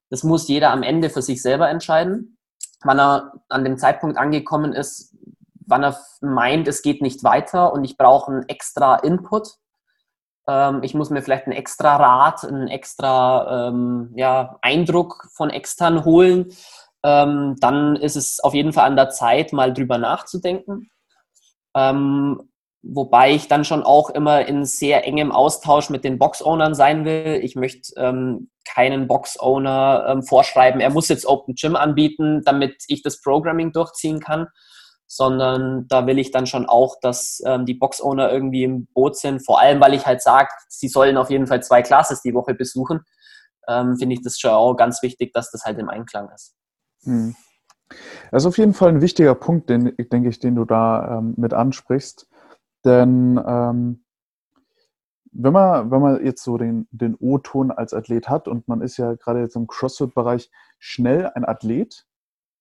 das 0.09 0.23
muss 0.23 0.47
jeder 0.47 0.71
am 0.71 0.83
Ende 0.83 1.09
für 1.09 1.21
sich 1.21 1.41
selber 1.41 1.69
entscheiden. 1.69 2.37
Wann 2.83 2.99
er 2.99 3.33
an 3.49 3.63
dem 3.63 3.77
Zeitpunkt 3.77 4.17
angekommen 4.17 4.73
ist, 4.73 5.15
wann 5.65 5.83
er 5.83 5.99
meint, 6.21 6.67
es 6.67 6.81
geht 6.81 7.01
nicht 7.01 7.23
weiter 7.23 7.73
und 7.73 7.83
ich 7.83 7.97
brauche 7.97 8.31
einen 8.31 8.49
extra 8.49 8.95
Input. 8.97 9.55
Ähm, 10.47 10.83
ich 10.83 10.93
muss 10.93 11.09
mir 11.09 11.21
vielleicht 11.21 11.45
einen 11.45 11.55
extra 11.55 11.95
Rat, 11.95 12.43
einen 12.43 12.67
extra 12.67 13.69
ähm, 13.69 14.11
ja, 14.15 14.57
Eindruck 14.61 15.27
von 15.35 15.49
extern 15.49 16.05
holen. 16.05 16.51
Ähm, 17.03 17.55
dann 17.59 17.95
ist 17.95 18.15
es 18.15 18.39
auf 18.41 18.53
jeden 18.53 18.73
Fall 18.73 18.85
an 18.85 18.95
der 18.95 19.09
Zeit, 19.09 19.53
mal 19.53 19.73
drüber 19.73 19.97
nachzudenken. 19.97 20.89
Ähm, 21.75 22.41
wobei 22.83 23.31
ich 23.31 23.47
dann 23.47 23.63
schon 23.63 23.83
auch 23.83 24.09
immer 24.09 24.45
in 24.45 24.65
sehr 24.65 25.05
engem 25.05 25.31
Austausch 25.31 25.89
mit 25.89 26.03
den 26.03 26.17
Box-Ownern 26.17 26.73
sein 26.73 27.05
will. 27.05 27.39
Ich 27.43 27.55
möchte 27.55 27.93
ähm, 27.97 28.49
keinen 28.65 29.07
Box-Owner 29.07 30.05
ähm, 30.07 30.23
vorschreiben, 30.23 30.81
er 30.81 30.89
muss 30.89 31.09
jetzt 31.09 31.25
Open 31.25 31.55
Gym 31.55 31.75
anbieten, 31.75 32.41
damit 32.43 32.83
ich 32.87 33.01
das 33.01 33.21
Programming 33.21 33.71
durchziehen 33.71 34.19
kann, 34.19 34.47
sondern 35.13 35.87
da 35.89 36.07
will 36.07 36.19
ich 36.19 36.31
dann 36.31 36.47
schon 36.47 36.65
auch, 36.67 36.95
dass 37.01 37.43
ähm, 37.45 37.65
die 37.65 37.73
Box-Owner 37.73 38.31
irgendwie 38.31 38.63
im 38.63 38.85
Boot 38.93 39.17
sind, 39.17 39.45
vor 39.45 39.59
allem, 39.59 39.81
weil 39.81 39.93
ich 39.93 40.05
halt 40.05 40.21
sage, 40.21 40.47
sie 40.69 40.87
sollen 40.87 41.17
auf 41.17 41.29
jeden 41.29 41.47
Fall 41.47 41.61
zwei 41.61 41.81
Classes 41.81 42.21
die 42.21 42.33
Woche 42.33 42.53
besuchen, 42.53 43.01
ähm, 43.67 43.97
finde 43.97 44.15
ich 44.15 44.21
das 44.21 44.39
schon 44.39 44.51
auch 44.51 44.75
ganz 44.75 45.03
wichtig, 45.03 45.33
dass 45.33 45.51
das 45.51 45.65
halt 45.65 45.79
im 45.79 45.89
Einklang 45.89 46.29
ist. 46.33 46.55
Hm. 47.03 47.35
Das 48.31 48.43
ist 48.43 48.47
auf 48.47 48.57
jeden 48.57 48.73
Fall 48.73 48.87
ein 48.87 49.01
wichtiger 49.01 49.35
Punkt, 49.35 49.69
den, 49.69 49.93
denke 49.97 50.29
ich, 50.29 50.39
den 50.39 50.55
du 50.55 50.63
da 50.63 51.17
ähm, 51.17 51.33
mit 51.35 51.53
ansprichst. 51.53 52.29
Denn 52.85 53.37
ähm, 53.45 54.05
wenn, 55.33 55.51
man, 55.51 55.91
wenn 55.91 56.01
man 56.01 56.25
jetzt 56.25 56.41
so 56.41 56.57
den, 56.57 56.87
den 56.91 57.15
O-Ton 57.19 57.69
als 57.69 57.93
Athlet 57.93 58.29
hat 58.29 58.47
und 58.47 58.69
man 58.69 58.79
ist 58.79 58.95
ja 58.95 59.15
gerade 59.15 59.41
jetzt 59.41 59.57
im 59.57 59.67
CrossFit-Bereich 59.67 60.49
schnell 60.79 61.29
ein 61.35 61.43
Athlet, 61.43 62.05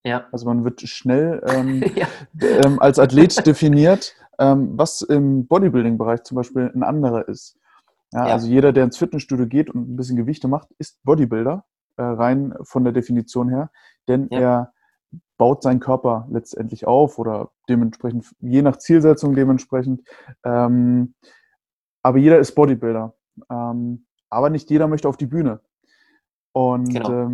ja. 0.05 0.27
also 0.33 0.47
man 0.47 0.65
wird 0.65 0.81
schnell 0.83 1.43
ähm, 1.47 1.83
ja. 1.95 2.07
ähm, 2.41 2.79
als 2.81 2.99
Athlet 2.99 3.47
definiert, 3.47 4.15
ähm, 4.39 4.77
was 4.77 5.03
im 5.03 5.47
Bodybuilding-Bereich 5.47 6.23
zum 6.23 6.37
Beispiel 6.37 6.71
ein 6.75 6.83
anderer 6.83 7.29
ist. 7.29 7.57
Ja, 8.13 8.27
ja. 8.27 8.33
Also 8.33 8.49
jeder, 8.49 8.73
der 8.73 8.85
ins 8.85 8.97
Fitnessstudio 8.99 9.47
geht 9.47 9.71
und 9.71 9.89
ein 9.89 9.97
bisschen 9.97 10.17
Gewichte 10.17 10.49
macht, 10.49 10.69
ist 10.79 11.03
Bodybuilder, 11.05 11.65
äh, 11.97 12.03
rein 12.03 12.55
von 12.63 12.85
der 12.85 12.93
Definition 12.93 13.49
her, 13.49 13.71
denn 14.09 14.31
er 14.31 14.73
baut 15.39 15.63
seinen 15.63 15.81
Körper 15.81 16.29
letztendlich 16.31 16.87
auf 16.87 17.19
oder 17.19 17.51
dementsprechend, 17.69 18.27
je 18.41 18.63
nach 18.63 18.77
Zielsetzung 18.77 19.35
dementsprechend. 19.35 20.03
Ähm, 20.45 21.15
aber 22.03 22.19
jeder 22.19 22.39
ist 22.39 22.55
Bodybuilder. 22.55 23.15
Ähm, 23.51 24.07
aber 24.29 24.51
nicht 24.51 24.71
jeder 24.71 24.87
möchte 24.87 25.09
auf 25.09 25.17
die 25.17 25.27
Bühne. 25.27 25.61
Und 26.53 26.91
genau. 26.91 27.31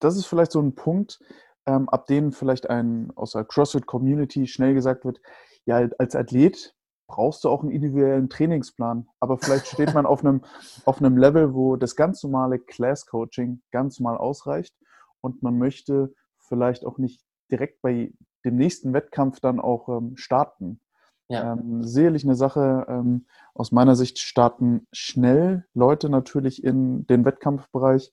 Das 0.00 0.16
ist 0.16 0.26
vielleicht 0.26 0.52
so 0.52 0.60
ein 0.60 0.74
Punkt, 0.74 1.20
ähm, 1.66 1.88
ab 1.88 2.06
dem 2.06 2.32
vielleicht 2.32 2.70
ein 2.70 3.12
aus 3.14 3.32
der 3.32 3.44
CrossFit-Community 3.44 4.46
schnell 4.46 4.74
gesagt 4.74 5.04
wird, 5.04 5.20
ja, 5.66 5.86
als 5.98 6.16
Athlet 6.16 6.74
brauchst 7.08 7.44
du 7.44 7.48
auch 7.48 7.62
einen 7.62 7.72
individuellen 7.72 8.28
Trainingsplan. 8.28 9.08
Aber 9.18 9.38
vielleicht 9.38 9.66
steht 9.66 9.94
man 9.94 10.06
auf 10.06 10.20
einem, 10.24 10.42
auf 10.84 11.00
einem 11.00 11.16
Level, 11.16 11.54
wo 11.54 11.76
das 11.76 11.96
ganz 11.96 12.22
normale 12.22 12.58
Class-Coaching 12.58 13.62
ganz 13.70 13.98
normal 13.98 14.18
ausreicht 14.18 14.74
und 15.20 15.42
man 15.42 15.58
möchte 15.58 16.14
vielleicht 16.38 16.84
auch 16.84 16.98
nicht 16.98 17.20
direkt 17.50 17.82
bei 17.82 18.12
dem 18.44 18.56
nächsten 18.56 18.92
Wettkampf 18.92 19.40
dann 19.40 19.58
auch 19.58 19.88
ähm, 19.88 20.16
starten. 20.16 20.80
Ja. 21.28 21.52
Ähm, 21.52 21.82
sicherlich 21.82 22.24
eine 22.24 22.36
Sache, 22.36 22.86
ähm, 22.88 23.26
aus 23.54 23.72
meiner 23.72 23.96
Sicht 23.96 24.18
starten 24.18 24.86
schnell 24.92 25.66
Leute 25.74 26.08
natürlich 26.08 26.64
in 26.64 27.06
den 27.06 27.24
Wettkampfbereich, 27.24 28.12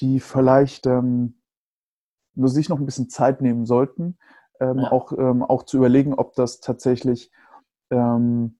die 0.00 0.20
vielleicht 0.20 0.86
ähm, 0.86 1.40
nur 2.34 2.48
sich 2.48 2.68
noch 2.68 2.78
ein 2.78 2.86
bisschen 2.86 3.08
Zeit 3.08 3.40
nehmen 3.40 3.66
sollten, 3.66 4.18
ähm, 4.60 4.78
ja. 4.78 4.92
auch, 4.92 5.12
ähm, 5.12 5.42
auch 5.42 5.64
zu 5.64 5.76
überlegen, 5.76 6.14
ob 6.14 6.34
das 6.34 6.60
tatsächlich 6.60 7.30
ähm, 7.90 8.58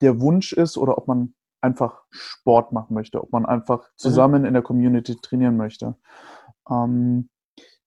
der 0.00 0.20
Wunsch 0.20 0.52
ist 0.52 0.76
oder 0.78 0.96
ob 0.96 1.08
man 1.08 1.34
einfach 1.60 2.02
Sport 2.10 2.72
machen 2.72 2.94
möchte, 2.94 3.22
ob 3.22 3.32
man 3.32 3.46
einfach 3.46 3.80
mhm. 3.82 3.96
zusammen 3.96 4.42
mhm. 4.42 4.48
in 4.48 4.54
der 4.54 4.62
Community 4.62 5.16
trainieren 5.16 5.56
möchte. 5.56 5.96
Ähm, 6.70 7.28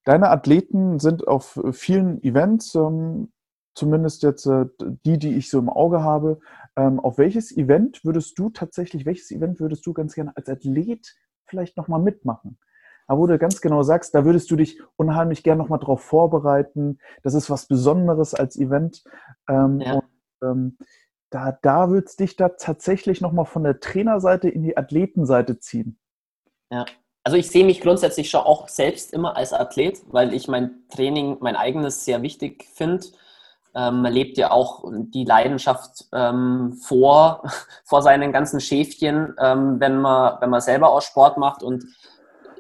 Deine 0.07 0.29
Athleten 0.29 0.99
sind 0.99 1.27
auf 1.27 1.59
vielen 1.73 2.23
Events, 2.23 2.75
ähm, 2.75 3.33
zumindest 3.75 4.23
jetzt 4.23 4.45
äh, 4.45 4.67
die, 5.05 5.19
die 5.19 5.35
ich 5.35 5.49
so 5.49 5.59
im 5.59 5.69
Auge 5.69 6.01
habe. 6.01 6.39
Ähm, 6.77 7.01
auf 7.01 7.17
welches 7.17 7.51
Event 7.51 8.05
würdest 8.05 8.39
du 8.39 8.49
tatsächlich, 8.49 9.05
welches 9.05 9.31
Event 9.31 9.59
würdest 9.59 9.85
du 9.85 9.91
ganz 9.91 10.15
gerne 10.15 10.31
als 10.37 10.47
Athlet 10.47 11.13
vielleicht 11.43 11.75
nochmal 11.75 11.99
mitmachen? 11.99 12.57
Da 13.07 13.17
wo 13.17 13.25
du 13.25 13.37
ganz 13.39 13.61
genau 13.61 13.83
sagst, 13.83 14.13
da 14.13 14.25
würdest 14.25 14.51
du 14.51 14.57
dich 14.57 14.81
unheimlich 14.97 15.43
gerne 15.43 15.61
nochmal 15.61 15.79
drauf 15.79 16.01
vorbereiten. 16.01 16.99
Das 17.23 17.33
ist 17.33 17.49
was 17.49 17.67
Besonderes 17.67 18.33
als 18.33 18.57
Event. 18.57 19.03
Ähm, 19.49 19.79
ja. 19.79 19.93
und, 19.93 20.03
ähm, 20.43 20.77
da, 21.29 21.57
da 21.61 21.89
wird 21.89 22.07
es 22.07 22.15
dich 22.15 22.35
da 22.35 22.49
tatsächlich 22.49 23.21
nochmal 23.21 23.45
von 23.45 23.63
der 23.63 23.79
Trainerseite 23.79 24.49
in 24.49 24.63
die 24.63 24.77
Athletenseite 24.77 25.59
ziehen. 25.59 25.99
Ja, 26.69 26.85
also 27.23 27.37
ich 27.37 27.49
sehe 27.49 27.65
mich 27.65 27.81
grundsätzlich 27.81 28.29
schon 28.29 28.41
auch 28.41 28.69
selbst 28.69 29.13
immer 29.13 29.35
als 29.35 29.51
Athlet, 29.51 30.01
weil 30.07 30.33
ich 30.33 30.47
mein 30.47 30.83
Training, 30.89 31.37
mein 31.41 31.55
eigenes 31.55 32.05
sehr 32.05 32.21
wichtig 32.21 32.65
finde. 32.73 33.05
Ähm, 33.75 34.01
man 34.01 34.13
lebt 34.13 34.37
ja 34.37 34.51
auch 34.51 34.85
die 34.89 35.25
Leidenschaft 35.25 36.05
ähm, 36.13 36.73
vor, 36.81 37.43
vor 37.85 38.01
seinen 38.01 38.31
ganzen 38.31 38.59
Schäfchen, 38.59 39.33
ähm, 39.39 39.79
wenn, 39.79 39.97
man, 39.99 40.37
wenn 40.39 40.49
man 40.49 40.61
selber 40.61 40.89
auch 40.89 41.01
Sport 41.01 41.37
macht. 41.37 41.63
Und 41.63 41.85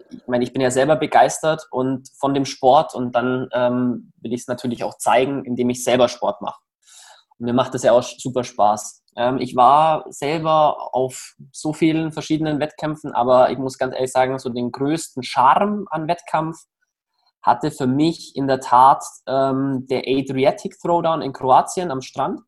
ich 0.09 0.27
meine, 0.27 0.43
ich 0.43 0.53
bin 0.53 0.61
ja 0.61 0.71
selber 0.71 0.95
begeistert 0.95 1.67
und 1.71 2.09
von 2.19 2.33
dem 2.33 2.45
Sport 2.45 2.93
und 2.95 3.13
dann 3.15 3.49
ähm, 3.53 4.11
will 4.21 4.33
ich 4.33 4.41
es 4.41 4.47
natürlich 4.47 4.83
auch 4.83 4.97
zeigen, 4.97 5.45
indem 5.45 5.69
ich 5.69 5.83
selber 5.83 6.07
Sport 6.07 6.41
mache. 6.41 6.59
Und 7.37 7.45
mir 7.45 7.53
macht 7.53 7.73
das 7.73 7.83
ja 7.83 7.91
auch 7.91 8.03
super 8.03 8.43
Spaß. 8.43 9.03
Ähm, 9.15 9.37
ich 9.39 9.55
war 9.55 10.05
selber 10.09 10.93
auf 10.95 11.35
so 11.51 11.73
vielen 11.73 12.11
verschiedenen 12.11 12.59
Wettkämpfen, 12.59 13.13
aber 13.13 13.51
ich 13.51 13.57
muss 13.57 13.77
ganz 13.77 13.93
ehrlich 13.93 14.11
sagen, 14.11 14.39
so 14.39 14.49
den 14.49 14.71
größten 14.71 15.23
Charme 15.23 15.85
an 15.89 16.07
Wettkampf 16.07 16.57
hatte 17.41 17.71
für 17.71 17.87
mich 17.87 18.35
in 18.35 18.47
der 18.47 18.59
Tat 18.59 19.03
ähm, 19.25 19.85
der 19.89 20.03
Adriatic 20.05 20.79
Throwdown 20.79 21.21
in 21.21 21.33
Kroatien 21.33 21.91
am 21.91 22.01
Strand. 22.01 22.41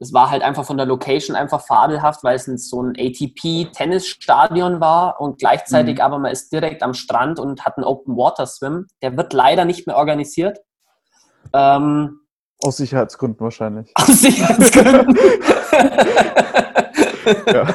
Es 0.00 0.12
war 0.12 0.30
halt 0.30 0.42
einfach 0.42 0.64
von 0.64 0.76
der 0.76 0.86
Location 0.86 1.36
einfach 1.36 1.60
fabelhaft, 1.66 2.22
weil 2.22 2.36
es 2.36 2.46
so 2.68 2.82
ein 2.82 2.94
ATP-Tennisstadion 2.96 4.80
war 4.80 5.20
und 5.20 5.38
gleichzeitig 5.38 5.96
mhm. 5.96 6.00
aber 6.02 6.18
man 6.18 6.32
ist 6.32 6.52
direkt 6.52 6.82
am 6.82 6.94
Strand 6.94 7.40
und 7.40 7.64
hat 7.64 7.76
einen 7.76 7.84
Open 7.84 8.16
Water 8.16 8.46
Swim. 8.46 8.86
Der 9.02 9.16
wird 9.16 9.32
leider 9.32 9.64
nicht 9.64 9.86
mehr 9.86 9.96
organisiert. 9.96 10.58
Ähm, 11.52 12.20
aus 12.62 12.76
Sicherheitsgründen 12.76 13.40
wahrscheinlich. 13.40 13.90
Aus 13.94 14.20
Sicherheitsgründen. 14.20 15.16
ja. 17.46 17.74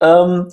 ähm, 0.00 0.48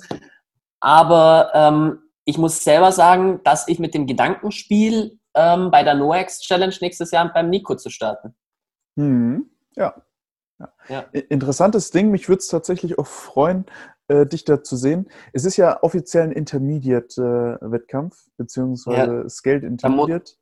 aber 0.80 1.50
ähm, 1.54 1.98
ich 2.24 2.38
muss 2.38 2.62
selber 2.64 2.92
sagen, 2.92 3.40
dass 3.44 3.68
ich 3.68 3.78
mit 3.78 3.94
dem 3.94 4.06
Gedanken 4.06 4.50
spiele, 4.50 5.12
ähm, 5.34 5.70
bei 5.70 5.82
der 5.82 5.94
NoEx 5.94 6.40
Challenge 6.40 6.74
nächstes 6.80 7.10
Jahr 7.10 7.32
beim 7.32 7.50
Nico 7.50 7.76
zu 7.76 7.90
starten. 7.90 8.34
Hm, 8.96 9.50
ja. 9.76 9.94
Ja. 10.88 11.00
Interessantes 11.28 11.90
Ding. 11.90 12.10
Mich 12.10 12.28
würde 12.28 12.40
es 12.40 12.48
tatsächlich 12.48 12.98
auch 12.98 13.06
freuen, 13.06 13.66
äh, 14.08 14.26
dich 14.26 14.44
da 14.44 14.62
zu 14.62 14.76
sehen. 14.76 15.08
Es 15.32 15.44
ist 15.44 15.56
ja 15.56 15.82
offiziell 15.82 16.24
ein 16.24 16.32
Intermediate-Wettkampf, 16.32 18.26
äh, 18.26 18.30
beziehungsweise 18.36 19.14
ja, 19.22 19.28
Scaled 19.28 19.64
Intermediate. 19.64 20.32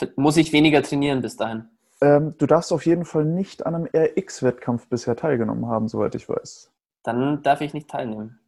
Mu 0.00 0.06
muss 0.16 0.36
ich 0.38 0.52
weniger 0.52 0.82
trainieren 0.82 1.20
bis 1.20 1.36
dahin? 1.36 1.68
Ähm, 2.00 2.34
du 2.38 2.46
darfst 2.46 2.72
auf 2.72 2.86
jeden 2.86 3.04
Fall 3.04 3.24
nicht 3.24 3.64
an 3.66 3.74
einem 3.74 3.88
RX-Wettkampf 3.94 4.88
bisher 4.88 5.14
teilgenommen 5.14 5.66
haben, 5.66 5.88
soweit 5.88 6.14
ich 6.14 6.28
weiß. 6.28 6.72
Dann 7.04 7.42
darf 7.42 7.60
ich 7.60 7.74
nicht 7.74 7.88
teilnehmen. 7.88 8.40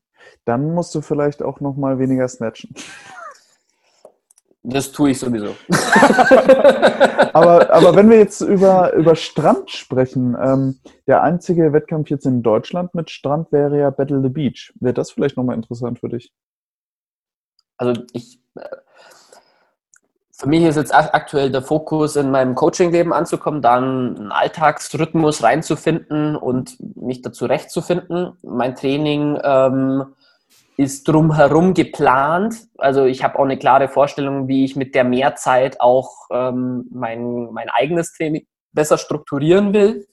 Dann 0.44 0.74
musst 0.74 0.94
du 0.94 1.02
vielleicht 1.02 1.42
auch 1.42 1.60
noch 1.60 1.76
mal 1.76 1.98
weniger 1.98 2.26
snatchen. 2.28 2.74
Das 4.66 4.92
tue 4.92 5.10
ich 5.10 5.18
sowieso. 5.18 5.54
aber, 7.34 7.70
aber 7.70 7.94
wenn 7.94 8.08
wir 8.08 8.16
jetzt 8.16 8.40
über, 8.40 8.94
über 8.94 9.14
Strand 9.14 9.70
sprechen, 9.70 10.34
ähm, 10.40 10.80
der 11.06 11.22
einzige 11.22 11.74
Wettkampf 11.74 12.08
jetzt 12.08 12.24
in 12.24 12.42
Deutschland 12.42 12.94
mit 12.94 13.10
Strand 13.10 13.52
wäre 13.52 13.78
ja 13.78 13.90
Battle 13.90 14.22
the 14.22 14.30
Beach. 14.30 14.72
Wäre 14.80 14.94
das 14.94 15.10
vielleicht 15.10 15.36
nochmal 15.36 15.56
interessant 15.56 15.98
für 15.98 16.08
dich? 16.08 16.32
Also 17.76 18.02
ich, 18.14 18.40
äh, 18.54 18.64
für 20.32 20.48
mich 20.48 20.64
ist 20.64 20.76
jetzt 20.76 20.94
aktuell 20.94 21.50
der 21.50 21.62
Fokus, 21.62 22.16
in 22.16 22.30
meinem 22.30 22.54
Coaching-Leben 22.54 23.12
anzukommen, 23.12 23.60
dann 23.60 24.16
einen 24.16 24.32
Alltagsrhythmus 24.32 25.42
reinzufinden 25.42 26.36
und 26.36 26.78
mich 26.96 27.20
dazu 27.20 27.44
rechtzufinden. 27.44 28.38
Mein 28.42 28.74
Training 28.74 29.38
ähm, 29.44 30.14
ist 30.76 31.06
drumherum 31.06 31.74
geplant. 31.74 32.54
Also 32.78 33.04
ich 33.04 33.22
habe 33.22 33.38
auch 33.38 33.44
eine 33.44 33.58
klare 33.58 33.88
Vorstellung, 33.88 34.48
wie 34.48 34.64
ich 34.64 34.76
mit 34.76 34.94
der 34.94 35.04
Mehrzeit 35.04 35.80
auch 35.80 36.10
ähm, 36.32 36.86
mein, 36.90 37.52
mein 37.52 37.68
eigenes 37.70 38.12
Training 38.12 38.46
besser 38.72 38.98
strukturieren 38.98 39.72
will. 39.72 40.06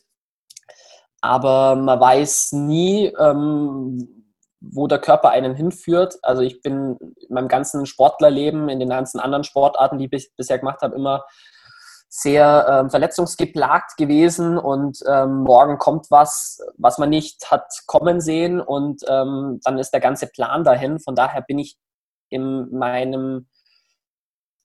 Aber 1.22 1.76
man 1.76 1.99
weiß 1.99 2.51
nie, 2.53 3.12
ähm, 3.20 4.26
wo 4.59 4.88
der 4.88 4.99
Körper 4.99 5.32
einen 5.32 5.55
hinführt. 5.55 6.18
Also 6.22 6.43
ich 6.43 6.62
bin 6.62 6.97
in 6.99 7.34
meinem 7.34 7.47
ganzen 7.47 7.86
Sportlerleben, 7.86 8.70
in 8.70 8.80
den 8.80 8.89
ganzen 8.89 9.20
anderen 9.20 9.43
Sportarten, 9.43 9.97
die 9.97 10.09
ich 10.12 10.32
bisher 10.38 10.59
gemacht 10.59 10.82
habe, 10.82 10.95
immer 10.95 11.26
sehr 12.14 12.68
ähm, 12.70 12.89
verletzungsgeplagt 12.89 13.95
gewesen 13.95 14.57
und 14.57 14.99
ähm, 15.07 15.43
morgen 15.43 15.78
kommt 15.78 16.12
was, 16.12 16.59
was 16.78 16.97
man 16.97 17.09
nicht 17.09 17.49
hat 17.49 17.72
kommen 17.88 18.20
sehen 18.20 18.59
und 18.59 19.01
ähm, 19.07 19.62
dann 19.64 19.78
ist 19.80 19.91
der 19.91 20.01
ganze 20.01 20.28
Plan 20.28 20.66
dahin. 20.66 20.99
Von 20.99 21.16
daher 21.16 21.41
bin 21.41 21.57
ich 21.57 21.78
in 22.28 22.70
meinem, 22.78 23.47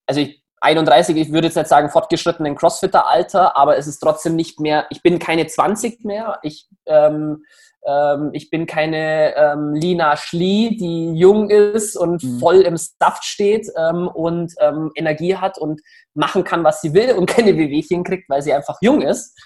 also 0.07 0.21
ich 0.21 0.43
31, 0.61 1.17
ich 1.17 1.33
würde 1.33 1.49
jetzt 1.49 1.57
nicht 1.57 1.69
sagen 1.69 1.91
fortgeschrittenen 1.91 2.57
Crossfitter-Alter, 2.57 3.57
aber 3.57 3.77
es 3.77 3.87
ist 3.87 3.99
trotzdem 3.99 4.37
nicht 4.37 4.59
mehr, 4.61 4.87
ich 4.91 5.03
bin 5.03 5.19
keine 5.19 5.47
20 5.47 6.05
mehr, 6.05 6.39
ich 6.43 6.69
ähm, 6.87 7.45
ähm, 7.87 8.31
ich 8.33 8.51
bin 8.51 8.67
keine 8.67 9.35
ähm, 9.37 9.75
Lina 9.75 10.17
Schlie, 10.17 10.77
die 10.77 11.15
jung 11.15 11.51
ist 11.51 11.97
und 11.97 12.23
mhm. 12.23 12.39
voll 12.41 12.61
im 12.63 12.77
Stuff 12.77 13.21
steht 13.23 13.69
ähm, 13.77 14.09
und 14.09 14.55
ähm, 14.61 14.91
Energie 14.97 15.37
hat 15.37 15.57
und 15.57 15.81
machen 16.15 16.43
kann, 16.43 16.65
was 16.65 16.81
sie 16.81 16.93
will 16.95 17.13
und 17.13 17.27
keine 17.31 17.57
Wehwehchen 17.57 18.03
kriegt, 18.03 18.29
weil 18.29 18.43
sie 18.43 18.53
einfach 18.53 18.79
jung 18.81 19.03
ist. 19.03 19.39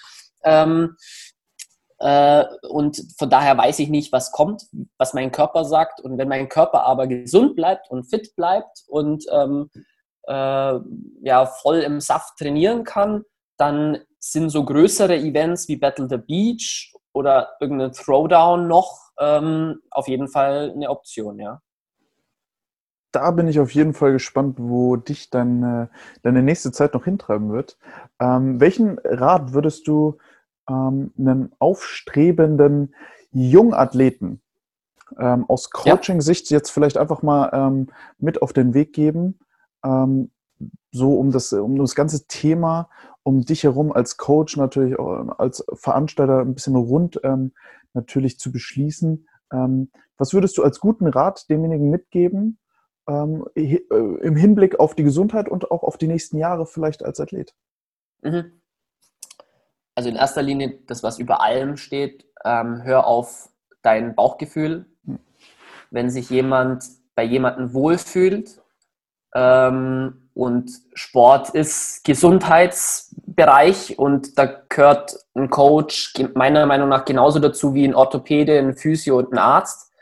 Ähm, 0.42 0.96
äh, 1.98 2.44
und 2.70 3.02
von 3.18 3.28
daher 3.28 3.58
weiß 3.58 3.78
ich 3.80 3.90
nicht, 3.90 4.10
was 4.10 4.32
kommt, 4.32 4.62
was 4.96 5.12
mein 5.12 5.32
Körper 5.32 5.66
sagt. 5.66 6.00
Und 6.00 6.16
wenn 6.16 6.28
mein 6.28 6.48
Körper 6.48 6.84
aber 6.84 7.06
gesund 7.06 7.56
bleibt 7.56 7.90
und 7.90 8.04
fit 8.04 8.34
bleibt 8.36 8.84
und 8.88 9.24
ähm, 9.30 9.70
äh, 9.74 9.80
ja, 10.26 11.46
voll 11.46 11.78
im 11.78 12.00
Saft 12.00 12.38
trainieren 12.38 12.84
kann, 12.84 13.24
dann 13.56 13.98
sind 14.20 14.50
so 14.50 14.64
größere 14.64 15.16
Events 15.16 15.66
wie 15.68 15.76
Battle 15.76 16.08
the 16.08 16.18
Beach 16.18 16.94
oder 17.12 17.56
irgendein 17.60 17.92
Throwdown 17.92 18.68
noch 18.68 19.10
ähm, 19.18 19.80
auf 19.90 20.08
jeden 20.08 20.28
Fall 20.28 20.72
eine 20.74 20.90
Option, 20.90 21.38
ja. 21.38 21.60
Da 23.12 23.32
bin 23.32 23.48
ich 23.48 23.58
auf 23.58 23.72
jeden 23.72 23.92
Fall 23.92 24.12
gespannt, 24.12 24.56
wo 24.58 24.96
dich 24.96 25.30
deine, 25.30 25.90
deine 26.22 26.42
nächste 26.42 26.70
Zeit 26.70 26.94
noch 26.94 27.04
hintreiben 27.04 27.50
wird. 27.50 27.76
Ähm, 28.20 28.60
welchen 28.60 28.98
Rat 29.00 29.52
würdest 29.52 29.88
du 29.88 30.18
ähm, 30.68 31.12
einem 31.18 31.52
aufstrebenden 31.58 32.94
Jungathleten 33.32 34.40
ähm, 35.18 35.44
aus 35.48 35.70
Coaching-Sicht 35.70 36.50
jetzt 36.50 36.70
vielleicht 36.70 36.98
einfach 36.98 37.22
mal 37.22 37.50
ähm, 37.52 37.88
mit 38.18 38.42
auf 38.42 38.52
den 38.52 38.74
Weg 38.74 38.92
geben, 38.92 39.40
ähm, 39.84 40.30
so 40.92 41.14
um 41.14 41.30
das, 41.30 41.52
um 41.52 41.76
das 41.76 41.94
ganze 41.94 42.26
Thema 42.26 42.88
um 43.22 43.44
dich 43.44 43.64
herum 43.64 43.92
als 43.92 44.16
Coach 44.16 44.56
natürlich, 44.56 44.98
als 44.98 45.64
Veranstalter 45.74 46.40
ein 46.40 46.54
bisschen 46.54 46.76
rund 46.76 47.20
ähm, 47.22 47.52
natürlich 47.92 48.38
zu 48.38 48.50
beschließen. 48.50 49.28
Ähm, 49.52 49.90
was 50.16 50.32
würdest 50.32 50.56
du 50.58 50.62
als 50.62 50.80
guten 50.80 51.06
Rat 51.06 51.48
demjenigen 51.50 51.90
mitgeben 51.90 52.58
ähm, 53.08 53.44
äh, 53.54 53.78
im 54.22 54.36
Hinblick 54.36 54.80
auf 54.80 54.94
die 54.94 55.02
Gesundheit 55.02 55.48
und 55.48 55.70
auch 55.70 55.82
auf 55.82 55.98
die 55.98 56.06
nächsten 56.06 56.38
Jahre 56.38 56.66
vielleicht 56.66 57.04
als 57.04 57.20
Athlet? 57.20 57.54
Mhm. 58.22 58.60
Also 59.94 60.08
in 60.08 60.16
erster 60.16 60.42
Linie 60.42 60.78
das, 60.86 61.02
was 61.02 61.18
über 61.18 61.42
allem 61.42 61.76
steht, 61.76 62.26
ähm, 62.44 62.82
hör 62.84 63.06
auf 63.06 63.50
dein 63.82 64.14
Bauchgefühl. 64.14 64.86
Hm. 65.04 65.18
Wenn 65.90 66.10
sich 66.10 66.30
jemand 66.30 66.84
bei 67.14 67.24
jemandem 67.24 67.74
wohlfühlt, 67.74 68.48
ähm, 68.48 68.59
und 69.32 70.70
Sport 70.94 71.50
ist 71.50 72.02
Gesundheitsbereich 72.04 73.98
und 73.98 74.38
da 74.38 74.46
gehört 74.68 75.16
ein 75.34 75.50
Coach 75.50 76.14
meiner 76.34 76.66
Meinung 76.66 76.88
nach 76.88 77.04
genauso 77.04 77.38
dazu 77.38 77.74
wie 77.74 77.86
ein 77.86 77.94
Orthopäde, 77.94 78.58
ein 78.58 78.76
Physio 78.76 79.18
und 79.18 79.32
ein 79.32 79.38
Arzt. 79.38 79.92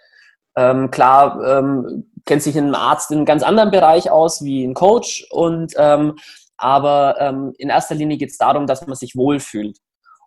Ähm, 0.56 0.90
klar 0.90 1.40
ähm, 1.44 2.10
kennt 2.24 2.42
sich 2.42 2.56
ein 2.56 2.74
Arzt 2.74 3.10
in 3.10 3.18
einem 3.18 3.26
ganz 3.26 3.42
anderen 3.42 3.70
Bereich 3.70 4.10
aus 4.10 4.42
wie 4.44 4.64
ein 4.64 4.74
Coach 4.74 5.26
und 5.30 5.74
ähm, 5.76 6.16
aber 6.56 7.16
ähm, 7.20 7.54
in 7.58 7.68
erster 7.68 7.94
Linie 7.94 8.16
geht 8.16 8.30
es 8.30 8.38
darum, 8.38 8.66
dass 8.66 8.86
man 8.86 8.96
sich 8.96 9.14
wohlfühlt. 9.14 9.78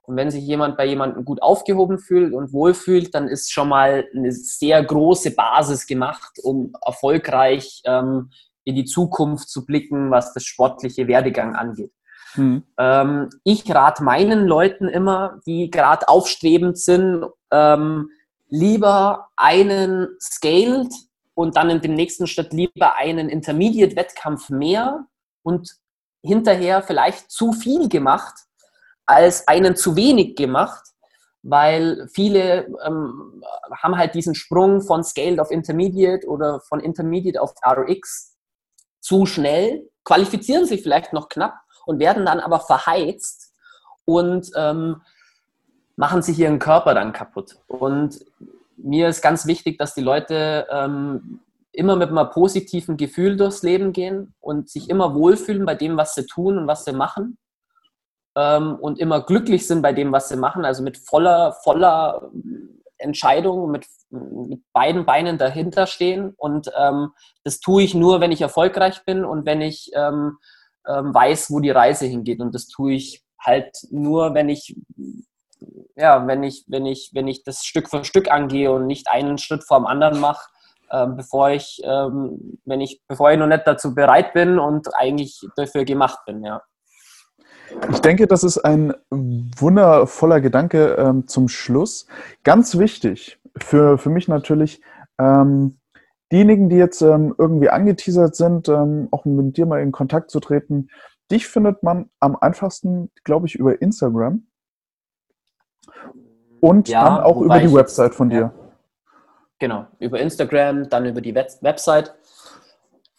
Und 0.03 0.15
wenn 0.15 0.31
sich 0.31 0.43
jemand 0.43 0.77
bei 0.77 0.85
jemandem 0.85 1.25
gut 1.25 1.41
aufgehoben 1.41 1.99
fühlt 1.99 2.33
und 2.33 2.53
wohlfühlt, 2.53 3.13
dann 3.13 3.27
ist 3.27 3.51
schon 3.51 3.69
mal 3.69 4.05
eine 4.15 4.31
sehr 4.31 4.83
große 4.83 5.31
Basis 5.31 5.85
gemacht, 5.85 6.39
um 6.41 6.73
erfolgreich 6.85 7.81
ähm, 7.85 8.31
in 8.63 8.75
die 8.75 8.85
Zukunft 8.85 9.49
zu 9.49 9.65
blicken, 9.65 10.11
was 10.11 10.33
das 10.33 10.43
sportliche 10.43 11.07
Werdegang 11.07 11.55
angeht. 11.55 11.91
Mhm. 12.35 12.63
Ähm, 12.77 13.29
ich 13.43 13.69
rate 13.73 14.03
meinen 14.03 14.45
Leuten 14.45 14.87
immer, 14.87 15.39
die 15.45 15.69
gerade 15.69 16.07
aufstrebend 16.07 16.77
sind, 16.77 17.25
ähm, 17.51 18.09
lieber 18.47 19.29
einen 19.35 20.09
Scaled 20.19 20.93
und 21.33 21.55
dann 21.55 21.69
in 21.69 21.81
dem 21.81 21.93
nächsten 21.93 22.27
Schritt 22.27 22.53
lieber 22.53 22.95
einen 22.95 23.29
Intermediate-Wettkampf 23.29 24.49
mehr 24.49 25.05
und 25.43 25.75
hinterher 26.23 26.83
vielleicht 26.83 27.31
zu 27.31 27.51
viel 27.51 27.89
gemacht, 27.89 28.35
als 29.05 29.47
einen 29.47 29.75
zu 29.75 29.95
wenig 29.95 30.35
gemacht, 30.35 30.83
weil 31.43 32.07
viele 32.13 32.67
ähm, 32.85 33.43
haben 33.81 33.97
halt 33.97 34.13
diesen 34.13 34.35
Sprung 34.35 34.81
von 34.81 35.03
Scaled 35.03 35.39
auf 35.39 35.49
Intermediate 35.49 36.27
oder 36.27 36.59
von 36.61 36.79
Intermediate 36.79 37.41
auf 37.41 37.53
RX 37.65 38.30
zu 39.01 39.25
schnell, 39.25 39.89
qualifizieren 40.05 40.65
sich 40.65 40.81
vielleicht 40.81 41.11
noch 41.13 41.27
knapp 41.27 41.55
und 41.85 41.99
werden 41.99 42.25
dann 42.25 42.39
aber 42.39 42.59
verheizt 42.59 43.53
und 44.05 44.49
ähm, 44.55 45.01
machen 45.95 46.21
sich 46.21 46.39
ihren 46.39 46.59
Körper 46.59 46.93
dann 46.93 47.13
kaputt. 47.13 47.57
Und 47.67 48.19
mir 48.77 49.09
ist 49.09 49.21
ganz 49.21 49.45
wichtig, 49.45 49.77
dass 49.77 49.93
die 49.93 50.01
Leute 50.01 50.67
ähm, 50.71 51.41
immer 51.71 51.95
mit 51.95 52.09
einem 52.09 52.29
positiven 52.29 52.97
Gefühl 52.97 53.37
durchs 53.37 53.63
Leben 53.63 53.93
gehen 53.93 54.33
und 54.39 54.69
sich 54.69 54.89
immer 54.89 55.15
wohlfühlen 55.15 55.65
bei 55.65 55.75
dem, 55.75 55.97
was 55.97 56.15
sie 56.15 56.25
tun 56.25 56.57
und 56.57 56.67
was 56.67 56.85
sie 56.85 56.93
machen. 56.93 57.37
Ähm, 58.35 58.75
und 58.75 58.99
immer 58.99 59.21
glücklich 59.21 59.67
sind 59.67 59.81
bei 59.81 59.93
dem, 59.93 60.11
was 60.11 60.29
sie 60.29 60.37
machen, 60.37 60.65
also 60.65 60.83
mit 60.83 60.97
voller, 60.97 61.53
voller 61.63 62.31
Entscheidung, 63.01 63.71
mit 63.71 63.85
mit 64.11 64.61
beiden 64.73 65.05
Beinen 65.05 65.37
dahinter 65.37 65.87
stehen. 65.87 66.33
Und 66.37 66.71
ähm, 66.77 67.11
das 67.43 67.59
tue 67.59 67.83
ich 67.83 67.93
nur, 67.93 68.19
wenn 68.19 68.31
ich 68.31 68.41
erfolgreich 68.41 69.03
bin 69.05 69.23
und 69.23 69.45
wenn 69.45 69.61
ich 69.61 69.91
ähm, 69.95 70.37
ähm, 70.87 71.13
weiß, 71.13 71.51
wo 71.51 71.59
die 71.59 71.69
Reise 71.69 72.05
hingeht. 72.05 72.39
Und 72.41 72.53
das 72.53 72.67
tue 72.67 72.93
ich 72.93 73.23
halt 73.39 73.71
nur, 73.89 74.33
wenn 74.33 74.49
ich 74.49 74.75
ja, 75.95 76.25
wenn 76.27 76.43
ich, 76.43 76.65
wenn 76.67 76.85
ich, 76.85 77.11
wenn 77.13 77.27
ich 77.27 77.43
das 77.43 77.63
Stück 77.63 77.89
für 77.89 78.03
Stück 78.03 78.31
angehe 78.31 78.71
und 78.71 78.87
nicht 78.87 79.07
einen 79.07 79.37
Schritt 79.37 79.63
vor 79.63 79.77
dem 79.77 79.85
anderen 79.85 80.19
mache, 80.19 80.47
äh, 80.89 81.07
bevor 81.07 81.51
ich, 81.51 81.81
ähm, 81.83 82.59
wenn 82.65 82.81
ich, 82.81 83.01
bevor 83.07 83.31
ich 83.31 83.37
noch 83.37 83.47
nicht 83.47 83.67
dazu 83.67 83.93
bereit 83.93 84.33
bin 84.33 84.57
und 84.59 84.87
eigentlich 84.95 85.39
dafür 85.55 85.85
gemacht 85.85 86.19
bin, 86.25 86.43
ja. 86.43 86.61
Ich 87.91 87.99
denke, 87.99 88.27
das 88.27 88.43
ist 88.43 88.59
ein 88.59 88.93
wundervoller 89.09 90.41
Gedanke 90.41 90.95
ähm, 90.95 91.27
zum 91.27 91.47
Schluss. 91.47 92.07
Ganz 92.43 92.77
wichtig, 92.77 93.39
für, 93.57 93.97
für 93.97 94.09
mich 94.09 94.27
natürlich 94.27 94.81
ähm, 95.17 95.77
diejenigen, 96.31 96.69
die 96.69 96.77
jetzt 96.77 97.01
ähm, 97.01 97.35
irgendwie 97.37 97.69
angeteasert 97.69 98.35
sind, 98.35 98.69
ähm, 98.69 99.07
auch 99.11 99.25
mit 99.25 99.57
dir 99.57 99.65
mal 99.65 99.81
in 99.81 99.91
Kontakt 99.91 100.31
zu 100.31 100.39
treten. 100.39 100.89
Dich 101.29 101.47
findet 101.47 101.83
man 101.83 102.09
am 102.19 102.35
einfachsten, 102.35 103.11
glaube 103.23 103.47
ich, 103.47 103.55
über 103.55 103.81
Instagram 103.81 104.45
und 106.59 106.89
ja, 106.89 107.03
dann 107.03 107.23
auch 107.23 107.41
über 107.41 107.59
die 107.59 107.73
Website 107.73 108.15
von 108.15 108.29
dir. 108.29 108.39
Ja. 108.39 108.53
Genau, 109.59 109.87
über 109.99 110.19
Instagram, 110.19 110.89
dann 110.89 111.05
über 111.05 111.21
die 111.21 111.35
Website. 111.35 112.13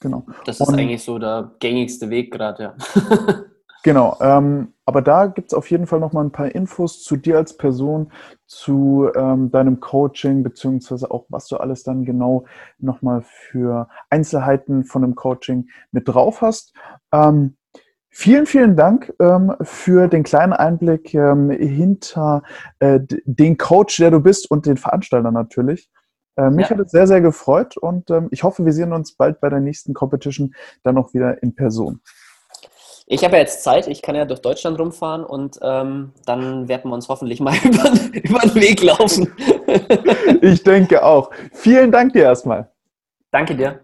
Genau. 0.01 0.25
Das 0.45 0.59
ist 0.59 0.67
Und, 0.67 0.79
eigentlich 0.79 1.05
so 1.05 1.19
der 1.19 1.53
gängigste 1.61 2.11
Weg 2.11 2.33
gerade, 2.33 2.63
ja. 2.63 2.75
genau, 3.83 4.17
ähm, 4.21 4.75
aber 4.85 5.03
da 5.03 5.27
gibt 5.27 5.53
es 5.53 5.55
auf 5.55 5.71
jeden 5.71 5.87
Fall 5.87 6.01
nochmal 6.01 6.25
ein 6.25 6.33
paar 6.33 6.55
Infos 6.55 7.03
zu 7.03 7.17
dir 7.17 7.37
als 7.37 7.57
Person, 7.57 8.13
zu 8.47 9.09
ähm, 9.15 9.51
deinem 9.51 9.81
Coaching, 9.81 10.43
beziehungsweise 10.43 11.11
auch, 11.11 11.27
was 11.29 11.49
du 11.49 11.57
alles 11.57 11.83
dann 11.83 12.05
genau 12.05 12.45
nochmal 12.79 13.23
für 13.23 13.89
Einzelheiten 14.11 14.85
von 14.85 15.03
dem 15.03 15.15
Coaching 15.15 15.69
mit 15.91 16.09
drauf 16.09 16.43
hast. 16.43 16.75
Ähm, 17.13 17.57
Vielen, 18.15 18.45
vielen 18.45 18.77
Dank 18.77 19.11
ähm, 19.21 19.57
für 19.63 20.07
den 20.07 20.23
kleinen 20.23 20.53
Einblick 20.53 21.15
ähm, 21.15 21.49
hinter 21.49 22.43
äh, 22.79 23.01
den 23.25 23.57
Coach, 23.57 23.97
der 23.97 24.11
du 24.11 24.21
bist 24.21 24.51
und 24.51 24.67
den 24.67 24.77
Veranstalter 24.77 25.31
natürlich. 25.31 25.89
Äh, 26.37 26.51
mich 26.51 26.69
ja. 26.69 26.77
hat 26.77 26.85
es 26.85 26.93
sehr, 26.93 27.07
sehr 27.07 27.23
gefreut 27.23 27.79
und 27.79 28.11
ähm, 28.11 28.29
ich 28.31 28.43
hoffe, 28.43 28.67
wir 28.67 28.75
sehen 28.75 28.93
uns 28.93 29.17
bald 29.17 29.41
bei 29.41 29.49
der 29.49 29.61
nächsten 29.61 29.95
Competition 29.95 30.55
dann 30.83 30.97
noch 30.97 31.15
wieder 31.15 31.43
in 31.43 31.55
Person. 31.55 32.03
Ich 33.07 33.25
habe 33.25 33.35
ja 33.35 33.41
jetzt 33.41 33.63
Zeit, 33.63 33.89
ich 33.89 34.01
kann 34.01 34.15
ja 34.15 34.25
durch 34.25 34.41
Deutschland 34.41 34.79
rumfahren 34.79 35.25
und 35.25 35.59
ähm, 35.63 36.13
dann 36.25 36.69
werden 36.69 36.91
wir 36.91 36.95
uns 36.95 37.09
hoffentlich 37.09 37.41
mal 37.41 37.55
über, 37.65 37.91
über 38.13 38.39
den 38.41 38.55
Weg 38.55 38.83
laufen. 38.83 39.33
ich 40.41 40.63
denke 40.63 41.05
auch. 41.05 41.31
Vielen 41.53 41.91
Dank 41.91 42.13
dir 42.13 42.25
erstmal. 42.25 42.71
Danke 43.31 43.55
dir. 43.55 43.81